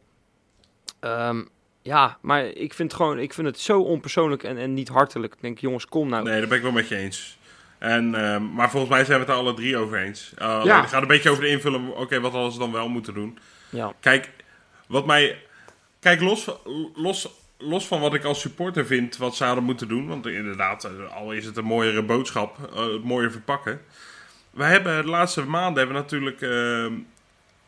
Ehm, 1.00 1.44
ja, 1.84 2.18
maar 2.22 2.46
ik 2.46 2.74
vind, 2.74 2.94
gewoon, 2.94 3.20
ik 3.20 3.34
vind 3.34 3.48
het 3.48 3.60
zo 3.60 3.82
onpersoonlijk 3.82 4.44
en, 4.44 4.58
en 4.58 4.74
niet 4.74 4.90
hartelijk. 4.90 5.34
Ik 5.34 5.42
denk, 5.42 5.60
jongens, 5.60 5.86
kom 5.86 6.10
nou. 6.10 6.24
Nee, 6.24 6.40
dat 6.40 6.50
ben 6.50 6.58
ik 6.58 6.64
wel 6.64 6.72
met 6.72 6.88
je 6.88 6.96
eens. 6.96 7.38
En, 7.78 8.16
ehm, 8.16 8.54
maar 8.54 8.70
volgens 8.70 8.92
mij 8.92 9.06
zijn 9.06 9.20
we 9.20 9.26
het 9.26 9.34
er 9.34 9.40
alle 9.40 9.54
drie 9.54 9.78
over 9.78 9.98
eens. 9.98 10.34
Uh, 10.42 10.62
Ja. 10.64 10.82
Het 10.82 10.90
gaat 10.90 11.02
een 11.02 11.08
beetje 11.08 11.30
over 11.30 11.44
de 11.44 11.50
invulling. 11.50 11.90
Oké, 11.90 12.20
wat 12.20 12.32
hadden 12.32 12.52
ze 12.52 12.60
dan 12.60 12.72
wel 12.72 12.90
moeten 12.90 13.14
doen? 13.14 13.38
Ja. 13.70 13.94
Kijk, 14.00 14.30
wat 14.88 15.06
mij. 15.06 15.42
Kijk, 16.00 16.22
los, 16.22 16.50
los, 16.96 17.30
los 17.58 17.88
van 17.88 18.00
wat 18.00 18.14
ik 18.14 18.24
als 18.24 18.40
supporter 18.40 18.86
vind 18.86 19.18
wat 19.18 19.36
ze 19.36 19.44
hadden 19.44 19.64
moeten 19.64 19.88
doen. 19.88 20.08
Want 20.08 20.28
inderdaad, 20.28 20.84
eh, 20.84 21.16
al 21.16 21.32
is 21.32 21.46
het 21.46 21.58
een 21.58 21.66
mooiere 21.66 22.04
boodschap, 22.04 22.58
eh, 22.76 22.94
het 22.94 23.04
mooier 23.04 23.32
verpakken. 23.32 23.82
We 24.50 24.64
hebben 24.64 25.04
de 25.04 25.10
laatste 25.10 25.46
maanden 25.46 25.78
hebben 25.78 25.96
we 25.96 26.02
natuurlijk. 26.02 26.42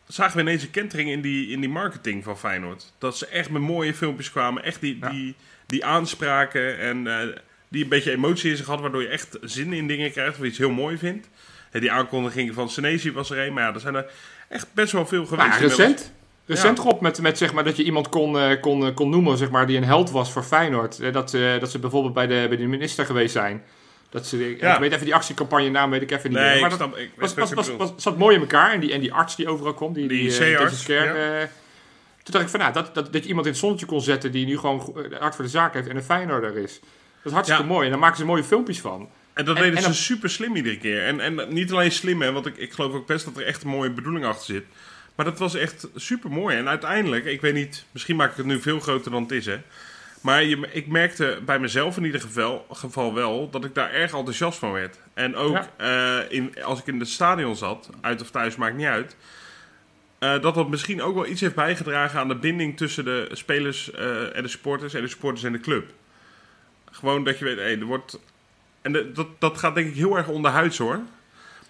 Zagen 0.06 0.36
we 0.36 0.42
ineens 0.42 0.62
een 0.62 0.70
kentering 0.70 1.10
in 1.10 1.20
die, 1.20 1.48
in 1.48 1.60
die 1.60 1.68
marketing 1.68 2.24
van 2.24 2.38
Feyenoord. 2.38 2.92
Dat 2.98 3.16
ze 3.18 3.26
echt 3.26 3.50
met 3.50 3.62
mooie 3.62 3.94
filmpjes 3.94 4.30
kwamen. 4.30 4.62
Echt 4.62 4.80
die, 4.80 4.98
Ja. 5.00 5.10
die, 5.10 5.34
die 5.66 5.84
aanspraken 5.84 6.78
en 6.78 7.06
eh, 7.06 7.28
die 7.68 7.82
een 7.82 7.88
beetje 7.88 8.12
emotie 8.12 8.50
in 8.50 8.56
zich 8.56 8.66
had. 8.66 8.80
Waardoor 8.80 9.02
je 9.02 9.08
echt 9.08 9.38
zin 9.42 9.72
in 9.72 9.86
dingen 9.86 10.10
krijgt 10.10 10.38
of 10.38 10.44
iets 10.44 10.58
heel 10.58 10.70
mooi 10.70 10.98
vindt. 10.98 11.28
En 11.70 11.80
die 11.80 11.90
aankondiging 11.92 12.54
van 12.54 12.70
Senesi 12.70 13.12
was 13.12 13.30
er 13.30 13.46
een. 13.46 13.52
Maar 13.52 13.62
ja, 13.68 13.74
er 13.74 13.80
zijn 13.80 13.94
er 13.94 14.10
echt 14.48 14.66
best 14.74 14.92
wel 14.92 15.06
veel 15.06 15.26
geweest. 15.26 15.46
Inmiddels. 15.46 15.76
recent. 15.76 16.12
Recent 16.46 16.78
Rob, 16.78 17.00
met, 17.00 17.20
met, 17.20 17.38
zeg 17.38 17.52
maar, 17.52 17.64
dat 17.64 17.76
je 17.76 17.82
iemand 17.84 18.08
kon, 18.08 18.38
eh, 18.38 18.60
kon, 18.60 18.86
eh, 18.86 18.94
kon 18.94 19.10
noemen 19.10 19.36
zeg 19.36 19.50
maar, 19.50 19.66
die 19.66 19.76
een 19.76 19.84
held 19.84 20.10
was 20.10 20.32
voor 20.32 20.42
Feyenoord. 20.42 21.12
Dat, 21.12 21.30
dat 21.60 21.70
ze 21.70 21.78
bijvoorbeeld 21.80 22.14
bij 22.14 22.26
de, 22.26 22.46
bij 22.48 22.56
de 22.56 22.66
minister 22.66 23.06
geweest 23.06 23.32
zijn. 23.32 23.62
Dat 24.16 24.26
ze, 24.26 24.56
Ja. 24.60 24.74
Ik 24.74 24.80
weet 24.80 24.92
even 24.92 25.04
die 25.04 25.14
actiecampagne 25.14 25.68
naam 25.70 25.90
weet 25.90 26.02
ik 26.02 26.10
even 26.10 26.30
niet 26.30 26.38
Nee, 26.38 26.50
meer. 26.50 26.60
Maar 26.60 26.72
ik 26.72 26.78
dat 26.78 26.88
snap, 26.88 26.98
ik 26.98 27.10
weet 27.16 27.54
was, 27.54 27.68
was, 27.76 27.92
zat 27.96 28.18
mooi 28.18 28.34
in 28.34 28.40
elkaar. 28.40 28.72
En 28.72 28.80
die, 28.80 28.92
en 28.92 29.00
die 29.00 29.12
arts 29.12 29.36
die 29.36 29.48
overal 29.48 29.74
komt, 29.74 29.94
die, 29.94 30.08
Die 30.08 30.18
die, 30.30 30.92
ja. 30.92 31.14
eh, 31.14 31.40
Toen 32.22 32.32
dacht 32.34 32.44
ik 32.44 32.50
van, 32.50 32.60
nou, 32.60 32.72
dat, 32.72 32.94
dat, 32.94 33.12
dat 33.12 33.22
je 33.22 33.28
iemand 33.28 33.46
in 33.46 33.52
het 33.52 33.60
zonnetje 33.60 33.86
kon 33.86 34.00
zetten 34.00 34.32
die 34.32 34.46
nu 34.46 34.58
gewoon 34.58 34.80
go- 34.80 35.00
eh, 35.00 35.20
hard 35.20 35.34
voor 35.34 35.44
de 35.44 35.50
zaak 35.50 35.74
heeft 35.74 35.88
en 35.88 35.96
een 35.96 36.02
Feyenoorder 36.02 36.56
is. 36.56 36.78
Dat 36.80 37.24
is 37.24 37.32
hartstikke 37.32 37.62
Ja. 37.62 37.68
mooi. 37.68 37.84
En 37.84 37.90
daar 37.90 38.00
maken 38.00 38.16
ze 38.16 38.24
mooie 38.24 38.44
filmpjes 38.44 38.80
van. 38.80 39.08
En 39.32 39.44
dat 39.44 39.56
En- 39.56 39.62
deden 39.62 39.76
en 39.76 39.82
ze 39.82 39.88
dan- 39.88 39.96
super 39.96 40.30
slim 40.30 40.56
iedere 40.56 40.78
keer. 40.78 41.02
En, 41.04 41.20
en 41.20 41.40
niet 41.48 41.72
alleen 41.72 41.92
slim, 41.92 42.22
hè, 42.22 42.32
want 42.32 42.46
ik, 42.46 42.56
ik 42.56 42.72
geloof 42.72 42.92
ook 42.92 43.06
best 43.06 43.24
dat 43.24 43.36
er 43.36 43.42
echt 43.46 43.62
een 43.62 43.68
mooie 43.68 43.90
bedoeling 43.90 44.24
achter 44.24 44.54
zit. 44.54 44.64
Maar 45.14 45.26
dat 45.26 45.38
was 45.38 45.54
echt 45.54 45.88
super 45.94 46.30
mooi. 46.30 46.56
En 46.56 46.68
uiteindelijk, 46.68 47.24
ik 47.24 47.40
weet 47.40 47.54
niet, 47.54 47.84
misschien 47.90 48.16
maak 48.16 48.30
ik 48.30 48.36
het 48.36 48.46
nu 48.46 48.60
veel 48.60 48.80
groter 48.80 49.10
dan 49.10 49.22
het 49.22 49.30
is, 49.32 49.46
hè. 49.46 49.56
Maar 50.26 50.44
je, 50.44 50.68
ik 50.72 50.86
merkte 50.86 51.38
bij 51.44 51.58
mezelf 51.58 51.96
in 51.96 52.04
ieder 52.04 52.20
geval, 52.20 52.66
geval 52.72 53.14
wel 53.14 53.50
dat 53.50 53.64
ik 53.64 53.74
daar 53.74 53.90
erg 53.92 54.12
enthousiast 54.12 54.58
van 54.58 54.72
werd. 54.72 54.98
En 55.14 55.36
ook 55.36 55.58
eh, 55.76 56.18
in, 56.28 56.54
als 56.64 56.78
ik 56.80 56.86
in 56.86 56.98
het 56.98 57.08
stadion 57.08 57.56
zat, 57.56 57.90
uit 58.00 58.20
of 58.22 58.30
thuis, 58.30 58.56
maakt 58.56 58.76
niet 58.76 58.86
uit. 58.86 59.16
eh, 60.18 60.40
dat 60.40 60.54
dat 60.54 60.68
misschien 60.68 61.02
ook 61.02 61.14
wel 61.14 61.26
iets 61.26 61.40
heeft 61.40 61.54
bijgedragen 61.54 62.20
aan 62.20 62.28
de 62.28 62.34
binding 62.36 62.76
tussen 62.76 63.04
de 63.04 63.28
spelers 63.32 63.90
eh, 63.90 64.36
en 64.36 64.42
de 64.42 64.48
supporters 64.48 64.94
en 64.94 65.02
de 65.02 65.08
supporters 65.08 65.44
en 65.44 65.52
de 65.52 65.60
club. 65.60 65.90
Gewoon 66.90 67.24
dat 67.24 67.38
je 67.38 67.44
weet, 67.44 67.56
hé, 67.56 67.62
er 67.62 67.84
wordt. 67.84 68.20
En 68.82 68.92
de- 68.92 69.12
dat, 69.12 69.26
dat 69.38 69.58
gaat 69.58 69.74
denk 69.74 69.88
ik 69.88 69.94
heel 69.94 70.16
erg 70.16 70.28
onderhuids 70.28 70.78
hoor. 70.78 71.00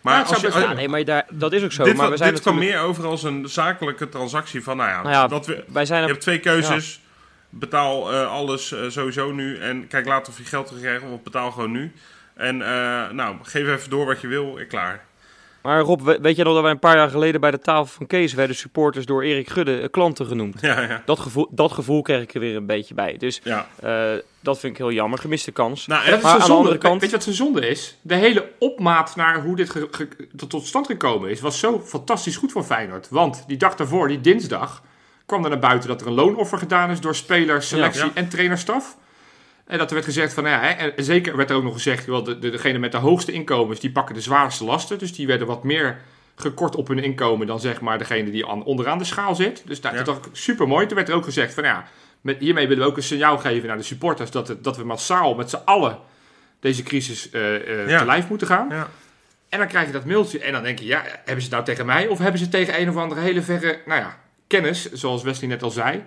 Maar 0.00 0.14
Ja, 0.18 0.22
als 0.22 0.40
je, 0.40 0.48
Ja, 0.48 0.72
nee, 0.72 0.88
maar 0.88 1.04
daar, 1.04 1.26
dat 1.30 1.52
is 1.52 1.62
ook 1.64 1.72
zo. 1.72 1.84
dit 1.84 1.96
maar 1.96 2.10
we 2.10 2.16
zijn 2.16 2.32
dit 2.32 2.40
kwam 2.42 2.58
meer 2.58 2.80
over 2.80 3.06
als 3.06 3.22
een 3.22 3.48
zakelijke 3.48 4.08
transactie 4.08 4.62
van, 4.62 4.76
nou 4.76 4.90
ja, 4.90 4.96
Nou 5.02 5.14
ja, 5.14 5.26
dat 5.28 5.46
we, 5.46 5.64
wij 5.68 5.84
zijn 5.84 6.02
je 6.02 6.08
hebt 6.08 6.20
twee 6.20 6.40
keuzes. 6.40 7.00
Betaal 7.58 8.12
eh, 8.12 8.30
alles 8.32 8.72
eh, 8.72 8.80
sowieso 8.88 9.32
nu. 9.32 9.58
En 9.58 9.86
kijk 9.88 10.06
later 10.06 10.32
of 10.32 10.38
je 10.38 10.44
geld 10.44 10.66
terugkrijgt 10.66 11.04
of 11.12 11.22
betaal 11.22 11.50
gewoon 11.50 11.70
nu. 11.72 11.92
En 12.34 12.62
eh, 12.62 13.10
nou, 13.10 13.36
geef 13.42 13.68
even 13.68 13.90
door 13.90 14.06
wat 14.06 14.20
je 14.20 14.26
wil 14.26 14.58
en 14.58 14.66
klaar. 14.66 15.04
Maar 15.62 15.80
Rob, 15.80 16.00
we- 16.02 16.18
weet 16.22 16.36
je 16.36 16.44
nog 16.44 16.52
dat 16.54 16.62
wij 16.62 16.70
een 16.70 16.78
paar 16.78 16.96
jaar 16.96 17.10
geleden 17.10 17.40
bij 17.40 17.50
de 17.50 17.58
tafel 17.58 17.86
van 17.86 18.06
Kees 18.06 18.34
werden 18.34 18.56
supporters 18.56 19.06
door 19.06 19.22
Erik 19.22 19.48
Gudde 19.50 19.88
klanten 19.88 20.26
genoemd? 20.26 20.60
Ja, 20.60 20.80
ja. 20.80 21.02
Dat 21.04 21.18
gevoel, 21.18 21.48
dat 21.50 21.72
gevoel 21.72 22.02
kreeg 22.02 22.22
ik 22.22 22.34
er 22.34 22.40
weer 22.40 22.56
een 22.56 22.66
beetje 22.66 22.94
bij. 22.94 23.16
Dus 23.16 23.40
ja. 23.44 23.66
eh, 23.82 24.10
dat 24.40 24.58
vind 24.58 24.72
ik 24.72 24.78
heel 24.78 24.92
jammer. 24.92 25.18
Gemiste 25.18 25.52
kans. 25.52 25.86
Nou, 25.86 26.04
En 26.04 26.10
dat 26.10 26.18
is 26.18 26.26
aan 26.26 26.38
de 26.38 26.52
andere 26.52 26.78
kant- 26.78 27.00
Weet 27.00 27.10
je 27.10 27.16
wat 27.16 27.24
zijn 27.24 27.34
zonde 27.36 27.68
is? 27.68 27.96
De 28.02 28.14
hele 28.14 28.48
opmaat 28.58 29.16
naar 29.16 29.42
hoe 29.42 29.56
dit 29.56 29.70
ge- 29.70 29.88
ge- 29.90 30.08
tot, 30.36 30.50
tot 30.50 30.66
stand 30.66 30.86
gekomen 30.86 31.30
is, 31.30 31.40
was 31.40 31.58
zo 31.58 31.80
fantastisch 31.80 32.36
goed 32.36 32.52
voor 32.52 32.64
Feyenoord. 32.64 33.08
Want 33.08 33.44
die 33.46 33.56
dag 33.56 33.74
daarvoor, 33.74 34.08
die 34.08 34.20
dinsdag, 34.20 34.82
kwam 35.26 35.44
er 35.44 35.50
naar 35.50 35.58
buiten 35.58 35.88
dat 35.88 36.00
er 36.00 36.06
een 36.06 36.12
loonoffer 36.12 36.58
gedaan 36.58 36.90
is 36.90 37.00
door 37.00 37.14
spelers, 37.14 37.68
selectie 37.68 38.00
Ja, 38.00 38.06
ja. 38.14 38.20
en 38.20 38.28
trainerstaf. 38.28 38.96
En 39.66 39.78
dat 39.78 39.88
er 39.88 39.94
werd 39.94 40.06
gezegd 40.06 40.32
van, 40.34 40.42
nou 40.44 40.56
ja, 40.56 40.68
hè, 40.68 40.88
en 40.88 41.04
zeker 41.04 41.36
werd 41.36 41.50
er 41.50 41.56
ook 41.56 41.62
nog 41.62 41.72
gezegd, 41.72 42.04
joh, 42.06 42.24
de, 42.24 42.38
de, 42.38 42.50
degene 42.50 42.78
met 42.78 42.92
de 42.92 42.98
hoogste 42.98 43.32
inkomens, 43.32 43.80
die 43.80 43.90
pakken 43.92 44.14
de 44.14 44.20
zwaarste 44.20 44.64
lasten. 44.64 44.98
Dus 44.98 45.12
die 45.14 45.26
werden 45.26 45.46
wat 45.46 45.64
meer 45.64 46.00
gekort 46.36 46.76
op 46.76 46.88
hun 46.88 46.98
inkomen 46.98 47.46
dan 47.46 47.60
zeg 47.60 47.80
maar 47.80 47.98
degene 47.98 48.30
die 48.30 48.46
aan, 48.46 48.64
onderaan 48.64 48.98
de 48.98 49.04
schaal 49.04 49.34
zit. 49.34 49.62
Dus 49.66 49.80
dat, 49.80 49.90
Ja. 49.92 49.96
dat 49.96 50.06
dacht 50.06 50.26
ik 50.26 50.30
super 50.36 50.68
mooi. 50.68 50.86
Toen 50.86 50.96
werd 50.96 51.08
er 51.08 51.14
ook 51.14 51.24
gezegd 51.24 51.54
van, 51.54 51.64
ja, 51.64 51.84
met, 52.20 52.38
hiermee 52.38 52.68
willen 52.68 52.82
we 52.84 52.90
ook 52.90 52.96
een 52.96 53.02
signaal 53.02 53.38
geven 53.38 53.68
naar 53.68 53.76
de 53.76 53.82
supporters 53.82 54.30
dat, 54.30 54.48
het, 54.48 54.64
dat 54.64 54.76
we 54.76 54.84
massaal 54.84 55.34
met 55.34 55.50
z'n 55.50 55.60
allen 55.64 55.98
deze 56.60 56.82
crisis 56.82 57.30
eh, 57.30 57.88
Ja. 57.88 57.98
te 57.98 58.04
lijf 58.04 58.28
moeten 58.28 58.46
gaan. 58.46 58.66
ja. 58.70 58.88
En 59.48 59.58
dan 59.58 59.68
krijg 59.68 59.86
je 59.86 59.92
dat 59.92 60.04
mailtje 60.04 60.38
en 60.40 60.52
dan 60.52 60.62
denk 60.62 60.78
je, 60.78 60.86
ja, 60.86 61.02
hebben 61.04 61.26
ze 61.26 61.40
het 61.40 61.50
nou 61.50 61.64
tegen 61.64 61.86
mij? 61.86 62.06
Of 62.06 62.18
hebben 62.18 62.38
ze 62.38 62.42
het 62.42 62.52
tegen 62.52 62.80
een 62.80 62.88
of 62.88 62.96
andere 62.96 63.20
hele 63.20 63.42
verre, 63.42 63.80
nou 63.86 64.00
ja, 64.00 64.18
kennis, 64.46 64.92
zoals 64.92 65.22
Wesley 65.22 65.48
net 65.48 65.62
al 65.62 65.70
zei. 65.70 66.02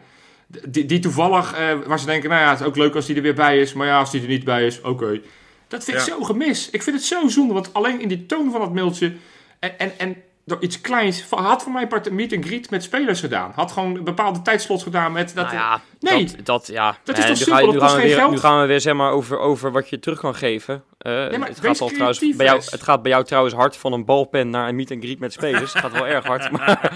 Die, 0.67 0.85
die 0.85 0.99
toevallig, 0.99 1.53
eh, 1.53 1.73
waar 1.85 1.99
ze 1.99 2.05
denken, 2.05 2.29
nou 2.29 2.41
ja, 2.41 2.49
het 2.49 2.59
is 2.59 2.65
ook 2.65 2.75
leuk 2.77 2.95
als 2.95 3.05
die 3.05 3.15
er 3.15 3.21
weer 3.21 3.33
bij 3.33 3.59
is. 3.59 3.73
Maar 3.73 3.87
ja, 3.87 3.99
als 3.99 4.11
die 4.11 4.21
er 4.21 4.27
niet 4.27 4.43
bij 4.43 4.65
is, 4.65 4.81
oké. 4.81 5.21
Dat 5.67 5.83
vind 5.83 5.97
ik 5.97 6.05
Ja. 6.05 6.13
zo 6.13 6.23
gemis. 6.23 6.69
Ik 6.69 6.83
vind 6.83 6.95
het 6.95 7.05
zo 7.05 7.27
zonde, 7.27 7.53
want 7.53 7.73
alleen 7.73 8.01
in 8.01 8.07
die 8.07 8.25
toon 8.25 8.51
van 8.51 8.59
dat 8.59 8.73
mailtje... 8.73 9.13
En, 9.59 9.79
en, 9.79 9.91
en 9.97 10.15
door 10.49 10.61
iets 10.61 10.81
kleins, 10.81 11.25
had 11.29 11.63
voor 11.63 11.71
mij 11.71 11.87
part 11.87 12.07
een 12.07 12.15
meet 12.15 12.33
and 12.33 12.45
greet 12.45 12.69
met 12.69 12.83
spelers 12.83 13.19
gedaan. 13.19 13.51
Had 13.55 13.71
gewoon 13.71 13.95
een 13.95 14.03
bepaalde 14.03 14.41
tijdslots 14.41 14.83
gedaan 14.83 15.11
met... 15.11 15.35
Dat, 15.35 15.45
nou 15.45 15.57
ja, 15.57 15.81
nee. 15.99 16.25
dat, 16.25 16.45
dat, 16.45 16.67
ja. 16.67 16.97
Dat 17.03 17.17
is 17.17 17.25
toch 17.25 17.29
nu 17.37 17.43
simpel, 17.43 17.65
dat 17.65 17.73
nu 17.73 17.79
kost 17.79 17.85
gaan 17.91 17.95
we 17.95 17.99
geen 18.01 18.09
weer, 18.09 18.19
geld. 18.19 18.31
Nu 18.31 18.37
gaan 18.39 18.61
we 18.61 18.67
weer 18.67 18.81
zeg 18.81 18.93
maar, 18.93 19.11
over, 19.11 19.39
over 19.39 19.71
wat 19.71 19.89
je 19.89 19.99
terug 19.99 20.19
kan 20.19 20.35
geven. 20.35 20.83
Eh, 20.97 21.11
maar 21.11 21.47
het, 21.47 21.59
gaat 21.59 21.81
al 21.81 21.87
trouwens 21.87 22.19
bij 22.35 22.45
jou, 22.45 22.61
het 22.69 22.83
gaat 22.83 23.01
bij 23.01 23.11
jou 23.11 23.23
trouwens 23.23 23.55
hard 23.55 23.77
van 23.77 23.93
een 23.93 24.05
balpen 24.05 24.49
naar 24.49 24.67
een 24.67 24.75
meet 24.75 24.91
and 24.91 25.03
greet 25.03 25.19
met 25.19 25.33
spelers. 25.33 25.73
Het 25.73 25.81
gaat 25.81 25.91
wel 25.91 26.07
erg 26.07 26.25
hard. 26.25 26.51
Maar, 26.57 26.91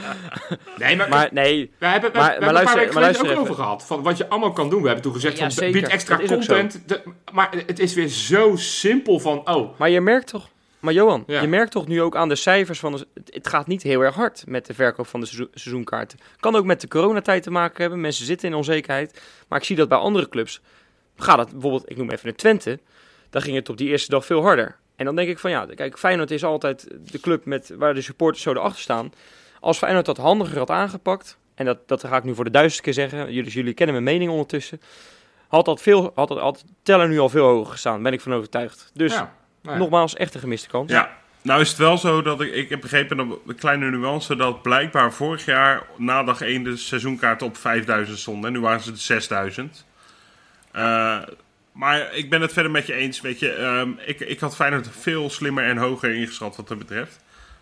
nee, 0.77 0.95
maar, 0.95 1.09
maar 1.09 1.29
nee, 1.31 1.71
We 1.79 1.85
hebben, 1.85 2.11
we, 2.11 2.17
Maar- 2.17 2.25
we 2.25 2.31
hebben 2.31 2.47
een 2.47 2.53
luister- 2.53 2.87
paar 2.87 3.01
weken 3.03 3.19
ook 3.21 3.25
even. 3.29 3.37
over 3.41 3.55
gehad. 3.55 3.85
Van 3.85 4.03
wat 4.03 4.17
je 4.17 4.27
allemaal 4.29 4.51
kan 4.51 4.69
doen. 4.69 4.79
We 4.81 4.85
hebben 4.85 5.03
toen 5.03 5.13
gezegd 5.13 5.37
Ja, 5.37 5.41
van 5.43 5.51
zeker. 5.51 5.81
bied 5.81 5.89
extra 5.89 6.17
content. 6.27 6.81
De- 6.85 7.01
maar 7.31 7.49
het 7.65 7.79
is 7.79 7.93
weer 7.93 8.07
zo 8.07 8.55
simpel 8.55 9.19
van, 9.19 9.49
oh, 9.49 9.79
maar 9.79 9.89
je 9.89 10.01
merkt 10.01 10.27
toch... 10.27 10.47
Maar 10.83 10.93
Johan, 10.93 11.23
Ja. 11.27 11.41
je 11.41 11.47
merkt 11.47 11.71
toch 11.71 11.87
nu 11.87 12.01
ook 12.01 12.15
aan 12.15 12.29
de 12.29 12.35
cijfers 12.35 12.79
van... 12.79 12.91
de- 12.91 13.07
het, 13.29 13.47
gaat 13.47 13.67
niet 13.67 13.83
heel 13.83 14.01
erg 14.01 14.15
hard 14.15 14.43
met 14.47 14.65
de 14.65 14.73
verkoop 14.73 15.07
van 15.07 15.19
de 15.19 15.25
seizoen- 15.25 15.51
seizoenkaarten. 15.53 16.19
Kan 16.39 16.55
ook 16.55 16.65
met 16.65 16.81
de 16.81 16.87
coronatijd 16.87 17.43
te 17.43 17.51
maken 17.51 17.81
hebben. 17.81 18.01
Mensen 18.01 18.25
zitten 18.25 18.49
in 18.49 18.55
onzekerheid. 18.55 19.21
Maar 19.47 19.59
ik 19.59 19.65
zie 19.65 19.75
dat 19.75 19.89
bij 19.89 19.97
andere 19.97 20.29
clubs... 20.29 20.61
Gaat 21.17 21.37
het 21.37 21.51
bijvoorbeeld, 21.51 21.89
ik 21.89 21.97
noem 21.97 22.09
even 22.09 22.29
een 22.29 22.35
Twente... 22.35 22.79
Dan 23.29 23.41
ging 23.41 23.55
het 23.55 23.69
op 23.69 23.77
die 23.77 23.89
eerste 23.89 24.09
dag 24.11 24.25
veel 24.25 24.41
harder. 24.41 24.75
En 24.95 25.05
dan 25.05 25.15
denk 25.15 25.29
ik 25.29 25.39
van 25.39 25.51
ja, 25.51 25.65
kijk, 25.75 25.97
Feyenoord 25.99 26.31
is 26.31 26.43
altijd 26.43 26.87
de 27.11 27.19
club 27.19 27.45
met, 27.45 27.73
waar 27.77 27.93
de 27.93 28.01
supporters 28.01 28.43
zo 28.43 28.51
erachter 28.51 28.81
staan. 28.81 29.11
Als 29.59 29.77
Feyenoord 29.77 30.05
dat 30.05 30.17
handiger 30.17 30.57
had 30.57 30.69
aangepakt... 30.69 31.37
En 31.55 31.65
dat, 31.65 31.87
dat 31.87 32.03
ga 32.03 32.17
ik 32.17 32.23
nu 32.23 32.35
voor 32.35 32.43
de 32.43 32.49
duizendste 32.49 32.83
keer 32.83 32.93
zeggen. 32.93 33.33
Jullie, 33.33 33.51
jullie 33.51 33.73
kennen 33.73 33.95
mijn 34.03 34.15
mening 34.15 34.31
ondertussen. 34.31 34.81
Had 35.47 35.65
dat 35.65 35.81
veel, 35.81 36.11
had 36.15 36.27
dat 36.27 36.39
had 36.39 36.63
teller 36.83 37.07
nu 37.09 37.19
al 37.19 37.29
veel 37.29 37.45
hoger 37.45 37.71
gestaan. 37.71 38.03
Ben 38.03 38.13
ik 38.13 38.21
van 38.21 38.33
overtuigd. 38.33 38.91
Dus 38.93 39.13
ja. 39.13 39.35
Nou 39.63 39.77
nogmaals, 39.77 40.15
echt 40.15 40.33
een 40.33 40.39
gemiste 40.39 40.67
kans. 40.67 40.91
Ja, 40.91 41.17
nou 41.41 41.61
is 41.61 41.69
het 41.69 41.77
wel 41.77 41.97
zo 41.97 42.21
dat 42.21 42.41
ik, 42.41 42.53
ik 42.53 42.69
heb 42.69 42.81
begrepen, 42.81 43.19
een 43.19 43.55
kleine 43.55 43.89
nuance, 43.89 44.35
dat 44.35 44.61
blijkbaar 44.61 45.13
vorig 45.13 45.45
jaar 45.45 45.83
na 45.97 46.23
dag 46.23 46.41
1 46.41 46.63
de 46.63 46.77
seizoenkaarten 46.77 47.47
op 47.47 47.57
5000 47.57 48.19
stonden. 48.19 48.45
En 48.45 48.53
nu 48.53 48.59
waren 48.59 48.81
ze 48.81 48.89
het 48.89 48.99
6000. 48.99 49.85
Eh, 50.71 51.21
maar 51.71 52.13
ik 52.13 52.29
ben 52.29 52.41
het 52.41 52.53
verder 52.53 52.71
met 52.71 52.87
je 52.87 52.93
eens. 52.93 53.21
Weet 53.21 53.39
je, 53.39 53.51
ehm, 53.51 53.91
ik, 54.05 54.19
ik 54.19 54.39
had 54.39 54.55
Feyenoord 54.55 54.89
veel 54.91 55.29
slimmer 55.29 55.65
en 55.65 55.77
hoger 55.77 56.15
ingeschat 56.15 56.55
wat 56.55 56.67
dat 56.67 56.77
betreft. 56.77 57.19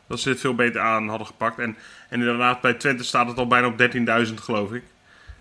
Dat 0.08 0.20
ze 0.20 0.30
dit 0.30 0.40
veel 0.40 0.56
beter 0.56 0.82
aan 0.82 1.08
hadden 1.08 1.28
gepakt. 1.28 1.60
En, 1.60 1.78
en 2.10 2.20
inderdaad, 2.20 2.62
bij 2.62 2.74
Twente 2.74 3.04
staat 3.04 3.28
het 3.28 3.38
al 3.38 3.48
bijna 3.48 3.68
op 3.68 3.80
13.000 4.28 4.34
geloof 4.34 4.72
ik. 4.72 4.84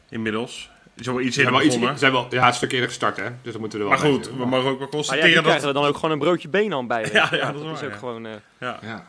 Inmiddels. 0.09 0.71
Is 1.01 1.09
al 1.09 1.15
wel 1.15 1.25
iets 1.25 1.35
Zijn 1.35 1.47
eerder 1.47 1.63
wel 1.79 1.89
iets, 1.91 2.01
zijn 2.01 2.13
wel 2.13 2.27
ja, 2.31 2.47
een 2.47 2.53
stuk 2.55 2.73
eerder 2.73 2.89
gestart, 2.89 3.17
hè? 3.17 3.29
Dus 3.43 3.53
dat 3.53 3.61
moeten 3.61 3.79
we 3.79 3.85
er 3.85 3.91
Maar 3.91 4.01
wel 4.03 4.13
goed, 4.13 4.31
we 4.31 4.47
mogen 4.47 4.57
ook 4.57 4.63
wel 4.65 4.73
Maar 4.73 4.81
ja, 4.81 4.87
constateren 4.89 5.31
krijgen 5.43 5.53
dat... 5.61 5.63
er 5.69 5.73
dan 5.75 5.85
ook 5.85 5.95
gewoon 5.95 6.11
een 6.11 6.19
broodje 6.19 6.49
been 6.49 6.75
aan 6.75 6.87
bij. 6.87 7.09
Ja, 7.13 7.29
ja, 7.31 7.53
dat 7.53 7.63
is 7.63 7.67
waar, 7.67 7.85
ook 7.85 7.91
ja. 7.93 7.97
gewoon... 7.97 8.27
eh, 8.27 8.33
Ja, 8.59 8.79
Ja. 8.83 9.07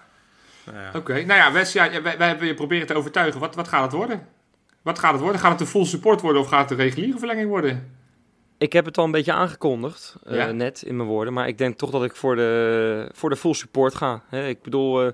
nou 0.66 0.78
ja. 0.78 0.92
Oké, 0.96 1.14
nou 1.14 1.40
ja, 1.40 1.52
Wes, 1.52 1.74
ja, 1.74 2.02
wij, 2.02 2.18
wij 2.18 2.28
hebben 2.28 2.48
je 2.48 2.54
proberen 2.54 2.88
te 2.88 2.94
overtuigen. 2.94 3.40
Wat, 3.40 3.56
wat 3.56 3.68
gaat 3.68 3.84
het 3.84 3.92
worden? 3.92 4.28
Wat 4.82 5.00
gaat 5.00 5.12
het 5.12 5.22
worden? 5.22 5.42
Gaat 5.42 5.52
het 5.52 5.62
een 5.62 5.68
full 5.68 5.86
support 5.86 6.22
worden 6.22 6.42
of 6.42 6.48
gaat 6.48 6.70
het 6.70 6.80
een 6.80 6.86
reguliere 6.86 7.18
verlenging 7.18 7.48
worden? 7.50 7.92
Ik 8.58 8.74
heb 8.74 8.86
het 8.86 8.98
al 8.98 9.06
een 9.06 9.12
beetje 9.12 9.34
aangekondigd, 9.34 10.16
eh, 10.24 10.36
Ja? 10.36 10.52
net 10.52 10.82
in 10.82 10.96
mijn 10.96 11.10
woorden. 11.10 11.34
Maar 11.34 11.48
ik 11.48 11.58
denk 11.58 11.78
toch 11.78 11.90
dat 11.90 12.04
ik 12.04 12.16
voor 12.16 12.36
de, 12.36 13.10
voor 13.14 13.30
de 13.30 13.36
full 13.36 13.54
support 13.54 13.96
ga. 13.96 14.22
Hè, 14.30 14.48
ik 14.48 14.62
bedoel, 14.62 15.02
eh, 15.02 15.08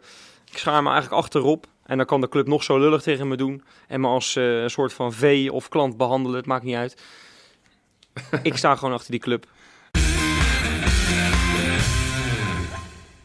ik 0.51 0.57
schaar 0.57 0.84
me 0.84 0.89
eigenlijk 0.89 1.21
achterop. 1.21 1.65
En 1.88 1.97
dan 1.97 2.05
kan 2.05 2.21
de 2.21 2.29
club 2.29 2.47
nog 2.47 2.63
zo 2.63 2.79
lullig 2.79 3.01
tegen 3.01 3.27
me 3.27 3.38
doen. 3.38 3.63
En 3.88 4.01
me 4.01 4.07
als 4.07 4.35
eh, 4.35 4.61
een 4.61 4.69
soort 4.69 4.93
van 4.93 5.13
vee 5.13 5.53
of 5.53 5.69
klant 5.69 5.97
behandelen. 5.97 6.38
Het 6.38 6.45
maakt 6.45 6.63
niet 6.63 6.75
uit. 6.75 7.01
ik 8.43 8.57
sta 8.57 8.75
gewoon 8.75 8.93
achter 8.93 9.11
die 9.11 9.19
club. 9.19 9.45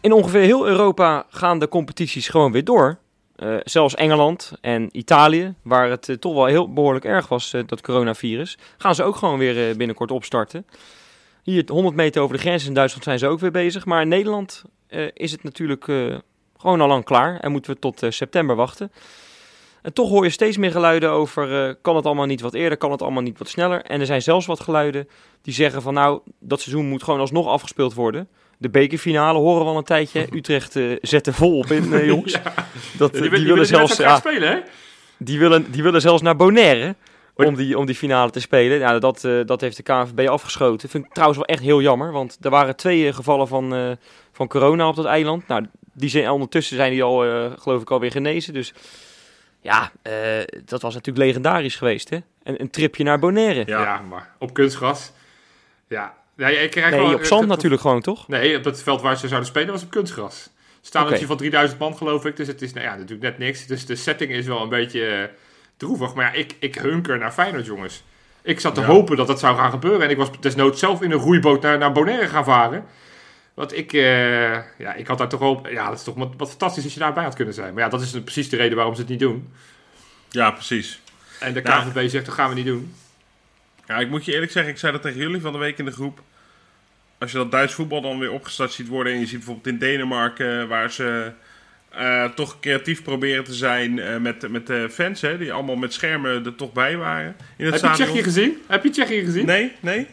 In 0.00 0.12
ongeveer 0.12 0.40
heel 0.40 0.66
Europa 0.66 1.26
gaan 1.28 1.58
de 1.58 1.68
competities 1.68 2.28
gewoon 2.28 2.52
weer 2.52 2.64
door. 2.64 2.98
Eh, 3.36 3.56
zelfs 3.64 3.94
Engeland 3.94 4.52
en 4.60 4.88
Italië, 4.92 5.54
waar 5.62 5.90
het 5.90 6.08
eh, 6.08 6.16
toch 6.16 6.34
wel 6.34 6.46
heel 6.46 6.72
behoorlijk 6.72 7.04
erg 7.04 7.28
was, 7.28 7.54
dat 7.66 7.80
coronavirus, 7.80 8.58
gaan 8.78 8.94
ze 8.94 9.02
ook 9.02 9.16
gewoon 9.16 9.38
weer 9.38 9.76
binnenkort 9.76 10.10
opstarten. 10.10 10.66
Hier 11.42 11.64
100 11.66 11.94
meter 11.94 12.22
over 12.22 12.36
de 12.36 12.42
grens 12.42 12.66
in 12.66 12.74
Duitsland 12.74 13.04
zijn 13.04 13.18
ze 13.18 13.26
ook 13.26 13.40
weer 13.40 13.50
bezig. 13.50 13.84
Maar 13.84 14.02
in 14.02 14.08
Nederland 14.08 14.64
is 15.14 15.32
het 15.32 15.42
natuurlijk 15.42 15.88
gewoon 16.62 16.80
al 16.80 16.88
lang 16.88 17.04
klaar 17.04 17.40
en 17.40 17.50
moeten 17.52 17.72
we 17.72 17.78
tot 17.78 18.02
eh, 18.02 18.10
september 18.10 18.56
wachten. 18.56 18.92
En 19.82 19.92
toch 19.92 20.08
hoor 20.08 20.24
je 20.24 20.30
steeds 20.30 20.56
meer 20.56 20.70
geluiden 20.70 21.10
over, 21.10 21.68
eh, 21.68 21.74
kan 21.82 21.96
het 21.96 22.06
allemaal 22.06 22.26
niet 22.26 22.40
wat 22.40 22.54
eerder, 22.54 22.78
kan 22.78 22.90
het 22.90 23.02
allemaal 23.02 23.22
niet 23.22 23.38
wat 23.38 23.48
sneller. 23.48 23.82
En 23.82 24.00
er 24.00 24.06
zijn 24.06 24.22
zelfs 24.22 24.46
wat 24.46 24.60
geluiden 24.60 25.08
die 25.42 25.54
zeggen 25.54 25.82
van 25.82 25.94
nou, 25.94 26.20
dat 26.38 26.60
seizoen 26.60 26.86
moet 26.86 27.02
gewoon 27.02 27.20
alsnog 27.20 27.46
afgespeeld 27.46 27.94
worden. 27.94 28.28
De 28.58 28.70
bekerfinale 28.70 29.38
horen 29.38 29.64
we 29.64 29.70
al 29.70 29.76
een 29.76 29.84
tijdje. 29.84 30.26
Utrecht 30.36 30.76
eh, 30.76 30.96
zet 31.00 31.26
er 31.26 31.34
vol 31.34 31.58
op 31.58 31.66
in, 31.66 32.04
jongens. 32.06 32.38
Dat, 32.98 33.12
Die, 33.12 33.22
die, 33.22 33.30
die, 33.30 33.46
willen 33.46 33.66
zelfs, 33.66 33.96
ja, 33.96 34.16
spelen, 34.16 34.48
hè? 34.48 34.58
die, 35.18 35.38
willen, 35.38 35.70
die 35.70 35.82
willen 35.82 36.00
zelfs 36.00 36.22
naar 36.22 36.36
Bonaire 36.36 36.94
om 37.34 37.54
die, 37.54 37.78
om 37.78 37.86
die 37.86 37.94
finale 37.94 38.30
te 38.30 38.40
spelen. 38.40 38.80
Nou, 38.80 39.00
dat, 39.00 39.28
dat 39.46 39.60
heeft 39.60 39.76
de 39.76 39.82
KNVB 39.82 40.28
afgeschoten. 40.28 40.88
Vind 40.88 41.04
ik 41.04 41.12
trouwens 41.12 41.38
wel 41.38 41.48
echt 41.48 41.62
heel 41.62 41.80
jammer, 41.80 42.12
want 42.12 42.38
er 42.40 42.50
waren 42.50 42.76
twee 42.76 43.12
gevallen 43.12 43.48
van, 43.48 43.96
van 44.32 44.48
corona 44.48 44.88
op 44.88 44.96
dat 44.96 45.04
eiland. 45.04 45.46
Nou, 45.48 45.66
die 45.92 46.08
zijn, 46.10 46.30
ondertussen 46.30 46.76
zijn 46.76 46.90
die 46.90 47.02
al, 47.02 47.24
eh, 47.24 47.52
geloof 47.58 47.82
ik, 47.82 47.90
alweer 47.90 48.10
genezen. 48.10 48.52
Dus 48.52 48.72
ja, 49.60 49.90
eh, 50.02 50.12
dat 50.64 50.82
was 50.82 50.94
natuurlijk 50.94 51.24
legendarisch 51.26 51.76
geweest, 51.76 52.08
hè? 52.10 52.18
Een, 52.42 52.60
een 52.60 52.70
tripje 52.70 53.04
naar 53.04 53.18
Bonaire. 53.18 53.62
Ja. 53.66 53.82
Ja. 53.82 54.00
maar 54.08 54.30
op 54.38 54.54
kunstgras. 54.54 55.12
Ja. 55.88 56.14
Nee, 56.36 56.56
ik 56.56 56.70
krijg 56.70 56.90
Nee, 56.90 57.00
wel- 57.00 57.14
op 57.14 57.24
zand 57.24 57.46
natuurlijk 57.46 57.82
gewoon, 57.82 58.00
toch? 58.00 58.28
Nee, 58.28 58.56
op 58.56 58.64
het 58.64 58.82
veld 58.82 59.00
waar 59.00 59.16
ze 59.16 59.28
zouden 59.28 59.48
spelen 59.48 59.72
was 59.72 59.82
op 59.82 59.90
kunstgras. 59.90 60.50
Stadion 60.80 61.14
Oké. 61.16 61.26
van 61.26 61.36
3000 61.36 61.78
man, 61.80 61.96
geloof 61.96 62.24
ik. 62.24 62.36
Dus 62.36 62.46
het 62.46 62.62
is 62.62 62.72
nou 62.72 62.86
ja, 62.86 62.92
natuurlijk 62.94 63.22
net 63.22 63.38
niks. 63.38 63.66
Dus 63.66 63.86
de 63.86 63.96
setting 63.96 64.30
is 64.30 64.46
wel 64.46 64.62
een 64.62 64.68
beetje 64.68 65.06
eh, 65.06 65.24
droevig. 65.76 66.14
Maar 66.14 66.24
ja, 66.24 66.32
ik, 66.40 66.54
ik 66.58 66.74
hunker 66.74 67.18
naar 67.18 67.32
Feyenoord, 67.32 67.66
jongens. 67.66 68.02
Ik 68.42 68.60
zat 68.60 68.74
te 68.74 68.80
Ja. 68.80 68.86
hopen 68.86 69.16
dat 69.16 69.26
dat 69.26 69.38
zou 69.40 69.56
gaan 69.56 69.70
gebeuren. 69.70 70.02
En 70.02 70.10
ik 70.10 70.16
was 70.16 70.28
desnoods 70.40 70.78
zelf 70.80 71.02
in 71.02 71.10
een 71.10 71.18
roeiboot 71.18 71.62
naar, 71.62 71.78
naar 71.78 71.92
Bonaire 71.92 72.26
gaan 72.28 72.44
varen. 72.44 72.84
Want 73.54 73.76
ik, 73.76 73.92
eh, 73.92 74.52
ja, 74.78 74.94
ik 74.94 75.06
had 75.06 75.18
daar 75.18 75.28
toch 75.28 75.40
wel... 75.40 75.68
Ja, 75.68 75.88
dat 75.88 75.98
is 75.98 76.04
toch 76.04 76.14
wat, 76.14 76.32
wat 76.36 76.48
fantastisch 76.48 76.84
als 76.84 76.94
je 76.94 77.00
daarbij 77.00 77.24
had 77.24 77.34
kunnen 77.34 77.54
zijn. 77.54 77.74
Maar 77.74 77.82
ja, 77.82 77.88
dat 77.88 78.02
is 78.02 78.10
precies 78.10 78.48
de 78.48 78.56
reden 78.56 78.76
waarom 78.76 78.94
ze 78.94 79.00
het 79.00 79.10
niet 79.10 79.18
doen. 79.20 79.52
Ja, 80.30 80.50
precies. 80.50 81.00
En 81.40 81.52
de 81.52 81.60
Ja. 81.64 81.80
KNVB 81.80 82.08
zegt, 82.08 82.26
dat 82.26 82.34
gaan 82.34 82.48
we 82.48 82.54
niet 82.54 82.66
doen. 82.66 82.94
Ja, 83.86 83.98
ik 83.98 84.08
moet 84.08 84.24
je 84.24 84.32
eerlijk 84.32 84.52
zeggen, 84.52 84.72
ik 84.72 84.78
zei 84.78 84.92
dat 84.92 85.02
tegen 85.02 85.20
jullie 85.20 85.40
van 85.40 85.52
de 85.52 85.58
week 85.58 85.78
in 85.78 85.84
de 85.84 85.90
groep. 85.92 86.20
Als 87.18 87.32
je 87.32 87.36
dat 87.36 87.50
Duits 87.50 87.74
voetbal 87.74 88.00
dan 88.00 88.18
weer 88.18 88.32
opgestart 88.32 88.72
ziet 88.72 88.88
worden 88.88 89.12
en 89.12 89.18
je 89.20 89.26
ziet 89.26 89.36
bijvoorbeeld 89.36 89.66
in 89.66 89.78
Denemarken 89.78 90.68
waar 90.68 90.90
ze 90.90 91.32
eh, 91.88 92.24
toch 92.24 92.60
creatief 92.60 93.02
proberen 93.02 93.44
te 93.44 93.54
zijn 93.54 93.98
eh, 93.98 94.16
met, 94.16 94.50
met 94.50 94.66
de 94.66 94.88
fans, 94.90 95.20
hè, 95.20 95.38
die 95.38 95.52
allemaal 95.52 95.76
met 95.76 95.92
schermen 95.92 96.44
er 96.44 96.54
toch 96.54 96.72
bij 96.72 96.96
waren 96.96 97.36
in 97.56 97.66
het 97.66 97.80
Heb 97.80 97.90
je. 97.90 98.04
Tsjechië 98.04 98.22
gezien? 98.22 98.62
Heb 98.66 98.84
je 98.84 98.90
Tsjechië 98.90 99.24
gezien? 99.24 99.46
Nee, 99.46 99.72
nee. 99.80 100.06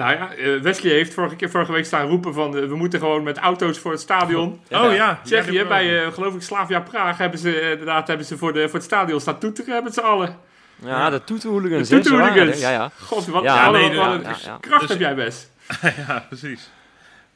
Nou 0.00 0.12
ja, 0.12 0.32
eh, 0.34 0.60
Wesley 0.60 0.92
heeft 0.92 1.14
vorige, 1.14 1.36
keer, 1.36 1.50
vorige 1.50 1.72
week 1.72 1.84
staan 1.84 2.08
roepen 2.08 2.34
van... 2.34 2.56
eh, 2.56 2.66
we 2.68 2.76
moeten 2.76 2.98
gewoon 3.00 3.22
met 3.22 3.38
auto's 3.38 3.78
voor 3.78 3.90
het 3.90 4.00
stadion. 4.00 4.60
Oh 4.70 4.94
ja. 4.94 5.20
Tsjechië, 5.24 5.52
ja, 5.52 5.64
bij 5.64 6.04
eh, 6.04 6.12
geloof 6.12 6.34
ik 6.34 6.42
Slavia 6.42 6.80
Praag 6.80 7.18
hebben 7.18 7.38
ze 7.38 7.60
inderdaad 7.70 8.06
hebben 8.08 8.26
ze 8.26 8.38
voor, 8.38 8.52
de, 8.52 8.64
voor 8.64 8.74
het 8.74 8.82
stadion 8.84 9.20
staan 9.20 9.38
toeteren 9.38 9.84
met 9.84 9.94
z'n 9.94 10.00
allen. 10.00 10.36
Ja, 10.84 11.10
de 11.10 11.24
toetoehooligans. 11.24 11.88
De 11.88 12.02
ze 12.02 12.12
er. 12.12 12.58
Ja, 12.58 12.70
ja. 12.70 12.90
God, 13.00 13.26
wat, 13.26 13.42
Ja, 13.42 13.70
nee, 13.70 13.82
wat 13.82 13.92
ja, 13.94 14.12
een 14.12 14.20
ja, 14.22 14.36
ja. 14.44 14.58
kracht 14.60 14.80
Dus- 14.80 14.90
heb 14.90 14.98
jij 15.00 15.14
best. 15.14 15.50
ja, 16.06 16.24
precies. 16.28 16.70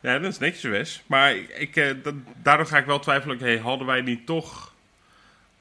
Ja, 0.00 0.18
dat 0.18 0.30
is 0.32 0.38
netjes 0.38 0.62
Wes. 0.62 1.02
Maar 1.06 1.34
ik, 1.36 1.48
ik, 1.58 1.76
eh, 1.76 1.94
dat- 2.02 2.14
daardoor 2.42 2.66
ga 2.66 2.78
ik 2.78 2.86
wel 2.86 2.98
twijfelen, 2.98 3.38
hey, 3.38 3.58
hadden 3.58 3.86
wij 3.86 4.00
niet 4.00 4.26
toch... 4.26 4.72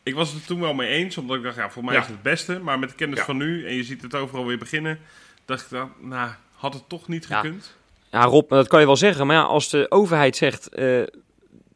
Ik 0.03 0.15
was 0.15 0.31
het 0.31 0.41
er 0.41 0.47
toen 0.47 0.59
wel 0.59 0.73
mee 0.73 0.89
eens, 0.89 1.17
omdat 1.17 1.37
ik 1.37 1.43
dacht, 1.43 1.55
ja, 1.55 1.69
voor 1.69 1.83
mij 1.83 1.93
Ja. 1.93 1.99
is 1.99 2.05
het 2.05 2.13
het 2.15 2.23
beste. 2.23 2.59
Maar 2.59 2.79
met 2.79 2.89
de 2.89 2.95
kennis 2.95 3.19
Ja. 3.19 3.25
van 3.25 3.37
nu, 3.37 3.67
en 3.67 3.73
je 3.75 3.83
ziet 3.83 4.01
het 4.01 4.15
overal 4.15 4.45
weer 4.45 4.57
beginnen, 4.57 4.99
dacht 5.45 5.61
ik, 5.63 5.69
dan, 5.69 5.91
nou, 5.99 6.29
had 6.64 6.74
het 6.74 6.89
toch 6.89 7.07
niet 7.07 7.26
gekund? 7.26 7.76
Ja, 8.11 8.24
Rob, 8.24 8.49
dat 8.49 8.68
kan 8.68 8.80
je 8.80 8.86
wel 8.86 8.95
zeggen. 8.95 9.28
Maar 9.28 9.36
ja, 9.36 9.41
als 9.41 9.70
de 9.70 9.86
overheid 9.89 10.36
zegt 10.36 10.70
eh, 10.70 11.01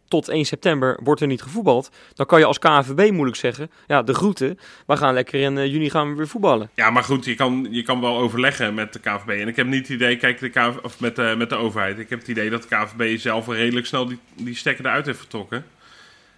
tot 0.07 0.29
1 0.29 0.45
september 0.45 0.99
wordt 1.03 1.21
er 1.21 1.27
niet 1.27 1.41
gevoetbald, 1.41 1.91
dan 2.13 2.25
kan 2.25 2.39
je 2.39 2.45
als 2.45 2.59
KNVB 2.59 3.11
moeilijk 3.11 3.37
zeggen, 3.37 3.71
ja, 3.87 4.03
de 4.03 4.13
groeten, 4.13 4.59
we 4.85 4.97
gaan 4.97 5.13
lekker 5.13 5.39
in 5.39 5.57
eh, 5.57 5.65
juni 5.65 5.89
gaan 5.89 6.09
we 6.09 6.15
weer 6.15 6.27
voetballen. 6.27 6.69
Ja, 6.73 6.89
maar 6.89 7.03
goed, 7.03 7.25
je 7.25 7.35
kan, 7.35 7.67
je 7.69 7.83
kan 7.83 8.01
wel 8.01 8.17
overleggen 8.17 8.73
met 8.73 8.93
de 8.93 8.99
KVB. 8.99 9.29
En 9.29 9.47
ik 9.47 9.55
heb 9.55 9.67
niet 9.67 9.87
het 9.87 9.89
idee, 9.89 10.17
kijk, 10.17 10.39
de 10.39 10.73
of 10.81 10.99
met, 10.99 11.15
de, 11.15 11.33
met 11.37 11.49
de 11.49 11.55
overheid. 11.55 11.99
Ik 11.99 12.09
heb 12.09 12.19
het 12.19 12.27
idee 12.27 12.49
dat 12.49 12.61
de 12.61 12.75
KVB 12.75 13.19
zelf 13.19 13.47
redelijk 13.47 13.85
snel 13.85 14.05
die, 14.05 14.19
die 14.35 14.55
stekker 14.55 14.85
eruit 14.85 15.05
heeft 15.05 15.19
getrokken. 15.19 15.65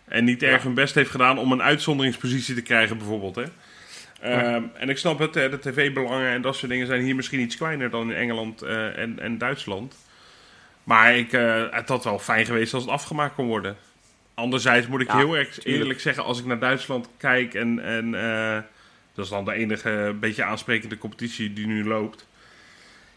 En 0.06 0.24
niet 0.24 0.44
erg 0.44 0.64
hun 0.64 0.74
best 0.74 0.96
heeft 0.96 1.12
gedaan 1.12 1.38
om 1.38 1.52
een 1.52 1.62
uitzonderingspositie 1.62 2.56
te 2.56 2.62
krijgen, 2.62 2.98
bijvoorbeeld. 2.98 3.36
Hè. 3.36 3.44
Ehm, 4.22 4.64
en 4.74 4.90
ik 4.90 4.98
snap 4.98 5.20
het, 5.20 5.36
hè, 5.36 5.50
de 5.50 5.60
tv-belangen 5.60 6.32
en 6.32 6.42
dat 6.42 6.56
soort 6.56 6.72
dingen 6.72 6.88
zijn 6.88 7.02
hier 7.02 7.16
misschien 7.16 7.40
iets 7.40 7.58
kleiner 7.58 7.90
dan 7.90 8.12
in 8.12 8.18
Engeland 8.18 8.62
eh, 8.62 8.98
en, 8.98 9.20
en 9.20 9.38
Duitsland. 9.38 9.96
Maar 10.84 11.18
ik, 11.18 11.34
eh, 11.34 11.64
het 11.72 11.90
had 11.90 12.04
wel 12.04 12.20
fijn 12.20 12.46
geweest 12.46 12.74
als 12.74 12.84
het 12.84 12.92
afgemaakt 12.92 13.36
kon 13.36 13.48
worden. 13.48 13.78
Anderzijds 14.34 14.88
moet 14.88 15.02
ik 15.02 15.08
Ja, 15.08 15.18
heel 15.18 15.38
erg 15.38 15.50
tuurlijk. 15.50 15.82
eerlijk 15.82 16.00
zeggen, 16.00 16.24
als 16.24 16.40
ik 16.40 16.46
naar 16.46 16.60
Duitsland 16.60 17.10
kijk 17.18 17.54
en, 17.54 17.80
en 17.80 18.16
eh, 18.16 18.58
dat 19.14 19.26
is 19.26 19.32
dan 19.32 19.46
de 19.46 19.54
enige 19.54 20.16
beetje 20.20 20.44
aansprekende 20.44 20.98
competitie 20.98 21.54
die 21.54 21.68
nu 21.68 21.86
loopt. 21.86 22.28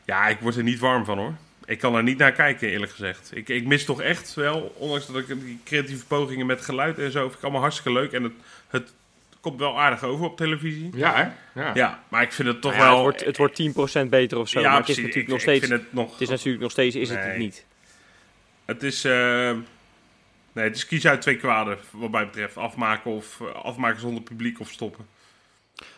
Ja, 0.04 0.28
ik 0.28 0.38
word 0.38 0.56
er 0.56 0.62
niet 0.62 0.78
warm 0.78 1.04
van 1.04 1.18
hoor. 1.18 1.34
Ik 1.64 1.78
kan 1.78 1.94
er 1.94 2.02
niet 2.02 2.18
naar 2.18 2.32
kijken, 2.32 2.68
eerlijk 2.68 2.92
gezegd. 2.92 3.30
Ik, 3.34 3.48
ik 3.48 3.66
mis 3.66 3.84
toch 3.84 4.00
echt 4.00 4.34
wel, 4.34 4.74
ondanks 4.76 5.06
dat 5.06 5.16
ik 5.16 5.26
die 5.26 5.60
creatieve 5.64 6.06
pogingen 6.06 6.46
met 6.46 6.60
geluid 6.60 6.98
en 6.98 7.10
zo, 7.10 7.22
vind 7.22 7.34
ik 7.34 7.42
allemaal 7.42 7.60
hartstikke 7.60 7.92
leuk. 7.92 8.12
En 8.12 8.22
het, 8.22 8.32
het 8.68 8.92
komt 9.42 9.58
wel 9.58 9.80
aardig 9.80 10.02
over 10.02 10.24
op 10.24 10.36
televisie. 10.36 10.90
Ja, 10.94 11.14
hè? 11.14 11.60
Ja. 11.62 11.70
Ja, 11.74 12.02
maar 12.08 12.22
ik 12.22 12.32
vind 12.32 12.48
het 12.48 12.60
toch 12.60 12.72
Nou 12.76 12.84
ja, 12.84 12.88
wel... 12.90 13.06
het, 13.06 13.22
wordt, 13.36 13.54
het 13.58 13.76
wordt 13.76 14.04
10% 14.04 14.08
beter 14.08 14.38
of 14.38 14.48
zo, 14.48 14.60
ja, 14.60 14.68
maar 14.70 14.78
het 14.80 14.88
is 14.88 14.94
precies. 14.94 15.14
natuurlijk 15.14 15.24
Ik- 15.24 15.28
nog 15.28 15.36
ik 15.36 15.42
steeds, 15.42 15.66
vind 15.66 15.80
het 15.82 15.92
nog... 15.92 16.10
het 16.12 16.20
is 16.20 16.28
natuurlijk 16.28 16.62
nog 16.62 16.70
steeds, 16.70 16.96
is 16.96 17.08
het 17.08 17.18
Nee. 17.18 17.28
het 17.28 17.38
niet. 17.38 17.64
Het 18.64 18.82
is... 18.82 19.04
eh, 19.04 19.12
nee, 20.52 20.64
het 20.64 20.76
is 20.76 20.86
kies 20.86 21.06
uit 21.06 21.20
twee 21.20 21.36
kwaden, 21.36 21.78
wat 21.90 22.10
mij 22.10 22.24
betreft. 22.26 22.56
Afmaken 22.56 23.10
of 23.10 23.40
eh, 23.40 23.62
afmaken 23.64 24.00
zonder 24.00 24.22
publiek 24.22 24.60
of 24.60 24.70
stoppen. 24.70 25.06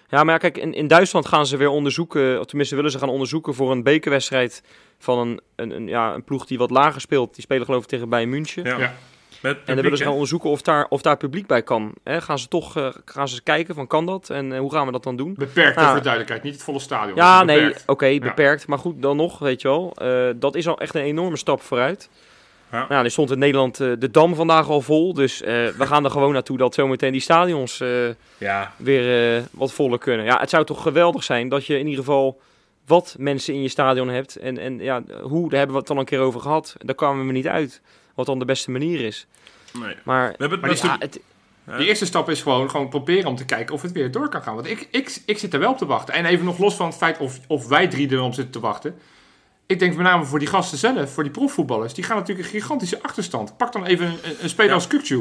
Ja, 0.08 0.24
maar 0.24 0.32
ja, 0.34 0.38
kijk, 0.40 0.56
in, 0.58 0.74
in 0.74 0.86
Duitsland 0.86 1.26
gaan 1.26 1.46
ze 1.46 1.56
weer 1.56 1.68
onderzoeken, 1.68 2.40
of 2.40 2.46
tenminste 2.46 2.74
willen 2.76 2.90
ze 2.90 2.98
gaan 2.98 3.08
onderzoeken 3.08 3.54
voor 3.54 3.70
een 3.70 3.82
bekerwedstrijd 3.82 4.62
van 4.98 5.18
een, 5.18 5.40
een, 5.56 5.70
een, 5.70 5.88
ja, 5.88 6.14
een 6.14 6.24
ploeg 6.24 6.46
die 6.46 6.58
wat 6.58 6.70
lager 6.70 7.00
speelt. 7.00 7.34
Die 7.34 7.42
spelen 7.42 7.64
geloof 7.64 7.82
ik 7.82 7.88
tegen 7.88 8.08
Bayern 8.08 8.30
München. 8.30 8.64
Ja. 8.64 8.94
En 9.44 9.56
dan 9.64 9.76
willen 9.82 9.98
ze 9.98 10.04
gaan 10.04 10.12
onderzoeken 10.12 10.50
of 10.50 10.62
daar, 10.62 10.86
of 10.88 11.02
daar 11.02 11.16
publiek 11.16 11.46
bij 11.46 11.62
kan. 11.62 11.92
Hè, 12.04 12.20
gaan 12.20 12.38
ze 12.38 12.48
toch 12.48 12.76
eh, 12.76 12.88
gaan 13.04 13.28
ze 13.28 13.42
kijken 13.42 13.74
van 13.74 13.86
kan 13.86 14.06
dat 14.06 14.30
en 14.30 14.52
eh, 14.52 14.58
hoe 14.58 14.72
gaan 14.72 14.86
we 14.86 14.92
dat 14.92 15.02
dan 15.02 15.16
doen? 15.16 15.34
Beperkt 15.38 15.76
Ah. 15.76 15.84
voor 15.86 15.94
de 15.96 16.00
duidelijkheid, 16.02 16.42
niet 16.42 16.52
het 16.54 16.62
volle 16.62 16.78
stadion. 16.78 17.16
Ja, 17.16 17.44
nee, 17.44 17.74
oké, 17.86 18.18
beperkt. 18.18 18.66
Maar 18.66 18.78
goed, 18.78 19.02
dan 19.02 19.16
nog, 19.16 19.38
weet 19.38 19.62
je 19.62 19.68
wel. 19.68 19.92
eh, 19.96 20.28
dat 20.36 20.54
is 20.54 20.68
al 20.68 20.78
echt 20.78 20.94
een 20.94 21.02
enorme 21.02 21.36
stap 21.36 21.62
vooruit. 21.62 22.08
Ja. 22.72 22.86
Nou, 22.88 23.04
er 23.04 23.10
stond 23.10 23.30
in 23.30 23.38
Nederland 23.38 23.76
de 23.76 24.10
Dam 24.10 24.34
vandaag 24.34 24.68
al 24.68 24.80
vol. 24.80 25.14
Dus 25.14 25.42
eh, 25.42 25.52
we 25.66 25.86
gaan 25.86 26.04
er 26.04 26.10
gewoon 26.10 26.32
naartoe 26.32 26.56
dat 26.58 26.74
zometeen 26.74 27.12
die 27.12 27.20
stadions 27.20 27.80
eh, 27.80 27.88
Ja, 28.38 28.72
weer 28.76 29.36
eh, 29.36 29.42
wat 29.50 29.72
voller 29.72 29.98
kunnen. 29.98 30.24
Ja, 30.26 30.38
het 30.40 30.50
zou 30.50 30.64
toch 30.64 30.82
geweldig 30.82 31.24
zijn 31.24 31.48
dat 31.48 31.66
je 31.66 31.78
in 31.78 31.86
ieder 31.86 32.04
geval 32.04 32.40
wat 32.86 33.14
mensen 33.18 33.54
in 33.54 33.62
je 33.62 33.68
stadion 33.68 34.08
hebt. 34.08 34.36
En, 34.36 34.58
en 34.58 34.78
ja, 34.78 35.02
hoe, 35.22 35.48
daar 35.48 35.58
hebben 35.58 35.76
we 35.76 35.82
het 35.82 35.90
al 35.90 35.98
een 35.98 36.04
keer 36.04 36.20
over 36.20 36.40
gehad. 36.40 36.76
Daar 36.78 36.94
kwamen 36.94 37.26
we 37.26 37.32
niet 37.32 37.46
uit. 37.48 37.80
Wat 38.14 38.26
dan 38.26 38.38
de 38.38 38.44
beste 38.44 38.70
manier 38.70 39.00
is. 39.00 39.26
nee. 39.80 39.94
Maar, 40.04 40.28
We 40.38 40.46
hebben 40.48 40.68
het 40.70 40.80
ja. 41.66 41.76
De 41.78 41.86
eerste 41.86 42.06
stap 42.06 42.30
is 42.30 42.42
gewoon, 42.42 42.70
gewoon 42.70 42.88
proberen 42.88 43.26
om 43.30 43.36
te 43.36 43.44
kijken 43.44 43.74
of 43.74 43.82
het 43.82 43.92
weer 43.92 44.10
door 44.10 44.28
kan 44.28 44.42
gaan. 44.42 44.54
Want 44.54 44.66
ik, 44.66 44.88
ik, 44.90 45.22
ik 45.26 45.38
zit 45.38 45.52
er 45.54 45.58
wel 45.60 45.70
op 45.70 45.78
te 45.78 45.86
wachten. 45.86 46.14
En 46.14 46.24
even 46.24 46.44
nog 46.44 46.58
los 46.58 46.74
van 46.74 46.86
het 46.86 46.96
feit 46.96 47.18
of, 47.18 47.40
of 47.46 47.66
wij 47.68 47.88
drie 47.88 48.10
er 48.10 48.20
op 48.22 48.34
zitten 48.34 48.52
te 48.52 48.60
wachten. 48.60 48.94
Ik 49.66 49.78
denk 49.78 49.94
met 49.96 50.06
name 50.06 50.24
voor 50.24 50.38
die 50.38 50.48
gasten 50.48 50.78
zelf, 50.78 51.10
voor 51.12 51.22
die 51.22 51.32
profvoetballers. 51.32 51.94
Die 51.94 52.04
gaan 52.04 52.16
natuurlijk 52.16 52.46
een 52.46 52.60
gigantische 52.60 53.02
achterstand. 53.02 53.56
Pak 53.56 53.72
dan 53.72 53.84
even 53.86 54.06
een, 54.06 54.34
een 54.40 54.48
speler 54.48 54.68
Ja. 54.70 54.74
als 54.74 54.86
Kukcu. 54.86 55.16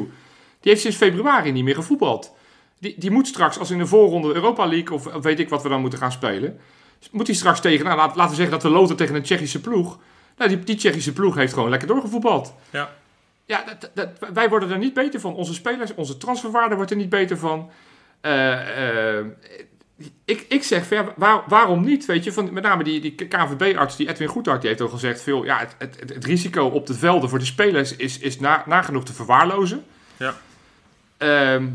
Die 0.60 0.72
heeft 0.72 0.82
sinds 0.82 0.98
februari 0.98 1.52
niet 1.52 1.64
meer 1.64 1.76
gevoetbald. 1.76 2.32
Die, 2.80 2.96
die 2.98 3.12
moet 3.12 3.28
straks, 3.28 3.60
als 3.60 3.72
in 3.72 3.78
de 3.78 3.86
voorronde 3.88 4.34
Europa 4.34 4.66
League 4.66 4.92
of 4.98 5.04
weet 5.22 5.40
ik 5.40 5.50
wat 5.50 5.64
we 5.64 5.70
dan 5.70 5.82
moeten 5.82 6.00
gaan 6.00 6.12
spelen. 6.12 6.60
Moet 7.12 7.28
hij 7.28 7.36
straks 7.36 7.60
tegen, 7.62 7.86
nou, 7.86 7.98
laat- 7.98 8.16
laten 8.16 8.30
we 8.30 8.36
zeggen 8.36 8.54
dat 8.62 8.64
we 8.72 8.78
loten 8.78 8.96
tegen 8.96 9.16
een 9.16 9.22
Tsjechische 9.24 9.62
ploeg. 9.62 10.00
Nou, 10.38 10.50
die, 10.50 10.60
die 10.60 10.76
Tsjechische 10.76 11.14
ploeg 11.14 11.36
heeft 11.36 11.54
gewoon 11.54 11.70
lekker 11.70 11.88
doorgevoetbald. 11.88 12.54
Ja. 12.70 12.90
Ja, 13.46 13.64
dat, 13.80 13.90
dat, 13.94 14.10
wij 14.34 14.50
worden 14.50 14.72
er 14.72 14.78
niet 14.78 14.94
beter 14.94 15.20
van. 15.20 15.34
Onze 15.36 15.54
spelers, 15.54 15.96
onze 15.96 16.18
transferwaarde 16.18 16.76
wordt 16.76 16.92
er 16.92 16.98
niet 16.98 17.10
beter 17.10 17.38
van. 17.38 17.72
Eh, 18.22 19.18
eh, 19.20 19.26
ik, 20.26 20.46
ik 20.50 20.64
zeg, 20.64 20.90
waar- 21.16 21.44
waarom 21.48 21.84
niet? 21.84 22.06
Weet 22.06 22.24
je, 22.24 22.34
van, 22.34 22.54
met 22.54 22.64
name 22.64 22.84
die, 22.84 23.02
die 23.02 23.16
KVB-arts, 23.16 23.96
die 23.96 24.10
Edwin 24.10 24.28
Goedhart, 24.28 24.62
die 24.62 24.70
heeft 24.70 24.82
al 24.82 24.88
gezegd... 24.88 25.22
Veel, 25.22 25.44
ja, 25.44 25.60
het, 25.60 25.76
het, 25.78 26.14
het, 26.14 26.26
risico 26.26 26.66
op 26.66 26.88
de 26.88 26.94
velden 26.94 27.30
voor 27.30 27.40
de 27.40 27.46
spelers 27.46 27.96
is, 27.96 28.20
is 28.20 28.40
na, 28.40 28.64
nagenoeg 28.66 29.06
te 29.06 29.14
verwaarlozen. 29.14 29.84
Ja. 30.18 30.34
Ehm, 31.18 31.68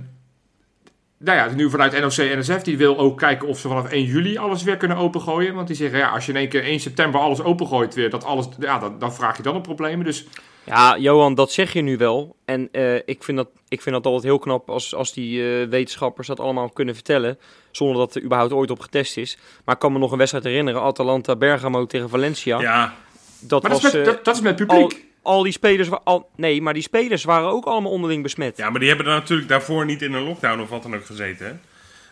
nou 1.18 1.38
ja, 1.38 1.54
nu 1.54 1.70
vanuit 1.70 2.00
NOC-NSF, 2.00 2.62
die 2.62 2.76
wil 2.78 2.98
ook 2.98 3.18
kijken 3.18 3.48
of 3.48 3.58
ze 3.58 3.68
vanaf 3.68 3.90
1 3.90 4.04
juli 4.04 4.36
alles 4.36 4.62
weer 4.62 4.76
kunnen 4.76 4.96
opengooien. 4.96 5.54
Want 5.54 5.66
die 5.66 5.76
zeggen, 5.76 5.98
ja, 5.98 6.08
als 6.08 6.26
je 6.26 6.32
in 6.32 6.38
één 6.38 6.48
keer 6.48 6.62
1 6.64 6.80
september 6.80 7.20
alles 7.20 7.42
opengooit 7.42 7.94
weer, 7.94 8.10
dat 8.10 8.24
alles, 8.24 8.46
ja, 8.58 8.78
dan, 8.78 8.98
dan 8.98 9.14
vraag 9.14 9.36
je 9.36 9.42
dan 9.42 9.56
op 9.56 9.62
problemen. 9.62 10.04
Dus 10.04 10.26
Ja, 10.64 10.98
Johan, 10.98 11.34
dat 11.34 11.52
zeg 11.52 11.72
je 11.72 11.80
nu 11.80 11.96
wel. 11.96 12.36
En 12.44 12.68
eh, 12.72 12.94
ik, 12.94 13.22
vind 13.22 13.36
dat, 13.36 13.48
ik 13.68 13.82
vind 13.82 13.94
dat 13.94 14.04
altijd 14.06 14.24
heel 14.24 14.38
knap 14.38 14.70
als, 14.70 14.94
als 14.94 15.12
die 15.12 15.60
eh, 15.60 15.68
wetenschappers 15.68 16.26
dat 16.26 16.40
allemaal 16.40 16.68
kunnen 16.70 16.94
vertellen. 16.94 17.38
Zonder 17.70 17.96
dat 17.96 18.14
er 18.14 18.22
überhaupt 18.22 18.52
ooit 18.52 18.70
op 18.70 18.80
getest 18.80 19.16
is. 19.16 19.38
Maar 19.64 19.74
ik 19.74 19.80
kan 19.80 19.92
me 19.92 19.98
nog 19.98 20.12
een 20.12 20.18
wedstrijd 20.18 20.44
herinneren. 20.44 20.82
Atalanta 20.82 21.36
Bergamo 21.36 21.86
tegen 21.86 22.08
Valencia. 22.08 22.60
Ja, 22.60 22.94
Dat 23.40 23.62
maar 23.62 23.70
was 23.70 23.80
dat 23.82 23.92
is, 23.92 23.98
met, 23.98 24.06
eh, 24.06 24.12
dat, 24.14 24.24
dat 24.24 24.34
is 24.34 24.40
met 24.40 24.56
publiek. 24.56 24.92
al, 24.92 24.98
al 25.28 25.42
die 25.42 25.52
spelers... 25.52 25.88
Al, 26.04 26.28
nee, 26.36 26.62
maar 26.62 26.74
die 26.74 26.82
spelers 26.82 27.24
waren 27.24 27.48
ook 27.48 27.64
allemaal 27.64 27.90
onderling 27.92 28.22
besmet. 28.22 28.56
Ja, 28.56 28.70
maar 28.70 28.80
die 28.80 28.88
hebben 28.88 29.06
er 29.06 29.12
natuurlijk 29.12 29.48
daarvoor 29.48 29.84
niet 29.84 30.02
in 30.02 30.12
een 30.12 30.22
lockdown 30.22 30.60
of 30.60 30.68
wat 30.68 30.82
dan 30.82 30.94
ook 30.94 31.06
gezeten. 31.06 31.46
Hè? 31.46 31.52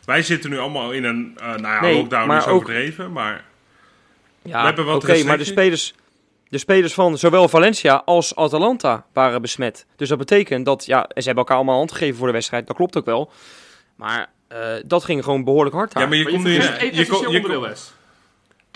Wij 0.04 0.22
zitten 0.22 0.50
nu 0.50 0.58
allemaal 0.58 0.90
in 0.92 1.04
een, 1.04 1.32
eh, 1.36 1.46
nou 1.46 1.60
ja, 1.62 1.80
Nee, 1.80 1.94
lockdown 1.96 2.26
maar 2.26 2.38
is 2.38 2.46
ook- 2.46 2.54
overdreven, 2.54 3.12
maar 3.12 3.44
Ja, 4.42 4.60
We 4.60 4.66
hebben 4.66 4.84
wat 4.84 5.02
oké, 5.04 5.22
maar 5.24 5.38
de 5.38 5.44
spelers, 5.44 5.94
de 6.48 6.58
spelers 6.58 6.94
van 6.94 7.18
zowel 7.18 7.48
Valencia 7.48 8.02
als 8.04 8.34
Atalanta 8.36 9.06
waren 9.12 9.42
besmet. 9.42 9.86
Dus 9.96 10.08
dat 10.08 10.18
betekent 10.18 10.64
dat, 10.64 10.86
ja, 10.86 11.00
ze 11.08 11.14
hebben 11.14 11.36
elkaar 11.36 11.56
allemaal 11.56 11.76
hand 11.76 11.92
gegeven 11.92 12.16
voor 12.16 12.26
de 12.26 12.32
wedstrijd. 12.32 12.66
Dat 12.66 12.76
klopt 12.76 12.96
ook 12.96 13.04
wel. 13.04 13.30
Maar 13.96 14.26
eh, 14.48 14.58
dat 14.86 15.04
ging 15.04 15.24
gewoon 15.24 15.44
behoorlijk 15.44 15.74
hard 15.74 15.92
daar. 15.92 16.02
ja, 16.02 16.08
maar 16.08 16.16
je 16.18 16.22
Maar 16.22 16.32
je 16.32 16.38
komt 16.38 16.48
nu 16.48 16.52
je, 16.98 17.06
ko- 17.06 17.20
je, 17.20 17.26
onderdeel, 17.26 17.60
Wes. 17.60 17.92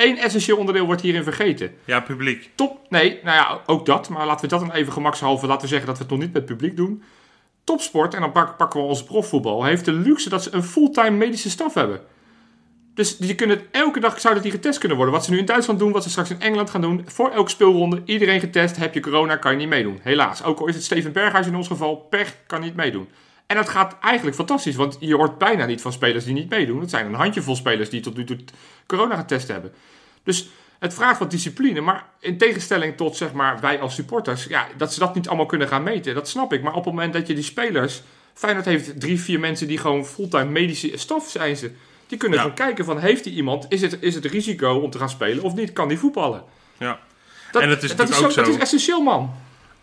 Eén 0.05 0.19
essentieel 0.19 0.57
onderdeel 0.57 0.87
wordt 0.87 1.03
hierin 1.03 1.23
vergeten. 1.23 1.73
ja, 1.85 2.01
publiek. 2.01 2.51
Top, 2.55 2.79
nee, 2.89 3.21
nou 3.25 3.37
ja, 3.37 3.61
ook 3.67 3.87
dat. 3.87 4.09
Maar 4.09 4.27
laten 4.27 4.45
we 4.49 4.57
dat 4.57 4.61
dan 4.61 4.73
even 4.73 4.93
gemakshalve, 4.93 5.47
laten 5.47 5.63
we 5.63 5.69
zeggen 5.69 5.87
dat 5.87 5.97
we 5.97 6.03
het 6.03 6.13
nog 6.13 6.21
niet 6.23 6.33
met 6.33 6.43
het 6.43 6.51
publiek 6.51 6.77
doen. 6.77 7.03
Topsport, 7.65 8.15
en 8.15 8.21
dan 8.21 8.33
pak- 8.33 8.57
pakken 8.57 8.81
we 8.81 8.87
onze 8.87 9.05
profvoetbal, 9.05 9.65
heeft 9.65 9.85
de 9.85 9.93
luxe 9.93 10.29
dat 10.29 10.43
ze 10.43 10.55
een 10.55 10.63
fulltime 10.63 11.11
medische 11.11 11.51
staf 11.51 11.75
hebben. 11.75 12.01
Dus 12.95 13.17
die 13.17 13.35
kunnen 13.35 13.61
elke 13.71 14.01
dag 14.01 14.21
zouden 14.21 14.43
die 14.43 14.53
getest 14.53 14.79
kunnen 14.79 14.97
worden. 14.97 15.15
Wat 15.15 15.25
ze 15.25 15.31
nu 15.31 15.39
in 15.39 15.45
Duitsland 15.45 15.79
doen, 15.79 15.93
wat 15.93 16.03
ze 16.03 16.11
straks 16.11 16.31
in 16.31 16.41
Engeland 16.41 16.71
gaan 16.71 16.81
doen. 16.81 17.03
Voor 17.07 17.31
elke 17.31 17.51
speelronde, 17.51 18.03
iedereen 18.05 18.41
getest. 18.41 18.77
Heb 18.77 18.95
je 18.95 19.01
corona, 19.01 19.37
kan 19.37 19.53
je 19.53 19.59
niet 19.59 19.69
meedoen. 19.69 19.99
Helaas. 20.03 20.43
Ook 20.45 20.61
al 20.61 20.67
is 20.67 20.75
het 20.75 20.85
Steven 20.85 21.13
Berghuis 21.13 21.47
in 21.47 21.57
ons 21.57 21.67
geval, 21.67 21.97
pech, 21.97 22.37
kan 22.47 22.61
niet 22.61 22.75
meedoen. 22.77 23.09
En 23.51 23.57
dat 23.57 23.69
gaat 23.69 23.97
eigenlijk 24.01 24.37
fantastisch, 24.37 24.77
want 24.77 24.97
je 25.01 25.15
hoort 25.15 25.39
bijna 25.39 25.67
niet 25.67 25.81
van 25.81 25.93
spelers 25.93 26.25
die 26.25 26.35
niet 26.35 26.49
meedoen. 26.51 26.81
Het 26.81 26.91
zijn 26.91 27.07
een 27.07 27.15
handjevol 27.15 27.57
spelers 27.57 27.91
die 27.91 28.01
tot 28.01 28.17
nu 28.17 28.25
toe 28.25 28.39
corona 28.87 29.17
getest 29.17 29.49
hebben. 29.49 29.73
Dus 30.23 30.49
het 30.79 30.95
vraagt 30.95 31.19
wat 31.19 31.31
discipline, 31.31 31.81
maar 31.81 32.05
in 32.21 32.39
tegenstelling 32.39 32.97
tot 32.97 33.17
zeg 33.17 33.33
maar 33.33 33.61
wij 33.61 33.81
als 33.81 33.95
supporters, 33.95 34.45
ja, 34.45 34.67
dat 34.77 34.93
ze 34.93 34.99
dat 34.99 35.15
niet 35.15 35.29
allemaal 35.29 35.47
kunnen 35.47 35.69
gaan 35.69 35.83
meten, 35.83 36.15
dat 36.15 36.29
snap 36.29 36.53
ik. 36.53 36.63
Maar 36.63 36.75
op 36.75 36.85
het 36.85 36.95
moment 36.95 37.13
dat 37.13 37.27
je 37.27 37.35
die 37.35 37.43
spelers, 37.45 38.03
Feyenoord 38.35 38.65
heeft 38.67 39.01
drie, 39.01 39.21
vier 39.21 39.41
mensen 39.41 39.69
die 39.69 39.79
gewoon 39.79 40.07
fulltime 40.07 40.45
medische 40.51 40.97
staf 40.97 41.29
zijn 41.31 41.57
ze. 41.57 41.71
Die 42.07 42.19
kunnen 42.19 42.39
Ja. 42.39 42.45
gewoon 42.45 42.59
kijken 42.59 42.85
van, 42.85 42.99
heeft 42.99 43.25
die 43.25 43.33
iemand, 43.33 43.67
is 43.69 43.81
het, 43.81 43.97
is 44.01 44.15
het 44.15 44.25
risico 44.25 44.75
om 44.79 44.91
te 44.91 44.99
gaan 44.99 45.11
spelen 45.11 45.43
of 45.45 45.55
niet? 45.55 45.73
Kan 45.73 45.89
die 45.89 45.99
voetballen? 45.99 46.45
Ja. 46.79 46.99
Dat, 47.53 47.63
En 47.63 47.69
het 47.69 47.83
is 47.83 47.89
dat 47.89 47.99
natuurlijk 47.99 48.29
ook 48.29 48.35
Dat 48.35 48.47
zo- 48.47 48.53
is 48.53 48.59
essentieel, 48.59 49.01
man. 49.03 49.35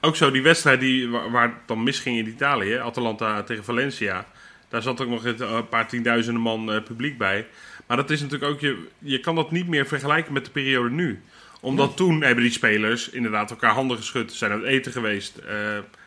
Ook 0.08 0.16
zo, 0.16 0.32
die 0.32 0.42
wedstrijd 0.42 0.80
die, 0.80 1.10
waar, 1.10 1.32
waar 1.32 1.44
het 1.48 1.54
dan 1.66 1.84
misging 1.84 2.18
in 2.18 2.28
Italië, 2.28 2.74
Atalanta 2.76 3.44
tegen 3.44 3.64
Valencia. 3.64 4.26
Daar 4.70 4.82
zat 4.82 5.02
ook 5.02 5.10
nog 5.10 5.24
het- 5.24 5.40
een 5.40 5.70
paar 5.70 5.88
tienduizenden 5.88 6.42
man 6.42 6.72
eh, 6.74 6.84
publiek 6.84 7.18
bij. 7.18 7.48
Maar 7.88 7.98
dat 7.98 8.10
is 8.10 8.22
natuurlijk 8.22 8.52
ook, 8.52 8.60
je, 8.60 8.88
je 9.00 9.20
kan 9.20 9.36
dat 9.36 9.52
niet 9.52 9.68
meer 9.68 9.88
vergelijken 9.88 10.34
met 10.34 10.46
de 10.46 10.52
periode 10.52 10.90
nu. 10.90 11.22
Omdat 11.62 11.98
toen 11.98 12.22
hebben 12.24 12.44
die 12.44 12.54
spelers 12.54 13.10
inderdaad 13.10 13.50
elkaar 13.50 13.74
handen 13.74 13.98
geschud, 13.98 14.34
zijn 14.34 14.52
aan 14.52 14.58
het 14.60 14.68
eten 14.68 14.92
geweest, 14.92 15.38
eh, 15.38 15.56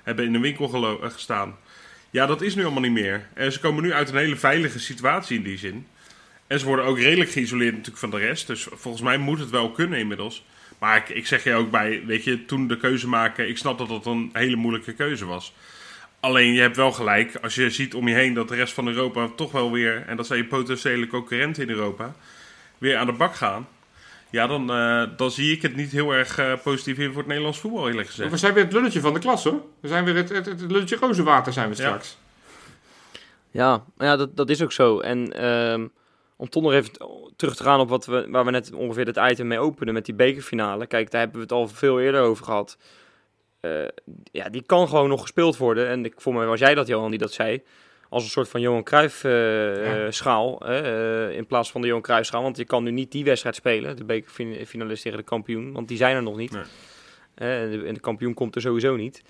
hebben 0.03 0.25
in 0.25 0.35
een 0.35 0.41
winkel 0.41 1.01
eh, 1.03 1.11
gestaan. 1.11 1.57
Ja, 2.11 2.27
dat 2.27 2.43
is 2.43 2.55
nu 2.55 2.63
allemaal 2.63 2.83
niet 2.83 2.93
meer. 2.93 3.27
En 3.35 3.53
ze 3.53 3.61
komen 3.61 3.83
nu 3.83 3.93
uit 3.93 4.09
een 4.09 4.17
hele 4.17 4.37
veilige 4.37 4.79
situatie 4.79 5.37
in 5.37 5.43
die 5.45 5.59
zin. 5.59 5.87
En 6.47 6.59
ze 6.59 6.65
worden 6.67 6.85
ook 6.85 6.99
redelijk 6.99 7.31
geïsoleerd 7.31 7.73
natuurlijk 7.73 7.99
van 7.99 8.11
de 8.11 8.19
rest. 8.19 8.47
Dus 8.47 8.67
volgens 8.71 9.03
mij 9.03 9.17
moet 9.19 9.39
het 9.39 9.51
wel 9.51 9.71
kunnen 9.71 9.99
inmiddels. 9.99 10.45
Maar 10.81 10.97
ik, 10.97 11.09
ik 11.09 11.27
zeg 11.27 11.45
je 11.45 11.55
ook 11.55 11.71
bij, 11.71 12.03
weet 12.07 12.25
je, 12.25 12.45
toen 12.45 12.67
de 12.67 12.77
keuze 12.77 13.09
maken, 13.09 13.49
ik 13.49 13.59
snap 13.59 13.79
dat 13.79 13.89
dat 13.89 14.07
een 14.07 14.31
hele 14.33 14.57
moeilijke 14.57 14.93
keuze 14.93 15.27
was. 15.27 15.53
Alleen 16.21 16.53
je 16.53 16.61
hebt 16.61 16.77
wel 16.77 16.93
gelijk, 16.93 17.37
als 17.43 17.55
je 17.55 17.71
ziet 17.71 17.95
om 17.95 18.09
je 18.09 18.15
heen 18.15 18.35
dat 18.35 18.49
de 18.49 18.55
rest 18.55 18.73
van 18.73 18.87
Europa 18.89 19.29
toch 19.37 19.53
wel 19.53 19.71
weer, 19.73 20.05
en 20.07 20.17
dat 20.17 20.27
zijn 20.27 20.39
je 20.39 20.47
potentiële 20.47 21.07
concurrenten 21.07 21.63
in 21.63 21.69
Europa, 21.71 22.15
weer 22.79 22.97
aan 22.97 23.07
de 23.07 23.13
bak 23.13 23.35
gaan. 23.35 23.69
Ja, 24.31 24.47
dan, 24.47 24.71
eh, 24.71 25.03
dan 25.17 25.31
zie 25.31 25.53
ik 25.53 25.63
het 25.63 25.77
niet 25.77 25.93
heel 25.93 26.13
erg 26.13 26.39
eh, 26.39 26.53
positief 26.63 26.99
in 26.99 27.09
voor 27.09 27.19
het 27.19 27.27
Nederlands 27.27 27.59
voetbal, 27.59 27.89
eerlijk 27.89 28.09
gezegd. 28.09 28.31
We 28.31 28.37
zijn 28.37 28.55
weer 28.55 28.65
het 28.65 28.73
lulletje 28.73 29.01
van 29.01 29.13
de 29.13 29.19
klas, 29.21 29.45
hoor. 29.45 29.63
We 29.81 29.89
zijn 29.89 30.05
weer 30.05 30.15
het, 30.17 30.29
het, 30.29 30.47
het 30.47 30.61
lulletje 30.61 30.97
rozenwater 30.97 31.53
zijn 31.53 31.71
we 31.71 31.77
Ja. 31.77 31.83
straks. 31.83 32.19
Ja, 33.51 33.85
ja 33.99 34.17
dat, 34.17 34.37
dat 34.37 34.51
is 34.51 34.63
ook 34.63 34.73
zo. 34.73 35.01
En 35.01 35.33
ehm, 35.33 35.87
om 36.41 36.49
toch 36.49 36.63
nog 36.63 36.73
even 36.73 36.93
terug 37.37 37.57
te 37.57 37.63
gaan 37.63 37.81
op 37.81 37.89
wat 37.89 38.07
we, 38.07 38.27
waar 38.31 38.45
we 38.45 38.51
net 38.51 38.73
ongeveer 38.73 39.07
het 39.07 39.21
item 39.31 39.47
mee 39.47 39.59
openen 39.59 39.95
met 39.95 40.05
die 40.05 40.15
bekerfinale. 40.15 40.87
Kijk, 40.87 41.11
daar 41.11 41.21
hebben 41.21 41.39
we 41.39 41.43
het 41.43 41.53
al 41.53 41.69
veel 41.69 42.01
eerder 42.01 42.21
over 42.21 42.45
gehad. 42.45 42.79
Eh, 43.61 43.71
ja, 44.33 44.49
die 44.49 44.63
kan 44.63 44.89
gewoon 44.89 45.09
nog 45.09 45.21
gespeeld 45.21 45.57
worden. 45.57 45.89
En 45.89 46.05
ik, 46.05 46.15
voor 46.17 46.35
mij 46.35 46.47
was 46.47 46.59
jij 46.61 46.75
dat, 46.75 46.87
Johan, 46.87 47.11
die 47.11 47.19
dat 47.19 47.33
zei. 47.33 47.63
Als 48.09 48.25
een 48.25 48.31
soort 48.31 48.49
van 48.49 48.61
Johan 48.61 48.83
Cruijff 48.83 49.25
eh, 49.25 49.31
Ja. 49.31 50.05
eh, 50.05 50.11
schaal. 50.11 50.67
in 51.31 51.47
plaats 51.47 51.71
van 51.71 51.81
de 51.81 51.87
Johan 51.87 52.03
Cruijff 52.03 52.27
schaal. 52.27 52.43
Want 52.43 52.57
je 52.57 52.65
kan 52.65 52.83
nu 52.83 52.91
niet 52.91 53.13
die 53.13 53.25
wedstrijd 53.25 53.55
spelen. 53.57 53.97
De 53.97 54.05
bekerfinalist 54.05 55.03
tegen 55.03 55.19
de 55.19 55.25
kampioen. 55.25 55.73
Want 55.73 55.89
die 55.89 55.97
zijn 55.97 56.17
er 56.17 56.23
nog 56.23 56.37
niet. 56.37 56.53
Nee. 56.53 56.63
En, 57.35 57.71
de, 57.71 57.87
en 57.87 57.95
de 57.95 58.01
kampioen 58.01 58.35
komt 58.35 58.55
er 58.55 58.61
sowieso 58.61 58.97
niet. 58.97 59.23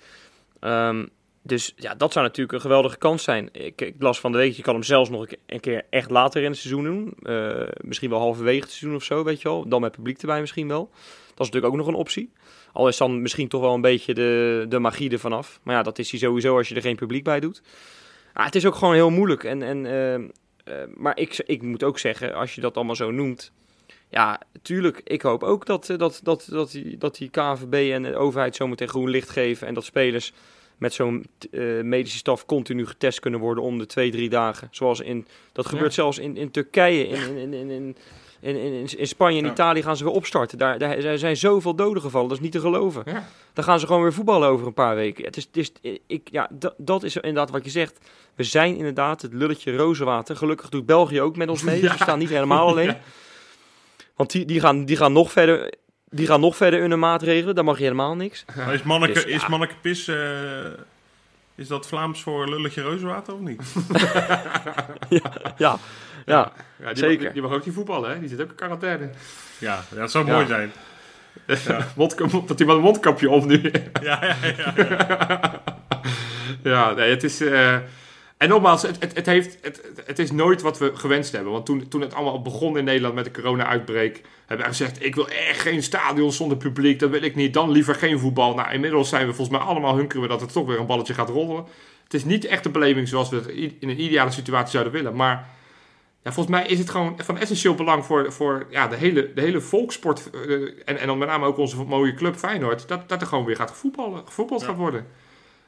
Ehm, 0.59 1.05
dus 1.43 1.73
ja, 1.75 1.95
dat 1.95 2.11
zou 2.13 2.25
natuurlijk 2.25 2.55
een 2.55 2.61
geweldige 2.61 2.97
kans 2.97 3.23
zijn. 3.23 3.49
Ik, 3.51 3.81
ik 3.81 3.95
las 3.99 4.19
van 4.19 4.31
de 4.31 4.37
week, 4.37 4.53
je 4.53 4.61
kan 4.61 4.73
hem 4.73 4.83
zelfs 4.83 5.09
nog 5.09 5.21
een 5.21 5.27
ke- 5.27 5.37
een 5.45 5.59
keer 5.59 5.85
echt 5.89 6.09
later 6.09 6.41
in 6.43 6.49
het 6.49 6.59
seizoen 6.59 6.83
doen. 6.83 7.13
Eh, 7.23 7.67
misschien 7.81 8.09
wel 8.09 8.19
halverwege 8.19 8.59
het 8.61 8.71
seizoen 8.71 8.95
of 8.95 9.03
zo, 9.03 9.23
weet 9.23 9.41
je 9.41 9.47
wel. 9.47 9.67
Dan 9.67 9.81
met 9.81 9.91
publiek 9.91 10.21
erbij 10.21 10.39
misschien 10.39 10.67
wel. 10.67 10.89
Dat 11.35 11.47
is 11.49 11.53
natuurlijk 11.53 11.73
ook 11.73 11.79
nog 11.79 11.87
een 11.87 11.93
optie. 11.93 12.31
Al 12.73 12.87
is 12.87 12.97
dan 12.97 13.21
misschien 13.21 13.47
toch 13.47 13.61
wel 13.61 13.73
een 13.73 13.81
beetje 13.81 14.13
de, 14.13 14.65
de 14.69 14.79
magie 14.79 15.11
ervan 15.11 15.33
af. 15.33 15.59
Maar 15.63 15.75
ja, 15.75 15.83
dat 15.83 15.99
is 15.99 16.11
hij 16.11 16.19
sowieso 16.19 16.57
als 16.57 16.69
je 16.69 16.75
er 16.75 16.81
geen 16.81 16.95
publiek 16.95 17.23
bij 17.23 17.39
doet. 17.39 17.61
Ah, 18.33 18.45
het 18.45 18.55
is 18.55 18.65
ook 18.65 18.75
gewoon 18.75 18.93
heel 18.93 19.09
moeilijk. 19.09 19.43
En, 19.43 19.61
en, 19.61 19.85
ehm, 19.85 20.27
eh, 20.63 20.75
maar 20.95 21.17
ik, 21.17 21.43
ik 21.45 21.61
moet 21.61 21.83
ook 21.83 21.99
zeggen, 21.99 22.33
als 22.33 22.55
je 22.55 22.61
dat 22.61 22.75
allemaal 22.75 22.95
zo 22.95 23.11
noemt... 23.11 23.51
Ja, 24.09 24.41
tuurlijk, 24.61 25.01
ik 25.03 25.21
hoop 25.21 25.43
ook 25.43 25.65
dat, 25.65 25.89
eh, 25.89 25.97
dat, 25.97 26.19
dat, 26.23 26.47
dat, 26.49 26.71
die, 26.71 26.97
dat 26.97 27.15
die 27.15 27.29
KVB 27.29 27.91
en 27.93 28.03
de 28.03 28.15
overheid 28.15 28.55
zometeen 28.55 28.89
groen 28.89 29.09
licht 29.09 29.29
geven... 29.29 29.67
en 29.67 29.73
dat 29.73 29.83
spelers 29.85 30.33
met 30.81 30.93
zo'n 30.93 31.25
uh, 31.51 31.83
medische 31.83 32.17
staf 32.17 32.45
continu 32.45 32.87
getest 32.87 33.19
kunnen 33.19 33.39
worden 33.39 33.63
om 33.63 33.77
de 33.77 33.85
twee, 33.85 34.11
drie 34.11 34.29
dagen. 34.29 34.67
Zoals 34.71 34.99
in, 34.99 35.27
dat 35.51 35.65
gebeurt 35.65 35.93
zelfs 35.93 36.17
in, 36.17 36.37
in 36.37 36.51
Turkije, 36.51 37.07
in, 37.07 37.37
in, 37.37 37.53
in, 37.53 37.69
in, 37.69 37.95
in, 38.39 38.87
in, 38.97 39.07
Spanje 39.07 39.41
en. 39.41 39.49
Italië 39.49 39.81
gaan 39.81 39.97
ze 39.97 40.03
weer 40.03 40.13
opstarten. 40.13 40.57
Daar, 40.57 40.79
daar 40.79 41.17
zijn 41.17 41.37
zoveel 41.37 41.75
doden 41.75 42.01
gevallen, 42.01 42.27
dat 42.27 42.37
is 42.37 42.43
niet 42.43 42.51
te 42.51 42.59
geloven. 42.59 43.03
Dan 43.53 43.63
gaan 43.63 43.79
ze 43.79 43.85
gewoon 43.85 44.01
weer 44.01 44.13
voetballen 44.13 44.49
over 44.49 44.67
een 44.67 44.73
paar 44.73 44.95
weken. 44.95 45.25
Het 45.25 45.37
is, 45.37 45.47
het 45.51 45.57
is, 45.57 45.97
ik, 46.07 46.29
ja, 46.31 46.49
dat 46.77 47.03
is 47.03 47.15
inderdaad 47.15 47.49
wat 47.49 47.65
je 47.65 47.71
zegt. 47.71 47.97
We 48.35 48.43
zijn 48.43 48.75
inderdaad 48.75 49.21
het 49.21 49.33
lulletje 49.33 49.75
rozenwater. 49.75 50.35
Gelukkig 50.35 50.69
doet 50.69 50.85
België 50.85 51.21
ook 51.21 51.35
met 51.35 51.49
ons 51.49 51.63
mee. 51.63 51.81
We 51.89 51.89
staan 51.95 52.19
niet 52.19 52.29
helemaal 52.29 52.67
alleen. 52.71 52.95
Want 54.15 54.31
die, 54.31 54.45
die, 54.45 54.59
gaan, 54.59 54.85
die 54.85 54.97
gaan 54.97 55.13
nog 55.13 55.31
verder 55.31 55.73
die 56.11 56.27
gaan 56.27 56.39
nog 56.39 56.55
verder 56.55 56.79
in 56.83 56.89
hun 56.89 56.99
maatregelen. 56.99 57.55
Daar 57.55 57.63
mag 57.63 57.77
je 57.77 57.83
helemaal 57.83 58.15
niks. 58.15 58.45
Maar 58.55 58.73
is 58.73 58.83
Manneke, 58.83 59.13
Dus, 59.13 59.23
is 59.25 59.41
ja. 59.41 59.47
Manneke 59.49 59.73
Pis, 59.81 60.07
eh, 60.07 60.17
is 61.55 61.67
dat 61.67 61.87
Vlaams 61.87 62.21
voor 62.23 62.49
lulletje 62.49 62.81
rozenwater 62.81 63.33
of 63.33 63.39
niet? 63.39 63.61
Ja, 65.09 65.21
ja. 65.57 65.79
Ja, 66.25 66.51
die 66.87 66.97
Zeker. 66.97 67.23
Mag, 67.23 67.33
die 67.33 67.41
mag 67.41 67.51
ook 67.51 67.65
niet 67.65 67.75
voetballen, 67.75 68.09
hè? 68.09 68.19
Die 68.19 68.29
zit 68.29 68.41
ook 68.41 68.49
in 68.49 68.55
quarantaine. 68.55 69.09
Ja, 69.57 69.83
dat 69.89 70.11
zou 70.11 70.25
Ja. 70.25 70.33
mooi 70.33 70.45
zijn. 70.47 70.71
Dat 71.95 72.57
hij 72.57 72.67
met 72.67 72.75
een 72.75 72.81
mondkapje 72.81 73.29
op 73.29 73.45
nu. 73.45 73.71
Ja, 74.01 74.19
ja, 74.25 74.35
ja. 74.57 75.61
ja, 76.63 76.91
nee, 76.93 77.09
het 77.09 77.23
is... 77.23 77.41
eh, 77.41 77.77
En 78.41 78.49
nogmaals, 78.49 78.81
het, 78.81 78.97
het, 78.99 79.15
het, 79.15 79.25
heeft, 79.25 79.57
het, 79.61 79.81
het 80.05 80.19
is 80.19 80.31
nooit 80.31 80.61
wat 80.61 80.77
we 80.77 80.91
gewenst 80.95 81.31
hebben. 81.31 81.51
Want 81.51 81.65
toen, 81.65 81.87
toen 81.87 82.01
het 82.01 82.13
allemaal 82.13 82.41
begon 82.41 82.77
in 82.77 82.83
Nederland 82.83 83.13
met 83.13 83.25
de 83.25 83.31
corona-uitbreek... 83.31 84.21
hebben 84.45 84.65
we 84.65 84.71
gezegd, 84.71 85.05
ik 85.05 85.15
wil 85.15 85.29
echt 85.29 85.59
geen 85.59 85.83
stadion 85.83 86.31
zonder 86.31 86.57
publiek. 86.57 86.99
Dat 86.99 87.09
wil 87.09 87.21
ik 87.21 87.35
niet. 87.35 87.53
Dan 87.53 87.71
liever 87.71 87.95
geen 87.95 88.19
voetbal. 88.19 88.53
Nou, 88.53 88.73
inmiddels 88.73 89.09
zijn 89.09 89.27
we 89.27 89.33
volgens 89.33 89.57
mij 89.57 89.67
allemaal 89.67 89.95
hunkeren 89.95 90.21
we 90.21 90.27
dat 90.27 90.41
het 90.41 90.51
toch 90.51 90.65
weer 90.67 90.79
een 90.79 90.85
balletje 90.85 91.13
gaat 91.13 91.29
rollen. 91.29 91.65
Het 92.03 92.13
is 92.13 92.25
niet 92.25 92.45
echt 92.45 92.63
de 92.63 92.69
beleving 92.69 93.07
zoals 93.07 93.29
we 93.29 93.35
het 93.35 93.47
in 93.79 93.89
een 93.89 94.01
ideale 94.01 94.31
situatie 94.31 94.71
zouden 94.71 94.93
willen. 94.93 95.15
Maar 95.15 95.49
ja, 96.23 96.31
volgens 96.31 96.55
mij 96.55 96.67
is 96.67 96.79
het 96.79 96.89
gewoon 96.89 97.13
van 97.17 97.37
essentieel 97.37 97.75
belang 97.75 98.05
voor, 98.05 98.31
voor 98.33 98.67
ja, 98.69 98.87
de, 98.87 98.95
hele, 98.95 99.33
de 99.33 99.41
hele 99.41 99.61
volkssport... 99.61 100.29
eh, 100.29 100.51
en, 100.85 100.97
en 100.99 101.07
dan 101.07 101.17
met 101.17 101.27
name 101.27 101.45
ook 101.45 101.57
onze 101.57 101.83
mooie 101.83 102.13
club 102.13 102.35
Feyenoord... 102.35 102.87
dat, 102.87 103.09
dat 103.09 103.21
er 103.21 103.27
gewoon 103.27 103.45
weer 103.45 103.55
gaat 103.55 103.71
voetballen, 103.75 104.21
gevoetbald 104.25 104.61
Ja. 104.61 104.67
gaat 104.67 104.77
worden. 104.77 105.07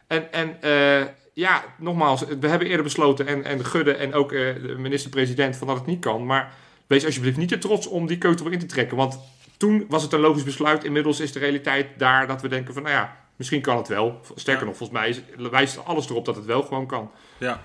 En, 0.08 0.32
en 0.32 0.62
eh, 0.62 1.08
ja, 1.34 1.64
nogmaals, 1.78 2.24
we 2.40 2.48
hebben 2.48 2.68
eerder 2.68 2.84
besloten... 2.84 3.28
en, 3.28 3.44
en 3.44 3.66
Gudde 3.66 3.94
en 3.94 4.14
ook 4.14 4.32
eh, 4.32 4.40
de 4.40 4.76
minister-president 4.78 5.56
van 5.56 5.68
dat 5.68 5.78
het 5.78 5.86
niet 5.86 6.00
kan... 6.00 6.26
maar 6.26 6.54
wees 6.88 7.06
alsjeblieft 7.06 7.38
niet 7.38 7.50
te 7.50 7.58
trots 7.58 7.88
om 7.88 8.08
die 8.08 8.18
keutel 8.18 8.48
in 8.48 8.60
te 8.60 8.66
trekken. 8.66 8.98
Want 8.98 9.20
toen 9.58 9.86
was 9.90 10.04
het 10.04 10.14
een 10.14 10.20
logisch 10.20 10.44
besluit. 10.44 10.84
Inmiddels 10.84 11.20
is 11.20 11.32
de 11.32 11.40
realiteit 11.40 11.88
daar 11.98 12.28
dat 12.28 12.42
we 12.42 12.48
denken 12.48 12.74
van... 12.74 12.84
nou 12.84 12.96
ja, 12.96 13.18
misschien 13.36 13.62
kan 13.62 13.78
het 13.78 13.88
wel. 13.88 14.22
Sterker 14.36 14.62
Ja. 14.62 14.68
nog, 14.68 14.78
volgens 14.78 15.00
mij 15.00 15.10
is, 15.10 15.22
wijst 15.50 15.86
alles 15.86 16.10
erop 16.10 16.26
dat 16.26 16.36
het 16.36 16.46
wel 16.46 16.62
gewoon 16.62 16.88
kan. 16.88 17.12
ja. 17.38 17.64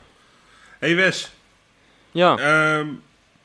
hey 0.79 0.95
Wes, 0.95 1.33
ja. 2.11 2.37
Ehm 2.37 2.89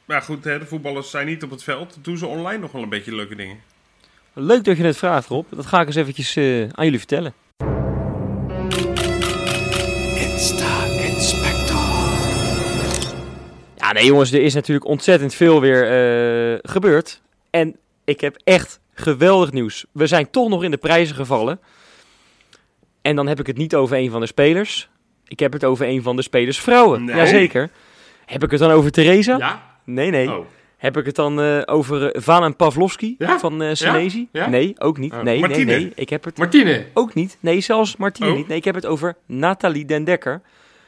maar 0.05 0.21
goed, 0.21 0.43
hè, 0.43 0.59
de 0.59 0.65
voetballers 0.65 1.09
zijn 1.09 1.27
niet 1.27 1.43
op 1.43 1.49
het 1.49 1.63
veld. 1.63 1.97
Doen 2.01 2.17
ze 2.17 2.25
online 2.25 2.61
nog 2.61 2.71
wel 2.71 2.81
een 2.81 2.89
beetje 2.89 3.15
leuke 3.15 3.35
dingen? 3.35 3.59
Leuk 4.33 4.63
dat 4.63 4.77
je 4.77 4.83
het 4.83 4.97
vraagt, 4.97 5.27
Rob. 5.27 5.45
Dat 5.49 5.65
ga 5.65 5.81
ik 5.81 5.87
eens 5.87 5.95
eventjes 5.95 6.35
eh, 6.35 6.61
aan 6.61 6.83
jullie 6.83 6.99
vertellen. 6.99 7.33
Nee 13.93 14.05
jongens, 14.05 14.31
er 14.31 14.41
is 14.41 14.53
natuurlijk 14.53 14.87
ontzettend 14.87 15.33
veel 15.33 15.61
weer 15.61 15.83
eh, 15.83 16.59
gebeurd. 16.61 17.21
En 17.49 17.75
ik 18.03 18.21
heb 18.21 18.37
echt 18.43 18.79
geweldig 18.93 19.51
nieuws. 19.51 19.85
We 19.91 20.07
zijn 20.07 20.29
toch 20.29 20.49
nog 20.49 20.63
in 20.63 20.71
de 20.71 20.77
prijzen 20.77 21.15
gevallen. 21.15 21.59
En 23.01 23.15
dan 23.15 23.27
heb 23.27 23.39
ik 23.39 23.47
het 23.47 23.57
niet 23.57 23.75
over 23.75 23.97
een 23.97 24.11
van 24.11 24.19
de 24.21 24.27
spelers. 24.27 24.89
Ik 25.27 25.39
heb 25.39 25.53
het 25.53 25.65
over 25.65 25.87
een 25.87 26.01
van 26.03 26.15
de 26.15 26.21
spelersvrouwen. 26.21 27.03
Nee. 27.03 27.15
Jazeker. 27.15 27.69
Heb 28.25 28.43
ik 28.43 28.51
het 28.51 28.59
dan 28.59 28.71
over 28.71 28.91
Theresa? 28.91 29.37
Ja? 29.37 29.63
Nee, 29.85 30.09
nee. 30.09 30.31
Oh. 30.37 30.45
Heb 30.77 30.97
ik 30.97 31.05
het 31.05 31.15
dan 31.15 31.41
eh, 31.41 31.61
over 31.65 32.11
eh, 32.11 32.21
Vanen 32.21 32.55
Pavlovski 32.55 33.15
Ja? 33.17 33.39
van 33.39 33.75
Senezi? 33.75 34.27
Ja? 34.31 34.49
Nee, 34.49 34.73
ook 34.79 34.97
niet. 34.97 35.11
Oh. 35.13 35.17
Nee, 35.21 35.39
nee, 35.39 35.39
Martine. 35.39 35.65
nee. 35.75 35.91
Ik 35.95 36.09
heb 36.09 36.23
het 36.23 36.37
Martine. 36.37 36.85
ook 36.93 37.13
niet. 37.13 37.37
Nee, 37.39 37.61
zelfs 37.61 37.97
Martine 37.97 38.29
Oh. 38.29 38.35
niet. 38.35 38.47
Nee, 38.47 38.57
ik 38.57 38.63
heb 38.63 38.75
het 38.75 38.85
over 38.85 39.15
Nathalie 39.25 39.85
Den 39.85 40.03
Dekker. 40.03 40.41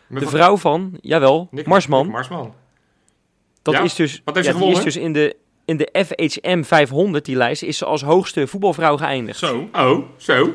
Met 0.07 0.23
De 0.23 0.29
vrouw 0.29 0.57
van, 0.57 0.97
jawel, 1.01 1.47
Nick- 1.51 1.65
Marsman. 1.67 2.03
Nick 2.03 2.11
Marsman. 2.11 2.53
Dat 3.65 3.73
Ja? 3.73 3.81
is 3.81 3.95
dus, 3.95 4.21
Wat 4.23 4.35
heeft 4.35 4.47
ja, 4.47 4.53
ze 4.53 4.59
die 4.59 4.67
is 4.67 4.77
gewonnen? 4.77 4.93
dus 4.93 5.03
in 5.03 5.13
de, 5.13 5.35
in 5.65 5.77
de 5.77 6.05
FHM 6.05 6.63
500, 6.63 7.25
die 7.25 7.35
lijst, 7.35 7.63
is 7.63 7.77
ze 7.77 7.85
als 7.85 8.01
hoogste 8.01 8.47
voetbalvrouw 8.47 8.97
geëindigd. 8.97 9.39
Zo. 9.39 9.69
Oh, 9.73 9.99
zo. 10.17 10.53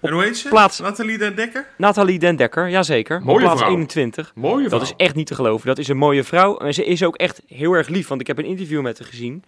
En 0.00 0.12
hoe 0.12 0.22
heet 0.22 0.36
ze? 0.36 0.48
plaats- 0.48 0.78
Nathalie 0.80 1.18
Den 1.18 1.34
Dekker? 1.34 1.66
Nathalie 1.76 2.18
Den 2.18 2.36
Dekker, 2.36 2.68
jazeker. 2.68 3.20
Mooie 3.22 3.36
op 3.36 3.42
plaats 3.42 3.58
vrouw. 3.60 3.70
21. 3.70 4.32
Mooie 4.34 4.68
Dat 4.68 4.82
is 4.82 4.92
echt 4.96 5.14
niet 5.14 5.26
te 5.26 5.34
geloven. 5.34 5.66
Dat 5.66 5.78
is 5.78 5.88
een 5.88 5.96
mooie 5.96 6.24
vrouw. 6.24 6.56
En 6.56 6.74
ze 6.74 6.84
is 6.84 7.02
ook 7.02 7.16
echt 7.16 7.42
heel 7.46 7.72
erg 7.72 7.88
lief, 7.88 8.08
want 8.08 8.20
ik 8.20 8.26
heb 8.26 8.38
een 8.38 8.44
interview 8.44 8.82
met 8.82 8.98
haar 8.98 9.08
gezien. 9.08 9.44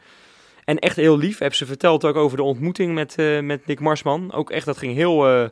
En 0.65 0.79
echt 0.79 0.97
heel 0.97 1.19
lief. 1.19 1.39
Heb 1.39 1.55
ze 1.55 1.67
verteld 1.67 2.05
ook 2.05 2.17
over 2.17 2.37
de 2.37 2.43
ontmoeting 2.43 2.95
met, 2.95 3.15
eh, 3.19 3.41
met 3.41 3.67
Nick 3.67 3.81
Marsman. 3.81 4.33
Ook 4.33 4.51
echt, 4.51 4.67
dat 4.67 4.77
ging 4.79 4.95
heel, 4.95 5.29
eh, 5.29 5.49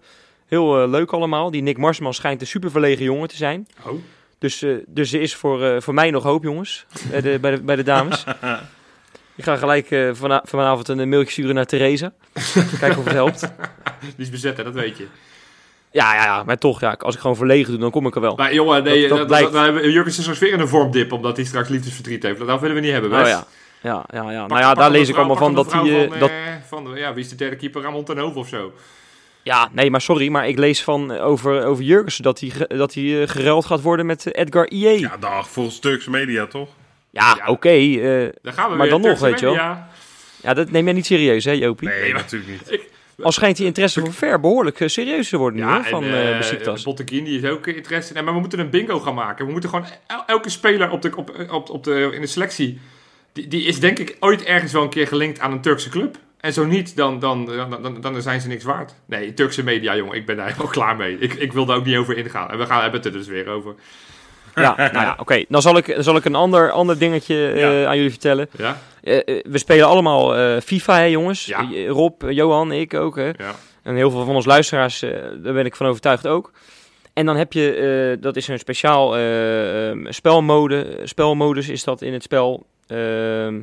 heel 0.47 0.83
eh, 0.83 0.89
leuk 0.89 1.13
allemaal. 1.13 1.51
Die 1.51 1.63
Nick 1.63 1.79
Marsman 1.79 2.15
schijnt 2.15 2.41
een 2.41 2.47
super 2.47 2.71
verlegen 2.71 3.05
jongen 3.05 3.29
te 3.29 3.37
zijn. 3.37 3.67
Oh. 3.87 3.93
Dus, 4.39 4.62
eh, 4.62 4.70
dus 4.86 5.12
er 5.12 5.20
is 5.20 5.34
voor, 5.34 5.64
eh, 5.64 5.80
voor 5.80 5.95
mij 5.95 6.11
nog 6.11 6.22
hoop, 6.22 6.43
jongens. 6.43 6.86
Bij 7.11 7.20
de, 7.20 7.39
bij 7.41 7.51
de, 7.51 7.62
bij 7.62 7.76
de 7.76 7.82
dames. 7.82 8.24
Ik 9.36 9.45
ga 9.45 9.57
gelijk 9.57 9.91
eh, 9.91 10.11
vana- 10.12 10.43
vanavond 10.45 10.89
een 10.89 11.09
mailtje 11.09 11.30
sturen 11.32 11.55
naar 11.55 11.66
Theresa. 11.66 12.12
Kijken 12.78 12.99
of 12.99 13.05
het 13.05 13.12
helpt. 13.14 13.41
Die 14.01 14.12
is 14.16 14.30
bezet, 14.30 14.57
hè, 14.57 14.64
dat 14.64 14.74
weet 14.74 14.97
je. 14.97 15.07
Ja, 15.91 16.14
ja, 16.14 16.24
ja, 16.24 16.43
maar 16.43 16.59
toch, 16.59 16.80
ja, 16.80 16.97
als 16.99 17.14
ik 17.14 17.20
gewoon 17.20 17.36
verlegen 17.36 17.70
doe, 17.72 17.80
dan 17.80 17.91
kom 17.91 18.07
ik 18.07 18.14
er 18.14 18.20
wel. 18.20 18.36
Maar 18.36 18.55
jongen, 18.55 18.82
nee, 18.84 19.01
Dat- 19.01 19.18
dat 19.18 19.18
dat, 19.18 19.26
blijkt. 19.51 19.53
dat, 19.82 19.84
Jurgens 19.93 20.18
is 20.18 20.24
zoals 20.24 20.39
weer 20.39 20.53
in 20.53 20.61
een 20.61 20.68
vormdip, 20.68 21.12
omdat 21.12 21.36
hij 21.36 21.45
straks 21.47 21.68
liefdesverdriet 21.68 22.22
heeft. 22.22 22.47
Dat 22.47 22.61
willen 22.61 22.74
we 22.76 22.82
niet 22.82 22.93
hebben, 22.93 23.11
Oh 23.12 23.18
best. 23.18 23.30
ja. 23.30 23.45
Ja, 23.82 24.05
ja, 24.12 24.30
ja. 24.32 24.41
Pak- 24.41 24.49
Nou 24.49 24.61
ja, 24.61 24.74
daar 24.74 24.91
lees 24.91 25.09
ik 25.09 25.16
allemaal 25.16 25.36
van 25.36 25.55
dat 25.55 25.72
hij... 25.72 26.09
Van, 26.09 26.18
dat, 26.18 26.30
van, 26.68 26.91
ja, 26.95 27.14
wie 27.14 27.24
is 27.24 27.30
de 27.30 27.36
derde 27.36 27.57
keeper? 27.57 27.82
Ramon 27.82 28.05
ten 28.05 28.34
of 28.34 28.49
zo? 28.49 28.72
Ja, 29.43 29.68
nee, 29.72 29.91
maar 29.91 30.01
sorry, 30.01 30.28
maar 30.28 30.49
ik 30.49 30.59
lees 30.59 30.82
van 30.82 31.12
eh, 31.12 31.26
over, 31.26 31.64
over 31.64 31.84
Jurgensen 31.84 32.22
dat 32.22 32.41
hij, 32.41 32.66
dat 32.76 32.95
hij 32.95 33.22
eh, 33.22 33.28
geruild 33.28 33.64
gaat 33.66 33.80
worden 33.82 34.07
met 34.07 34.26
eh, 34.32 34.43
Edgar 34.45 34.68
IE. 34.68 34.99
Ja, 35.01 35.16
dag. 35.16 35.49
Volgens 35.51 35.78
Turkse 35.78 36.11
media, 36.11 36.47
toch? 36.47 36.68
Ja. 37.11 37.39
oké. 37.47 37.68
eh, 37.68 38.28
Daar 38.43 38.53
gaan 38.53 38.70
we 38.70 38.76
Maar 38.76 38.78
weer. 38.78 38.89
dan 38.91 39.01
nog, 39.01 39.18
weet 39.18 39.41
je 39.41 39.45
wel. 39.47 39.55
ja, 39.55 40.55
dat 40.55 40.70
neem 40.70 40.84
jij 40.84 40.93
niet 40.93 41.07
serieus, 41.07 41.45
hè, 41.45 41.53
Jopie? 41.53 41.89
Nee, 41.89 42.12
natuurlijk 42.12 42.51
niet. 42.70 42.80
Al 43.22 43.32
schijnt 43.32 43.57
die 43.57 43.66
interesse 43.66 44.01
voor 44.01 44.12
Ver 44.12 44.41
behoorlijk 44.41 44.80
eh, 44.80 44.89
serieus 44.89 45.28
te 45.28 45.36
worden 45.36 45.61
nu, 45.61 45.66
Ja, 45.66 45.82
hè, 45.82 45.89
van 45.89 46.05
en, 46.05 46.36
Besiktas. 46.39 46.84
Die 47.05 47.22
is 47.39 47.45
ook 47.45 47.66
interesse. 47.66 48.12
Nee, 48.12 48.22
maar 48.22 48.34
we 48.34 48.41
moeten 48.41 48.59
een 48.59 48.70
bingo 48.70 49.01
gaan 49.01 49.14
maken. 49.14 49.47
We 49.47 49.53
moeten 49.53 49.70
gewoon 49.70 49.84
el- 50.07 50.24
elke 50.26 50.51
speler 50.51 50.91
op 50.91 51.03
de, 51.03 51.16
op, 51.16 51.47
op, 51.51 51.70
op 51.70 51.84
de, 51.84 52.11
in 52.14 52.20
de 52.20 52.26
selectie. 52.26 52.80
Die, 53.32 53.49
die 53.49 53.62
is 53.64 53.80
denk 53.80 53.99
ik 53.99 54.16
ooit 54.20 54.43
ergens 54.45 54.72
wel 54.72 54.82
een 54.82 54.89
keer 54.89 55.07
gelinkt 55.07 55.41
aan 55.41 55.53
een 55.53 55.61
Turkse 55.61 55.89
club. 55.89 56.16
En 56.41 56.53
zo 56.53 56.64
niet, 56.64 56.97
dan, 56.97 57.18
dan, 57.18 57.45
dan, 57.45 57.82
dan, 57.82 58.01
dan 58.01 58.22
zijn 58.22 58.41
ze 58.41 58.49
niks 58.49 58.64
waard. 58.64 58.95
Nee, 59.07 59.34
Turkse 59.34 59.64
media, 59.64 59.97
jongen, 59.97 60.16
ik 60.16 60.26
ben 60.26 60.36
daar 60.36 60.47
helemaal 60.51 60.72
klaar 60.72 60.97
mee. 60.97 61.18
Ik, 61.18 61.34
ik 61.34 61.53
wil 61.53 61.66
daar 61.66 61.76
ook 61.76 61.84
niet 61.84 61.97
over 61.97 62.16
ingaan. 62.16 62.51
En 62.51 62.59
we 62.59 62.66
gaan 62.66 62.82
hebben 62.82 63.01
het 63.01 63.09
er 63.09 63.18
dus 63.18 63.26
weer 63.26 63.49
over. 63.49 63.74
Ja, 64.55 64.76
nou 64.76 64.93
ja, 64.93 65.16
oké. 65.20 65.45
Dan 65.49 65.62
zal 65.62 65.76
ik, 65.76 65.95
dan 65.95 66.03
zal 66.03 66.16
ik 66.16 66.24
een 66.24 66.34
ander, 66.34 66.70
ander 66.70 66.99
dingetje 66.99 67.51
eh, 67.51 67.86
aan 67.86 67.97
jullie 67.97 68.11
vertellen. 68.11 68.49
Ja? 68.57 68.78
Eh, 69.03 69.16
eh, 69.16 69.22
we 69.43 69.59
spelen 69.59 69.86
allemaal 69.86 70.61
FIFA, 70.61 70.97
hè, 70.97 71.05
jongens. 71.05 71.47
Ja. 71.47 71.68
Rob, 71.86 72.30
Johan, 72.30 72.72
ik 72.72 72.95
ook, 72.95 73.16
hè. 73.16 73.30
En 73.82 73.97
heel 73.97 74.11
veel 74.11 74.24
van 74.24 74.34
ons 74.34 74.45
luisteraars, 74.45 75.01
daar 75.43 75.53
ben 75.53 75.66
ik 75.66 75.76
van 75.76 75.86
overtuigd 75.86 76.26
ook. 76.26 76.53
En 77.18 77.26
dan 77.26 77.36
heb 77.36 77.53
je, 77.53 78.16
dat 78.20 78.36
is 78.36 78.49
een 78.49 78.59
speciaal 78.59 79.16
eh, 79.16 79.89
ehm, 79.89 80.12
spelmode, 80.12 81.01
spelmodus 81.05 81.68
is 81.68 81.84
dat 81.84 82.03
in 82.03 82.12
het 82.12 82.22
spel. 82.22 82.66
ehm 82.86 83.61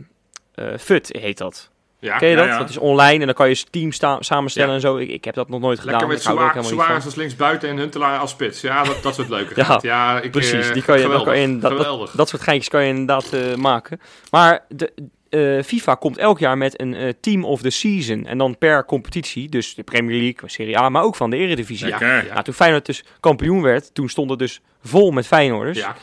eh, 0.56 0.78
FUT 0.80 1.10
heet 1.20 1.38
dat. 1.38 1.70
Ja. 2.06 2.18
Ken 2.18 2.30
je 2.30 2.36
ja, 2.36 2.42
dat? 2.42 2.52
ja. 2.52 2.58
Dat 2.58 2.70
is 2.70 2.78
online 2.78 3.20
en 3.20 3.26
dan 3.26 3.34
kan 3.34 3.50
je 3.50 3.64
team 3.70 3.92
samenstellen 4.20 4.74
en 4.74 4.82
zo. 4.82 4.98
Ik, 4.98 5.10
ik 5.10 5.26
heb 5.26 5.36
dat 5.36 5.50
nog 5.50 5.60
nooit 5.60 5.80
gedaan. 5.80 5.94
Lekker 5.94 6.14
met 6.14 6.22
Suarez, 6.22 6.68
Suarez 6.68 7.06
als 7.06 7.16
linksbuiten 7.16 7.70
en 7.70 7.78
Huntelaar 7.78 8.20
als 8.20 8.32
spits. 8.32 8.62
Ja, 8.62 8.84
dat, 8.84 9.04
dat 9.04 9.16
soort 9.16 9.30
leuke 9.30 9.78
Ja, 9.82 10.22
ik, 10.22 10.32
Precies, 10.32 10.68
eh, 10.68 10.74
die 10.74 10.84
kan 10.84 10.98
je, 10.98 11.02
geweldig, 11.02 11.28
kan 11.28 11.40
je 11.40 11.58
dat, 11.58 12.12
dat, 12.14 12.30
soort 12.30 12.42
geintjes 12.42 12.70
kan 12.70 12.84
je 12.84 12.90
inderdaad 12.90 13.34
eh, 13.34 13.56
maken. 13.56 14.02
Maar 14.30 14.66
de, 14.70 14.94
eh, 15.36 15.64
FIFA 15.64 15.96
komt 15.96 16.18
elk 16.18 16.40
jaar 16.40 16.58
met 16.58 16.82
een 16.82 16.94
eh, 16.94 17.14
Team 17.22 17.46
of 17.46 17.62
the 17.62 17.70
Season. 17.70 18.26
En 18.26 18.38
dan 18.38 18.58
per 18.58 18.86
competitie, 18.86 19.50
dus 19.50 19.76
de 19.76 19.84
Premier 19.84 20.22
League, 20.22 20.50
Serie 20.50 20.78
A, 20.78 20.90
maar 20.90 21.04
ook 21.04 21.16
van 21.16 21.30
de 21.30 21.38
Eredivisie. 21.38 21.88
Ja. 21.88 22.00
Nou, 22.00 22.44
toen 22.44 22.54
Feyenoord 22.54 22.86
dus 22.86 23.04
kampioen 23.20 23.62
werd, 23.62 23.94
toen 23.94 24.10
stond 24.10 24.30
het 24.30 24.40
dus 24.40 24.62
vol 24.84 25.12
met 25.12 25.28
Feyenoorders. 25.28 25.78
ja. 25.78 25.96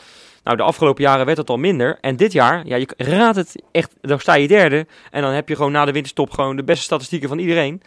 Nou, 0.43 0.57
de 0.57 0.63
afgelopen 0.63 1.03
jaren 1.03 1.25
werd 1.25 1.37
het 1.37 1.49
al 1.49 1.57
minder. 1.57 1.97
En 2.01 2.15
dit 2.15 2.31
jaar, 2.31 2.65
ja, 2.67 2.75
je 2.75 2.87
raadt 2.97 3.35
het 3.35 3.55
echt, 3.71 3.91
dan 4.01 4.19
sta 4.19 4.33
je 4.33 4.47
derde. 4.47 4.87
En 5.11 5.21
dan 5.21 5.31
heb 5.31 5.49
je 5.49 5.55
gewoon 5.55 5.71
na 5.71 5.85
de 5.85 5.91
winterstop 5.91 6.31
gewoon 6.31 6.55
de 6.55 6.63
beste 6.63 6.83
statistieken 6.83 7.29
van 7.29 7.39
iedereen. 7.39 7.81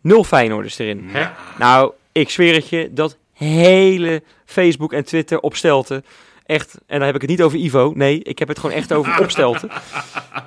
Nul 0.00 0.24
Feyenoorders 0.24 0.78
erin. 0.78 1.04
Hè? 1.06 1.26
Nou, 1.58 1.92
ik 2.12 2.30
zweer 2.30 2.54
het 2.54 2.68
je, 2.68 2.92
dat 2.92 3.16
hele 3.32 4.22
Facebook 4.44 4.92
en 4.92 5.04
Twitter 5.04 5.40
opstelten. 5.40 6.04
Echt, 6.46 6.74
en 6.86 6.96
dan 6.98 7.06
heb 7.06 7.14
ik 7.14 7.20
het 7.20 7.30
niet 7.30 7.42
over 7.42 7.58
Ivo. 7.58 7.92
Nee, 7.94 8.22
ik 8.22 8.38
heb 8.38 8.48
het 8.48 8.58
gewoon 8.58 8.76
echt 8.76 8.92
over 8.92 9.20
opstelten. 9.24 9.70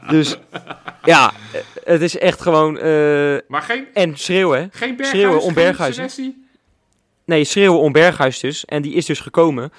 Dus 0.10 0.38
ja, 1.04 1.32
eh, 1.54 1.62
het 1.84 2.02
is 2.02 2.18
echt 2.18 2.42
gewoon... 2.42 2.78
eh, 2.78 3.38
Maar 3.48 3.62
geen, 3.62 3.86
en 3.94 4.18
schreeuwen, 4.18 4.60
hè. 4.60 4.68
geen 4.72 4.96
Berghuis, 4.96 5.10
Schreeuwen 5.10 5.42
om 5.42 5.54
Berghuis? 5.54 6.20
Nee, 7.26 7.44
schreeuwen 7.44 7.80
om 7.80 7.92
Berghuis 7.92 8.40
dus. 8.40 8.66
En 8.66 8.82
die 8.82 8.94
is 8.94 9.06
dus 9.06 9.20
gekomen. 9.20 9.72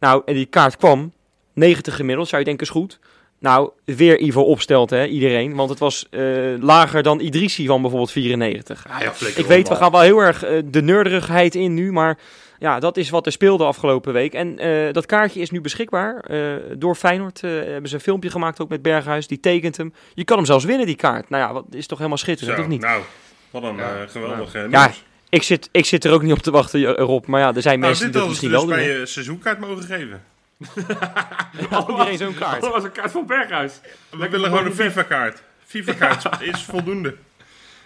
Nou, 0.00 0.22
en 0.24 0.34
die 0.34 0.46
kaart 0.46 0.76
kwam. 0.76 1.12
90 1.54 1.96
gemiddeld, 1.96 2.28
zou 2.28 2.40
je 2.40 2.46
denken 2.46 2.66
is 2.66 2.72
goed. 2.72 2.98
Nou, 3.38 3.70
weer 3.84 4.20
Ivo 4.20 4.42
opstelt, 4.42 4.90
hè, 4.90 5.06
iedereen. 5.06 5.54
Want 5.54 5.70
het 5.70 5.78
was 5.78 6.06
eh, 6.10 6.22
lager 6.60 7.02
dan 7.02 7.20
Idrissi 7.20 7.66
van 7.66 7.80
bijvoorbeeld 7.80 8.12
94. 8.12 8.86
Ah, 8.88 9.00
ja, 9.00 9.12
flikker 9.12 9.40
Ik 9.40 9.46
weet, 9.46 9.68
we 9.68 9.74
gaan 9.74 9.90
wel 9.90 10.00
heel 10.00 10.18
erg 10.18 10.42
eh, 10.44 10.58
de 10.64 10.82
nerderigheid 10.82 11.54
in 11.54 11.74
nu, 11.74 11.92
maar 11.92 12.18
ja, 12.58 12.78
dat 12.78 12.96
is 12.96 13.10
wat 13.10 13.26
er 13.26 13.32
speelde 13.32 13.64
afgelopen 13.64 14.12
week. 14.12 14.32
En 14.34 14.58
eh, 14.58 14.92
dat 14.92 15.06
kaartje 15.06 15.40
is 15.40 15.50
nu 15.50 15.60
beschikbaar. 15.60 16.16
Eh, 16.20 16.54
door 16.76 16.94
Feyenoord 16.94 17.44
eh, 17.44 17.50
hebben 17.50 17.88
ze 17.88 17.94
een 17.94 18.00
filmpje 18.00 18.30
gemaakt 18.30 18.60
ook 18.60 18.68
met 18.68 18.82
Berghuis. 18.82 19.26
Die 19.26 19.40
tekent 19.40 19.76
hem. 19.76 19.92
Je 20.14 20.24
kan 20.24 20.36
hem 20.36 20.46
zelfs 20.46 20.64
winnen, 20.64 20.86
die 20.86 20.96
kaart. 20.96 21.28
Nou 21.30 21.42
ja, 21.42 21.52
wat 21.52 21.64
is 21.70 21.86
toch 21.86 21.98
helemaal 21.98 22.18
schitterend, 22.18 22.56
Zo, 22.56 22.62
of 22.62 22.68
niet? 22.68 22.80
nou, 22.80 23.02
wat 23.50 23.62
een 23.62 23.76
Ja, 23.76 23.94
eh, 24.02 24.08
geweldige 24.08 24.66
Ja, 24.70 24.84
nieuws. 24.84 25.04
Ik 25.30 25.42
zit, 25.42 25.68
ik 25.72 25.84
zit 25.84 26.04
er 26.04 26.12
ook 26.12 26.22
niet 26.22 26.32
op 26.32 26.38
te 26.38 26.50
wachten, 26.50 26.96
eh, 26.96 27.04
Rob. 27.04 27.26
Maar 27.26 27.40
ja, 27.40 27.54
er 27.54 27.62
zijn 27.62 27.78
Nou, 27.78 27.86
mensen 27.90 28.04
dit 28.04 28.12
die 28.12 28.20
dat 28.20 28.30
misschien 28.30 28.50
dus 28.50 28.58
wel 28.58 28.66
doen. 28.68 28.76
bij 28.76 28.98
je 28.98 29.06
seizoenkaart 29.06 29.58
mogen 29.58 29.82
geven. 29.82 30.22
Had 31.70 31.88
iedereen 31.88 32.18
zo'n 32.18 32.34
kaart. 32.34 32.60
Dat 32.60 32.72
was 32.72 32.84
een 32.84 32.92
kaart 32.92 33.10
van 33.10 33.26
Berghuis. 33.26 33.72
We 34.10 34.28
willen 34.28 34.50
gewoon 34.50 34.66
een 34.66 34.72
FIFA-kaart. 34.74 35.42
FIFA-kaart 35.66 36.40
is 36.40 36.62
voldoende. 36.62 37.14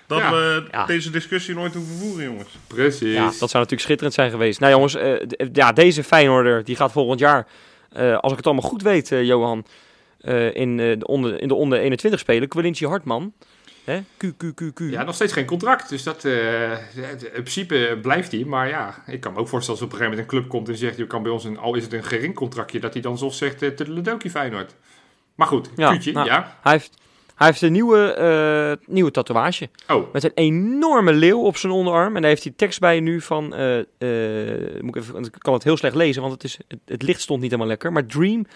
Dat 0.06 0.18
Ja. 0.18 0.30
we 0.30 0.64
Ja. 0.70 0.86
deze 0.86 1.10
discussie 1.10 1.54
nooit 1.54 1.74
hoeven 1.74 1.96
voeren, 1.98 2.24
jongens. 2.24 2.48
Precies. 2.66 3.14
Ja, 3.14 3.24
dat 3.24 3.32
zou 3.38 3.52
natuurlijk 3.52 3.80
schitterend 3.80 4.14
zijn 4.14 4.30
geweest. 4.30 4.60
Nou 4.60 4.72
jongens, 4.72 4.94
eh, 4.94 5.12
d- 5.12 5.48
ja, 5.52 5.72
deze 5.72 6.04
Feyenoorder 6.04 6.64
die 6.64 6.76
gaat 6.76 6.92
volgend 6.92 7.20
jaar, 7.20 7.46
eh, 7.92 8.18
als 8.18 8.30
ik 8.30 8.36
het 8.36 8.46
allemaal 8.46 8.68
goed 8.70 8.82
weet, 8.82 9.12
eh, 9.12 9.24
Johan, 9.24 9.66
eh, 10.20 10.54
in, 10.54 10.80
eh, 10.80 10.98
de 10.98 11.06
onder, 11.06 11.40
in 11.40 11.48
de 11.48 11.54
onder 11.54 11.78
21 11.78 12.20
spelen. 12.20 12.48
Quilintje 12.48 12.88
Hartman. 12.88 13.32
Hè? 13.84 14.00
Q, 14.16 14.24
Q, 14.36 14.44
Q, 14.54 14.62
Q. 14.74 14.80
Ja, 14.80 15.02
nog 15.02 15.14
steeds 15.14 15.32
geen 15.32 15.46
contract. 15.46 15.88
Dus 15.88 16.02
dat, 16.02 16.24
eh, 16.24 16.72
in 16.72 17.30
principe 17.32 17.98
blijft 18.02 18.32
hij. 18.32 18.44
Maar 18.44 18.68
ja, 18.68 19.02
ik 19.06 19.20
kan 19.20 19.32
me 19.32 19.38
ook 19.38 19.48
voorstellen 19.48 19.80
als 19.80 19.88
op 19.88 19.92
een 19.92 19.98
gegeven 19.98 20.18
moment 20.18 20.32
een 20.32 20.38
club 20.38 20.48
komt 20.50 20.68
en 20.68 20.76
zegt... 20.76 20.96
je 20.96 21.06
kan 21.06 21.22
bij 21.22 21.32
ons, 21.32 21.44
een, 21.44 21.58
al 21.58 21.74
is 21.74 21.82
het 21.82 21.92
een 21.92 22.04
gering 22.04 22.34
contractje... 22.34 22.80
dat 22.80 22.92
hij 22.92 23.02
dan 23.02 23.18
zo 23.18 23.28
zegt 23.28 23.62
uh, 23.62 23.70
Ledoki 23.76 24.30
Feyenoord. 24.30 24.74
Maar 25.34 25.46
goed, 25.46 25.70
Ja, 25.76 25.98
nou. 26.12 26.26
ja. 26.26 26.56
Hij, 26.62 26.72
heeft, 26.72 26.96
hij 27.34 27.46
heeft 27.46 27.62
een 27.62 27.72
nieuwe, 27.72 28.12
eh, 28.12 28.94
nieuwe 28.94 29.10
tatoeage. 29.10 29.68
Oh, 29.88 30.12
Met 30.12 30.24
een 30.24 30.32
enorme 30.34 31.12
leeuw 31.12 31.40
op 31.40 31.56
zijn 31.56 31.72
onderarm. 31.72 32.14
En 32.16 32.20
daar 32.20 32.30
heeft 32.30 32.44
hij 32.44 32.52
tekst 32.56 32.80
bij 32.80 33.00
nu 33.00 33.20
van... 33.20 33.54
eh, 33.54 33.78
eh, 33.78 34.80
moet 34.80 34.96
ik, 34.96 35.02
even, 35.02 35.24
ik 35.24 35.34
kan 35.38 35.54
het 35.54 35.64
heel 35.64 35.76
slecht 35.76 35.94
lezen, 35.94 36.22
want 36.22 36.34
het, 36.34 36.44
is, 36.44 36.58
het, 36.68 36.78
het 36.86 37.02
licht 37.02 37.20
stond 37.20 37.40
niet 37.40 37.50
helemaal 37.50 37.70
lekker. 37.70 37.92
Maar 37.92 38.06
Dream, 38.06 38.46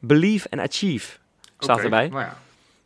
Believe 0.00 0.46
and 0.50 0.62
Achieve 0.62 1.16
staat 1.58 1.80
erbij. 1.80 2.08
Nou 2.08 2.20
ja, 2.20 2.38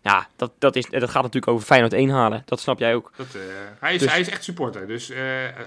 Ja, 0.02 0.28
dat, 0.36 0.52
dat, 0.58 0.76
is, 0.76 0.86
dat 0.86 1.10
gaat 1.10 1.22
natuurlijk 1.22 1.52
over 1.52 1.66
Feyenoord 1.66 1.92
1 1.92 2.08
halen. 2.08 2.42
Dat 2.44 2.60
snap 2.60 2.78
jij 2.78 2.94
ook. 2.94 3.12
dat, 3.16 3.26
eh, 3.34 3.40
hij, 3.78 3.94
is, 3.94 4.00
Dus- 4.00 4.10
hij 4.10 4.20
is 4.20 4.28
echt 4.28 4.44
supporter. 4.44 4.86
Dus 4.86 5.10
eh, 5.10 5.18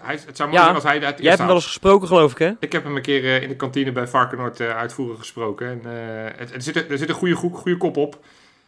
hij, 0.01 0.19
het 0.25 0.37
zou 0.37 0.49
mooi 0.49 0.61
Ja, 0.61 0.63
zijn 0.63 0.75
als 0.75 0.83
hij 0.83 1.03
uit 1.03 1.17
Jij 1.17 1.27
hebt 1.27 1.37
hem 1.37 1.47
wel 1.47 1.55
eens 1.55 1.65
gesproken, 1.65 2.07
geloof 2.07 2.31
ik, 2.31 2.37
hè? 2.37 2.51
Ik 2.59 2.71
heb 2.71 2.83
hem 2.83 2.95
een 2.95 3.01
keer 3.01 3.23
eh, 3.23 3.41
in 3.41 3.49
de 3.49 3.55
kantine 3.55 3.91
bij 3.91 4.07
Varkenoord 4.07 4.61
uitvoerig 4.61 5.19
gesproken. 5.19 5.67
En, 5.67 5.81
het, 6.37 6.53
er, 6.53 6.61
zit, 6.61 6.75
er 6.89 6.97
zit 6.97 7.09
een 7.09 7.15
goede, 7.15 7.35
goede, 7.35 7.77
kop 7.77 7.97
op. 7.97 8.19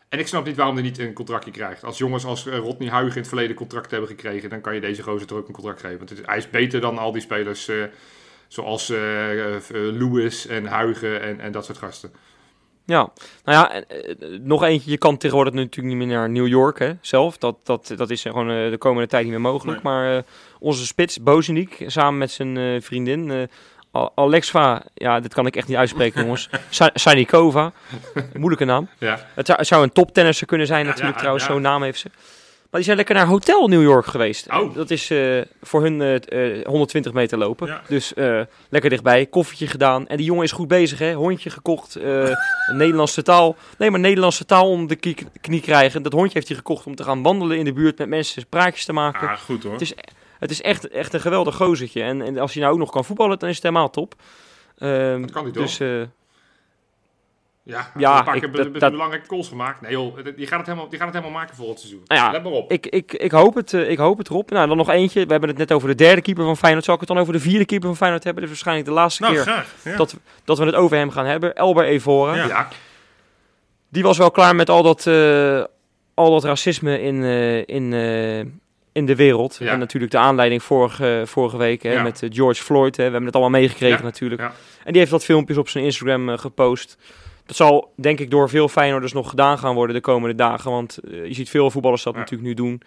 En 0.09 0.19
ik 0.19 0.27
snap 0.27 0.45
niet 0.45 0.55
waarom 0.55 0.75
hij 0.75 0.83
niet 0.83 0.99
een 0.99 1.13
contractje 1.13 1.51
krijgt. 1.51 1.83
Als 1.83 1.97
jongens 1.97 2.25
als 2.25 2.45
Rodney 2.45 2.89
Huigen 2.89 3.15
in 3.15 3.19
het 3.19 3.27
verleden 3.27 3.55
contract 3.55 3.91
hebben 3.91 4.09
gekregen, 4.09 4.49
dan 4.49 4.61
kan 4.61 4.73
je 4.73 4.81
deze 4.81 5.03
gozer 5.03 5.27
toch 5.27 5.37
ook 5.37 5.47
een 5.47 5.53
contract 5.53 5.81
geven. 5.81 5.97
Want 5.97 6.09
het 6.09 6.25
hij 6.25 6.37
is 6.37 6.49
beter 6.49 6.81
dan 6.81 6.97
al 6.97 7.11
die 7.11 7.21
spelers 7.21 7.71
zoals 8.47 8.87
Lewis 9.69 10.47
en 10.47 10.65
Huigen 10.65 11.21
en, 11.21 11.39
en 11.39 11.51
dat 11.51 11.65
soort 11.65 11.77
gasten. 11.77 12.11
Ja, 12.87 13.09
nou 13.43 13.57
ja, 13.57 13.71
eh, 13.73 14.15
nog 14.41 14.63
eentje. 14.63 14.91
Je 14.91 14.97
kan 14.97 15.17
tegenwoordig 15.17 15.53
natuurlijk 15.53 15.95
niet 15.95 16.07
meer 16.07 16.17
naar 16.17 16.29
New 16.29 16.47
York 16.47 16.79
hè, 16.79 16.91
zelf. 17.01 17.37
Dat, 17.37 17.55
dat, 17.63 17.93
dat 17.97 18.09
is 18.09 18.21
gewoon 18.21 18.49
eh, 18.49 18.69
de 18.69 18.77
komende 18.77 19.07
tijd 19.07 19.23
niet 19.23 19.31
meer 19.31 19.41
mogelijk. 19.41 19.81
Maar 19.81 20.15
eh, 20.17 20.23
onze 20.59 20.85
spits, 20.85 21.19
Bozeniek, 21.21 21.83
samen 21.87 22.17
met 22.17 22.31
zijn 22.31 22.81
vriendin... 22.81 23.49
Al- 23.91 24.11
Alexva, 24.15 24.83
ja, 24.93 25.19
dit 25.19 25.33
kan 25.33 25.45
ik 25.45 25.55
echt 25.55 25.67
niet 25.67 25.77
uitspreken, 25.77 26.21
jongens. 26.23 26.49
Sa- 26.69 26.89
Sanikova, 26.93 27.71
moeilijke 28.33 28.65
naam. 28.65 28.89
Ja. 28.97 29.25
Het 29.33 29.45
zou, 29.45 29.57
het 29.59 29.67
zou 29.67 29.83
een 29.83 29.91
toptennisser 29.91 30.47
kunnen 30.47 30.67
zijn 30.67 30.79
Ja, 30.81 30.85
natuurlijk 30.87 31.13
ja, 31.15 31.19
trouwens, 31.19 31.45
zo'n 31.45 31.61
naam 31.61 31.83
heeft 31.83 31.99
ze. 31.99 32.09
Maar 32.69 32.79
die 32.79 32.83
zijn 32.83 32.97
lekker 32.97 33.15
naar 33.15 33.25
Hotel 33.27 33.67
New 33.67 33.81
York 33.81 34.05
geweest. 34.05 34.51
Oh. 34.51 34.75
Dat 34.75 34.89
is 34.91 35.09
eh, 35.09 35.41
voor 35.61 35.81
hun 35.81 36.01
eh, 36.01 36.59
eh, 36.59 36.65
120 36.65 37.13
meter 37.13 37.37
lopen. 37.37 37.67
Ja. 37.67 37.81
Dus 37.87 38.13
eh, 38.13 38.41
lekker 38.69 38.89
dichtbij, 38.89 39.25
koffietje 39.25 39.67
gedaan. 39.67 40.07
En 40.07 40.17
die 40.17 40.25
jongen 40.25 40.43
is 40.43 40.51
goed 40.51 40.67
bezig, 40.67 40.99
hè. 40.99 41.13
Hondje 41.13 41.49
gekocht, 41.49 41.95
eh, 41.95 42.29
Nederlandse 42.73 43.21
taal. 43.21 43.55
Nee, 43.77 43.91
maar 43.91 43.99
Nederlandse 43.99 44.45
taal 44.45 44.69
om 44.69 44.87
de 44.87 44.95
knie 45.41 45.61
krijgen. 45.61 46.03
Dat 46.03 46.13
hondje 46.13 46.33
heeft 46.33 46.47
hij 46.47 46.57
gekocht 46.57 46.85
om 46.85 46.95
te 46.95 47.03
gaan 47.03 47.21
wandelen 47.21 47.57
in 47.57 47.65
de 47.65 47.73
buurt 47.73 47.97
met 47.97 48.07
mensen, 48.07 48.47
praatjes 48.49 48.85
te 48.85 48.93
maken. 48.93 49.27
Ah, 49.29 49.37
goed 49.37 49.63
hoor. 49.63 49.71
Het 49.71 49.81
is, 49.81 49.93
het 50.39 50.51
is 50.51 50.61
echt, 50.61 50.87
echt 50.87 51.13
een 51.13 51.21
geweldig 51.21 51.55
gozertje. 51.55 52.03
En, 52.03 52.21
en 52.21 52.37
als 52.37 52.53
hij 52.53 52.61
nou 52.61 52.73
ook 52.73 52.79
nog 52.79 52.91
kan 52.91 53.05
voetballen, 53.05 53.39
dan 53.39 53.49
is 53.49 53.55
het 53.55 53.63
helemaal 53.63 53.89
top. 53.89 54.15
Ehm, 54.77 55.21
Dat 55.21 55.31
kan 55.31 55.43
hij 55.43 55.51
toch? 55.51 55.63
dus 55.63 55.79
eh, 55.79 56.01
Ja, 57.67 57.91
Ja, 57.97 58.17
een 58.17 58.23
paar 58.23 58.35
ik- 58.35 58.41
keer 58.41 58.51
dat- 58.51 58.79
dat- 58.79 58.91
belangrijke 58.91 59.27
goals 59.27 59.47
gemaakt. 59.47 59.81
Nee 59.81 59.91
joh, 59.91 60.17
die 60.35 60.47
gaat 60.47 60.57
het 60.57 60.67
helemaal, 60.67 60.89
die 60.89 60.99
gaat 60.99 61.07
het 61.07 61.17
helemaal 61.17 61.39
maken 61.39 61.55
voor 61.55 61.69
het 61.69 61.79
seizoen. 61.79 62.01
Nou 62.05 62.21
ja, 62.21 62.31
Let 62.31 62.43
maar 62.43 62.51
op. 62.51 62.71
Ik, 62.71 62.85
ik, 62.85 63.13
ik, 63.13 63.31
hoop 63.31 63.55
het, 63.55 63.73
eh, 63.73 63.89
ik 63.89 63.97
hoop 63.97 64.17
het 64.17 64.29
erop. 64.29 64.49
Nou, 64.49 64.67
dan 64.67 64.77
nog 64.77 64.89
eentje. 64.89 65.25
We 65.25 65.31
hebben 65.31 65.49
het 65.49 65.57
net 65.57 65.71
over 65.71 65.87
de 65.87 65.95
derde 65.95 66.21
keeper 66.21 66.43
van 66.43 66.57
Feyenoord. 66.57 66.85
Zal 66.85 66.93
ik 66.93 66.99
het 66.99 67.09
dan 67.09 67.17
over 67.17 67.33
de 67.33 67.39
vierde 67.39 67.65
keeper 67.65 67.87
van 67.87 67.97
Feyenoord 67.97 68.23
hebben? 68.23 68.43
Dit 68.43 68.51
is 68.51 68.57
waarschijnlijk 68.63 68.95
de 68.95 69.01
laatste 69.01 69.21
nou, 69.21 69.33
keer 69.33 69.43
graag. 69.43 69.73
Ja. 69.83 69.95
dat, 69.95 70.15
dat 70.43 70.57
we 70.57 70.65
het 70.65 70.75
over 70.75 70.97
hem 70.97 71.09
gaan 71.11 71.25
hebben. 71.25 71.55
Elber 71.55 71.83
Evora. 71.85 72.35
Ja. 72.35 72.45
ja. 72.47 72.67
Die 73.89 74.03
was 74.03 74.17
wel 74.17 74.31
klaar 74.31 74.55
met 74.55 74.69
al 74.69 74.83
dat, 74.83 75.07
eh, 75.07 75.63
al 76.13 76.31
dat 76.31 76.43
racisme 76.43 77.01
in, 77.01 77.23
eh, 77.23 77.57
in, 77.57 77.93
eh, 77.93 78.39
in 78.91 79.05
de 79.05 79.15
wereld. 79.15 79.57
Ja. 79.59 79.71
En 79.71 79.79
natuurlijk 79.79 80.11
de 80.11 80.17
aanleiding 80.17 80.63
vorige, 80.63 81.23
vorige 81.25 81.57
week 81.57 81.83
hè, 81.83 81.91
Ja. 81.91 82.01
met 82.03 82.21
George 82.29 82.63
Floyd. 82.63 82.95
Hè. 82.97 83.03
We 83.03 83.09
hebben 83.09 83.25
het 83.25 83.35
allemaal 83.35 83.59
meegekregen 83.59 83.97
Ja, 83.97 84.03
natuurlijk. 84.03 84.41
ja. 84.41 84.51
En 84.83 84.91
die 84.91 84.97
heeft 84.97 85.11
wat 85.11 85.23
filmpjes 85.23 85.57
op 85.57 85.69
zijn 85.69 85.83
Instagram 85.83 86.37
gepost. 86.37 86.97
Dat 87.47 87.55
zal 87.55 87.93
denk 87.95 88.19
ik 88.19 88.31
door 88.31 88.49
veel 88.49 88.67
Feyenoorders 88.67 89.13
nog 89.13 89.29
gedaan 89.29 89.57
gaan 89.57 89.75
worden 89.75 89.95
de 89.95 90.01
komende 90.01 90.35
dagen. 90.35 90.71
Want 90.71 90.97
eh, 90.97 91.25
je 91.25 91.33
ziet 91.33 91.49
veel 91.49 91.71
voetballers 91.71 92.03
dat 92.03 92.13
Ja. 92.13 92.19
natuurlijk 92.19 92.47
nu 92.47 92.53
doen. 92.55 92.81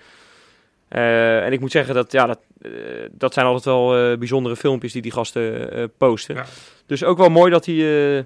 Eh, 0.89 1.45
en 1.45 1.53
ik 1.53 1.61
moet 1.61 1.71
zeggen 1.71 1.95
dat 1.95 2.13
ja, 2.13 2.27
dat, 2.27 2.39
eh, 2.63 2.71
dat 3.11 3.35
zijn 3.35 3.47
altijd 3.47 3.65
wel 3.65 3.97
eh, 3.97 4.19
bijzondere 4.19 4.57
filmpjes 4.57 4.93
die 4.93 5.03
die 5.03 5.13
gasten 5.13 5.73
eh, 5.73 5.85
posten. 5.97 6.35
Ja. 6.35 6.45
Dus 6.87 7.05
ook 7.05 7.19
wel 7.19 7.29
mooi 7.29 7.51
dat 7.51 7.67
hij, 7.67 7.75
eh, 8.17 8.25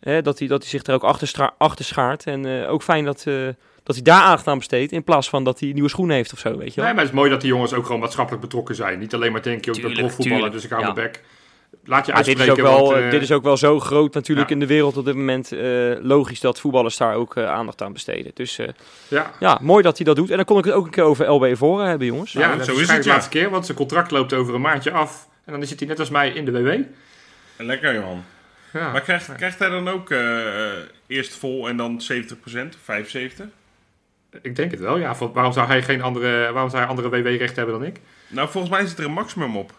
hè, 0.00 0.22
dat 0.22 0.38
hij, 0.38 0.48
dat 0.48 0.60
hij 0.60 0.70
zich 0.70 0.82
er 0.84 0.94
ook 0.94 1.02
achter, 1.04 1.28
stra- 1.28 1.54
achter 1.58 1.84
schaart. 1.84 2.24
En 2.26 2.62
eh, 2.62 2.70
ook 2.70 2.82
fijn 2.82 3.04
dat, 3.04 3.24
eh, 3.26 3.34
dat 3.82 3.94
hij 3.94 4.04
daar 4.04 4.20
aandacht 4.22 4.46
aan 4.46 4.58
besteedt. 4.58 4.92
In 4.92 5.04
plaats 5.04 5.28
van 5.28 5.44
dat 5.44 5.60
hij 5.60 5.72
nieuwe 5.72 5.88
schoenen 5.88 6.16
heeft 6.16 6.32
of 6.32 6.38
zo, 6.38 6.56
weet 6.56 6.68
je 6.68 6.74
wel. 6.74 6.84
Nee, 6.84 6.94
maar 6.94 7.02
het 7.04 7.12
is 7.12 7.18
mooi 7.18 7.30
dat 7.30 7.40
die 7.40 7.50
jongens 7.50 7.72
ook 7.72 7.86
gewoon 7.86 8.00
maatschappelijk 8.00 8.42
betrokken 8.42 8.74
zijn. 8.74 8.98
Niet 8.98 9.14
alleen 9.14 9.32
maar 9.32 9.42
denken, 9.42 9.72
joh, 9.72 9.76
ik 9.90 9.96
ben 9.96 10.04
profvoetballer, 10.06 10.50
dus 10.50 10.64
ik 10.64 10.70
hou 10.70 10.82
Ja. 10.86 10.92
mijn 10.92 11.06
bek. 11.06 11.22
Laat 11.84 12.06
je 12.06 12.12
Ja, 12.12 12.22
dit, 12.22 12.38
is 12.38 12.50
ook 12.50 12.56
wel, 12.56 12.84
want, 12.84 12.96
eh, 12.96 13.04
eh, 13.04 13.10
dit 13.10 13.22
is 13.22 13.32
ook 13.32 13.42
wel 13.42 13.56
zo 13.56 13.80
groot 13.80 14.14
natuurlijk 14.14 14.48
ja. 14.48 14.54
in 14.54 14.60
de 14.60 14.66
wereld 14.66 14.96
op 14.96 15.04
dit 15.04 15.14
moment. 15.14 15.52
eh, 15.52 15.92
logisch 16.00 16.40
dat 16.40 16.60
voetballers 16.60 16.96
daar 16.96 17.14
ook 17.14 17.36
aandacht 17.36 17.82
aan 17.82 17.92
besteden. 17.92 18.30
Dus 18.34 18.58
eh, 18.58 18.68
Ja, 19.08 19.30
ja, 19.40 19.58
mooi 19.62 19.82
dat 19.82 19.96
hij 19.96 20.06
dat 20.06 20.16
doet. 20.16 20.30
En 20.30 20.36
dan 20.36 20.44
kon 20.44 20.58
ik 20.58 20.64
het 20.64 20.74
ook 20.74 20.84
een 20.84 20.90
keer 20.90 21.04
over 21.04 21.30
LB 21.30 21.56
Voren 21.56 21.86
hebben, 21.86 22.06
jongens. 22.06 22.32
ja, 22.32 22.48
Nou, 22.48 22.62
zo 22.62 22.72
is 22.72 22.88
het, 22.90 23.02
de 23.02 23.08
ja. 23.08 23.14
laatste 23.14 23.30
keer, 23.30 23.50
want 23.50 23.64
zijn 23.64 23.78
contract 23.78 24.10
loopt 24.10 24.32
over 24.32 24.54
een 24.54 24.60
maandje 24.60 24.90
af. 24.90 25.28
En 25.44 25.52
dan 25.52 25.66
zit 25.66 25.78
hij 25.78 25.88
net 25.88 25.98
als 25.98 26.10
mij 26.10 26.30
in 26.30 26.44
de 26.44 26.52
WW. 26.62 26.80
Lekker, 27.56 28.00
man. 28.00 28.24
Ja. 28.72 28.92
Maar 28.92 29.00
krijgt, 29.00 29.34
krijgt 29.34 29.58
hij 29.58 29.68
dan 29.68 29.88
ook 29.88 30.10
eerst 31.06 31.36
vol 31.36 31.68
en 31.68 31.76
dan 31.76 32.02
70%, 32.12 32.76
75%? 32.76 33.44
Ik 34.42 34.56
denk 34.56 34.70
het 34.70 34.80
wel, 34.80 34.96
ja. 34.96 35.16
Waarom 35.32 35.52
zou 35.52 35.66
hij 35.66 35.82
geen 35.82 36.02
andere, 36.02 36.52
waarom 36.52 36.70
zou 36.70 36.82
hij 36.82 36.90
andere 36.90 37.08
WW-rechten 37.08 37.56
hebben 37.56 37.78
dan 37.78 37.88
ik? 37.88 38.00
Nou, 38.28 38.48
volgens 38.48 38.72
mij 38.72 38.86
zit 38.86 38.98
er 38.98 39.04
een 39.04 39.12
maximum 39.12 39.56
op. 39.56 39.72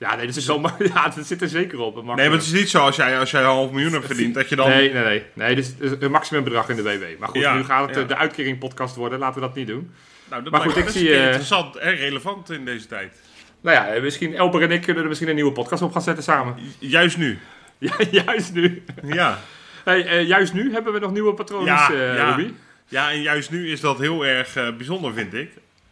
Ja, 0.00 0.16
nee, 0.16 0.26
dat 0.26 0.36
is 0.36 0.46
wel, 0.46 0.60
ja, 0.94 1.08
dat 1.08 1.26
zit 1.26 1.42
er 1.42 1.48
zeker 1.48 1.78
op. 1.78 1.94
Nee, 1.94 2.04
maar 2.04 2.18
het 2.18 2.42
is 2.42 2.52
niet 2.52 2.70
zo 2.70 2.78
als 2.78 2.96
jij, 2.96 3.18
als 3.18 3.30
jij 3.30 3.40
een 3.40 3.46
half 3.46 3.70
miljoen 3.70 3.92
hebt 3.92 4.06
verdiend, 4.06 4.34
dat 4.34 4.48
je 4.48 4.56
dan... 4.56 4.68
Nee, 4.68 4.92
nee, 4.92 5.04
nee. 5.04 5.24
Nee, 5.32 5.54
dit 5.54 5.74
is 5.78 5.90
een 6.00 6.10
maximumbedrag 6.10 6.68
in 6.68 6.76
de 6.76 6.82
WW. 6.82 7.18
Maar 7.18 7.28
goed, 7.28 7.40
Ja, 7.40 7.54
nu 7.54 7.64
gaat 7.64 7.86
het 7.86 7.96
ja. 7.96 8.02
eh, 8.02 8.08
de 8.08 8.16
uitkering 8.16 8.58
podcast 8.58 8.96
worden. 8.96 9.18
Laten 9.18 9.40
we 9.40 9.46
dat 9.46 9.56
niet 9.56 9.66
doen. 9.66 9.90
Nou, 10.30 10.42
dat 10.42 10.52
Maar 10.52 10.60
goed, 10.60 10.76
ik 10.76 10.88
zie, 10.88 11.14
eh, 11.14 11.24
interessant 11.24 11.76
en 11.76 11.96
relevant 11.96 12.50
in 12.50 12.64
deze 12.64 12.86
tijd. 12.86 13.14
Nou 13.60 13.76
ja, 13.76 13.86
eh, 13.88 14.02
misschien 14.02 14.34
Elber 14.34 14.62
en 14.62 14.70
ik 14.70 14.82
kunnen 14.82 15.02
er 15.02 15.08
misschien 15.08 15.28
een 15.28 15.34
nieuwe 15.34 15.52
podcast 15.52 15.82
op 15.82 15.92
gaan 15.92 16.02
zetten 16.02 16.24
samen. 16.24 16.54
Juist 16.78 17.16
nu. 17.16 17.38
Ja, 17.78 17.94
juist 18.10 18.52
nu. 18.52 18.82
Ja. 19.04 19.38
Hey, 19.84 20.24
juist 20.24 20.52
nu 20.52 20.72
hebben 20.72 20.92
we 20.92 20.98
nog 20.98 21.12
nieuwe 21.12 21.34
patronen, 21.34 21.66
Ja, 21.66 21.92
ja. 21.92 22.34
Ruby. 22.34 22.52
ja, 22.88 23.10
en 23.10 23.22
juist 23.22 23.50
nu 23.50 23.70
is 23.70 23.80
dat 23.80 23.98
heel 23.98 24.26
erg 24.26 24.76
bijzonder, 24.76 25.12
vind 25.12 25.34
ik. 25.34 25.50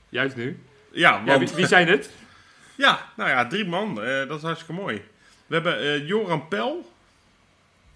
Juist 0.09 0.37
nu. 0.37 0.59
Ja, 0.93 1.23
Ja, 1.27 1.39
wie, 1.39 1.49
wie 1.55 1.67
zijn 1.67 1.89
het? 1.89 2.11
Ja, 2.79 3.09
nou 3.17 3.31
ja, 3.31 3.47
drie 3.47 3.65
man. 3.67 4.03
eh, 4.03 4.29
dat 4.29 4.37
is 4.37 4.43
hartstikke 4.43 4.73
mooi. 4.83 5.03
We 5.47 5.55
hebben 5.55 5.79
eh, 5.81 6.07
Joran 6.09 6.49
Pel, 6.49 6.93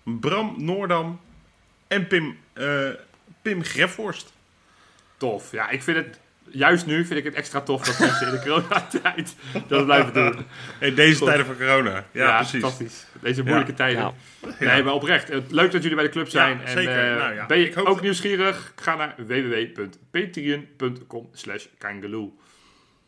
Bram 0.03 0.55
Noordam 0.59 1.21
en 1.89 2.07
Pim, 2.07 2.39
eh, 2.53 2.89
Pim 3.43 3.65
Grefhorst. 3.65 4.33
Tof. 5.17 5.53
Ja, 5.53 5.71
ik 5.71 5.83
vind 5.83 5.97
het... 5.97 6.21
Juist 6.51 6.87
nu 6.87 7.05
vind 7.05 7.19
ik 7.19 7.25
het 7.25 7.35
extra 7.35 7.61
tof 7.61 7.85
dat 7.85 7.99
mensen 7.99 8.27
in 8.27 8.33
de 8.33 8.41
coronatijd 8.41 9.37
dat 9.69 9.85
blijven 9.85 10.13
doen. 10.13 10.47
Hey, 10.81 10.95
deze 10.95 11.17
Goed. 11.19 11.27
tijden 11.27 11.47
van 11.47 11.57
corona. 11.57 12.05
Ja, 12.13 12.37
precies. 12.37 12.61
fantastisch. 12.61 13.07
Deze 13.21 13.43
moeilijke 13.43 13.71
Ja. 13.71 13.77
tijden. 13.77 14.03
Ja. 14.03 14.13
Nee, 14.59 14.83
maar 14.83 14.93
oprecht. 14.95 15.29
Het- 15.29 15.51
Leuk 15.51 15.73
dat 15.73 15.81
jullie 15.83 15.97
bij 15.97 16.05
de 16.07 16.11
club 16.11 16.29
zijn. 16.29 16.59
Ja, 16.59 16.65
en 16.65 16.71
zeker. 16.71 17.11
eh, 17.13 17.17
Nou 17.19 17.35
ja, 17.35 17.47
ben 17.47 17.59
je 17.59 17.77
ook 17.77 17.87
dat- 17.87 18.01
nieuwsgierig? 18.03 18.73
Ga 18.77 18.95
naar 18.97 19.15
www.patreon.com 19.27 21.29
slash 21.33 21.67
kangaloo. 21.79 22.37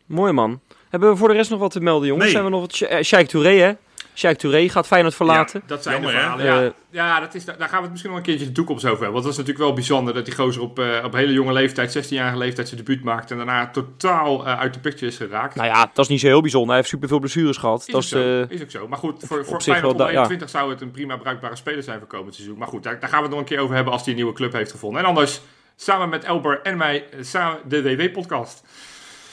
Mooi 0.07 0.33
man. 0.33 0.61
Hebben 0.95 1.13
we 1.13 1.19
voor 1.19 1.29
de 1.29 1.35
rest 1.35 1.51
nog 1.51 1.59
wat 1.59 1.71
te 1.71 1.81
melden, 1.81 2.09
jongens? 2.09 2.25
Nee. 2.33 2.35
Hebben 2.35 2.53
we 2.53 2.59
nog 2.59 2.79
wat... 2.81 2.89
Eh, 2.91 3.03
Sheikh 3.03 3.29
Touré, 3.29 3.51
hè? 3.59 3.73
Sheikh 4.15 4.39
Touré 4.39 4.69
gaat 4.69 4.87
Feyenoord 4.87 5.15
verlaten. 5.15 5.63
Dat 5.67 5.83
zijn 5.83 5.95
Jammer, 5.95 6.13
de 6.13 6.19
verhalen. 6.19 6.45
Ja, 6.45 6.63
Eh, 6.63 6.71
ja 6.91 7.21
dat 7.21 7.35
is, 7.35 7.45
daar 7.45 7.57
gaan 7.59 7.69
we 7.71 7.81
het 7.83 7.91
misschien 7.91 8.11
nog 8.11 8.19
een 8.19 8.25
keertje 8.27 8.43
in 8.45 8.51
de 8.51 8.57
toekomst 8.57 8.85
over 8.85 9.03
hebben. 9.03 9.13
Want 9.13 9.25
dat 9.25 9.33
is 9.33 9.39
natuurlijk 9.39 9.65
wel 9.67 9.75
bijzonder 9.75 10.15
dat 10.15 10.25
die 10.25 10.35
gozer 10.35 10.63
op, 10.63 10.79
eh, 10.79 11.05
op 11.05 11.13
hele 11.13 11.33
jonge 11.33 11.53
leeftijd, 11.53 11.93
16-jarige 11.93 12.37
leeftijd, 12.39 12.69
zijn 12.69 12.81
debuut 12.85 13.05
maakt. 13.05 13.31
En 13.31 13.37
daarna 13.37 13.71
totaal 13.71 14.47
eh, 14.47 14.59
uit 14.59 14.75
de 14.75 14.81
picture 14.81 15.07
is 15.07 15.17
geraakt. 15.17 15.55
Nou 15.55 15.69
ja, 15.69 15.91
dat 15.95 16.05
is 16.05 16.11
niet 16.11 16.21
zo 16.21 16.27
heel 16.27 16.41
bijzonder. 16.41 16.69
Hij 16.69 16.77
heeft 16.79 16.89
superveel 16.89 17.19
blessures 17.19 17.57
gehad. 17.57 17.79
Is 17.81 17.87
dat 17.87 17.95
ook, 17.95 18.01
is, 18.03 18.09
zo, 18.09 18.19
eh, 18.43 18.51
is 18.51 18.63
ook 18.63 18.71
zo. 18.71 18.89
Maar 18.89 18.99
goed, 18.99 19.25
voor, 19.27 19.45
voor 19.45 19.61
Feyenoord 19.61 19.81
wel 19.83 19.91
onder 19.91 20.07
da- 20.07 20.13
ja. 20.13 20.19
21 20.19 20.51
zou 20.51 20.71
het 20.71 20.81
een 20.81 20.91
prima 20.91 21.17
bruikbare 21.17 21.57
speler 21.57 21.83
zijn 21.83 21.99
voor 21.99 22.09
komend 22.09 22.35
seizoen. 22.35 22.59
Maar 22.59 22.69
goed, 22.69 22.83
daar, 22.83 23.01
daar 23.01 23.09
gaan 23.09 23.19
we 23.19 23.25
het 23.25 23.33
nog 23.35 23.41
een 23.41 23.49
keer 23.49 23.59
over 23.61 23.75
hebben 23.75 23.93
als 23.93 24.03
hij 24.03 24.11
een 24.11 24.17
nieuwe 24.19 24.33
club 24.35 24.53
heeft 24.53 24.71
gevonden. 24.71 25.01
En 25.01 25.07
anders, 25.07 25.41
samen 25.77 26.09
met 26.09 26.25
Elber 26.25 26.61
en 26.63 26.77
mij, 26.77 27.05
samen 27.21 27.59
de 27.69 27.83
WW-podcast. 27.83 28.63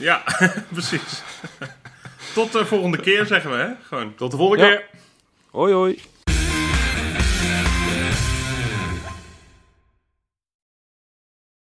Ja, 0.02 0.24
precies. 0.74 1.22
Tot 2.34 2.52
de 2.52 2.66
volgende 2.66 2.97
keer, 3.02 3.26
zeggen 3.26 3.52
we, 3.52 3.58
hè? 3.58 3.70
Gewoon. 3.88 4.16
Tot 4.16 4.32
de 4.32 4.38
volgende 4.38 4.64
Ja. 4.66 4.70
keer. 4.70 4.86
hoi 5.52 5.74
hoi. 5.74 6.02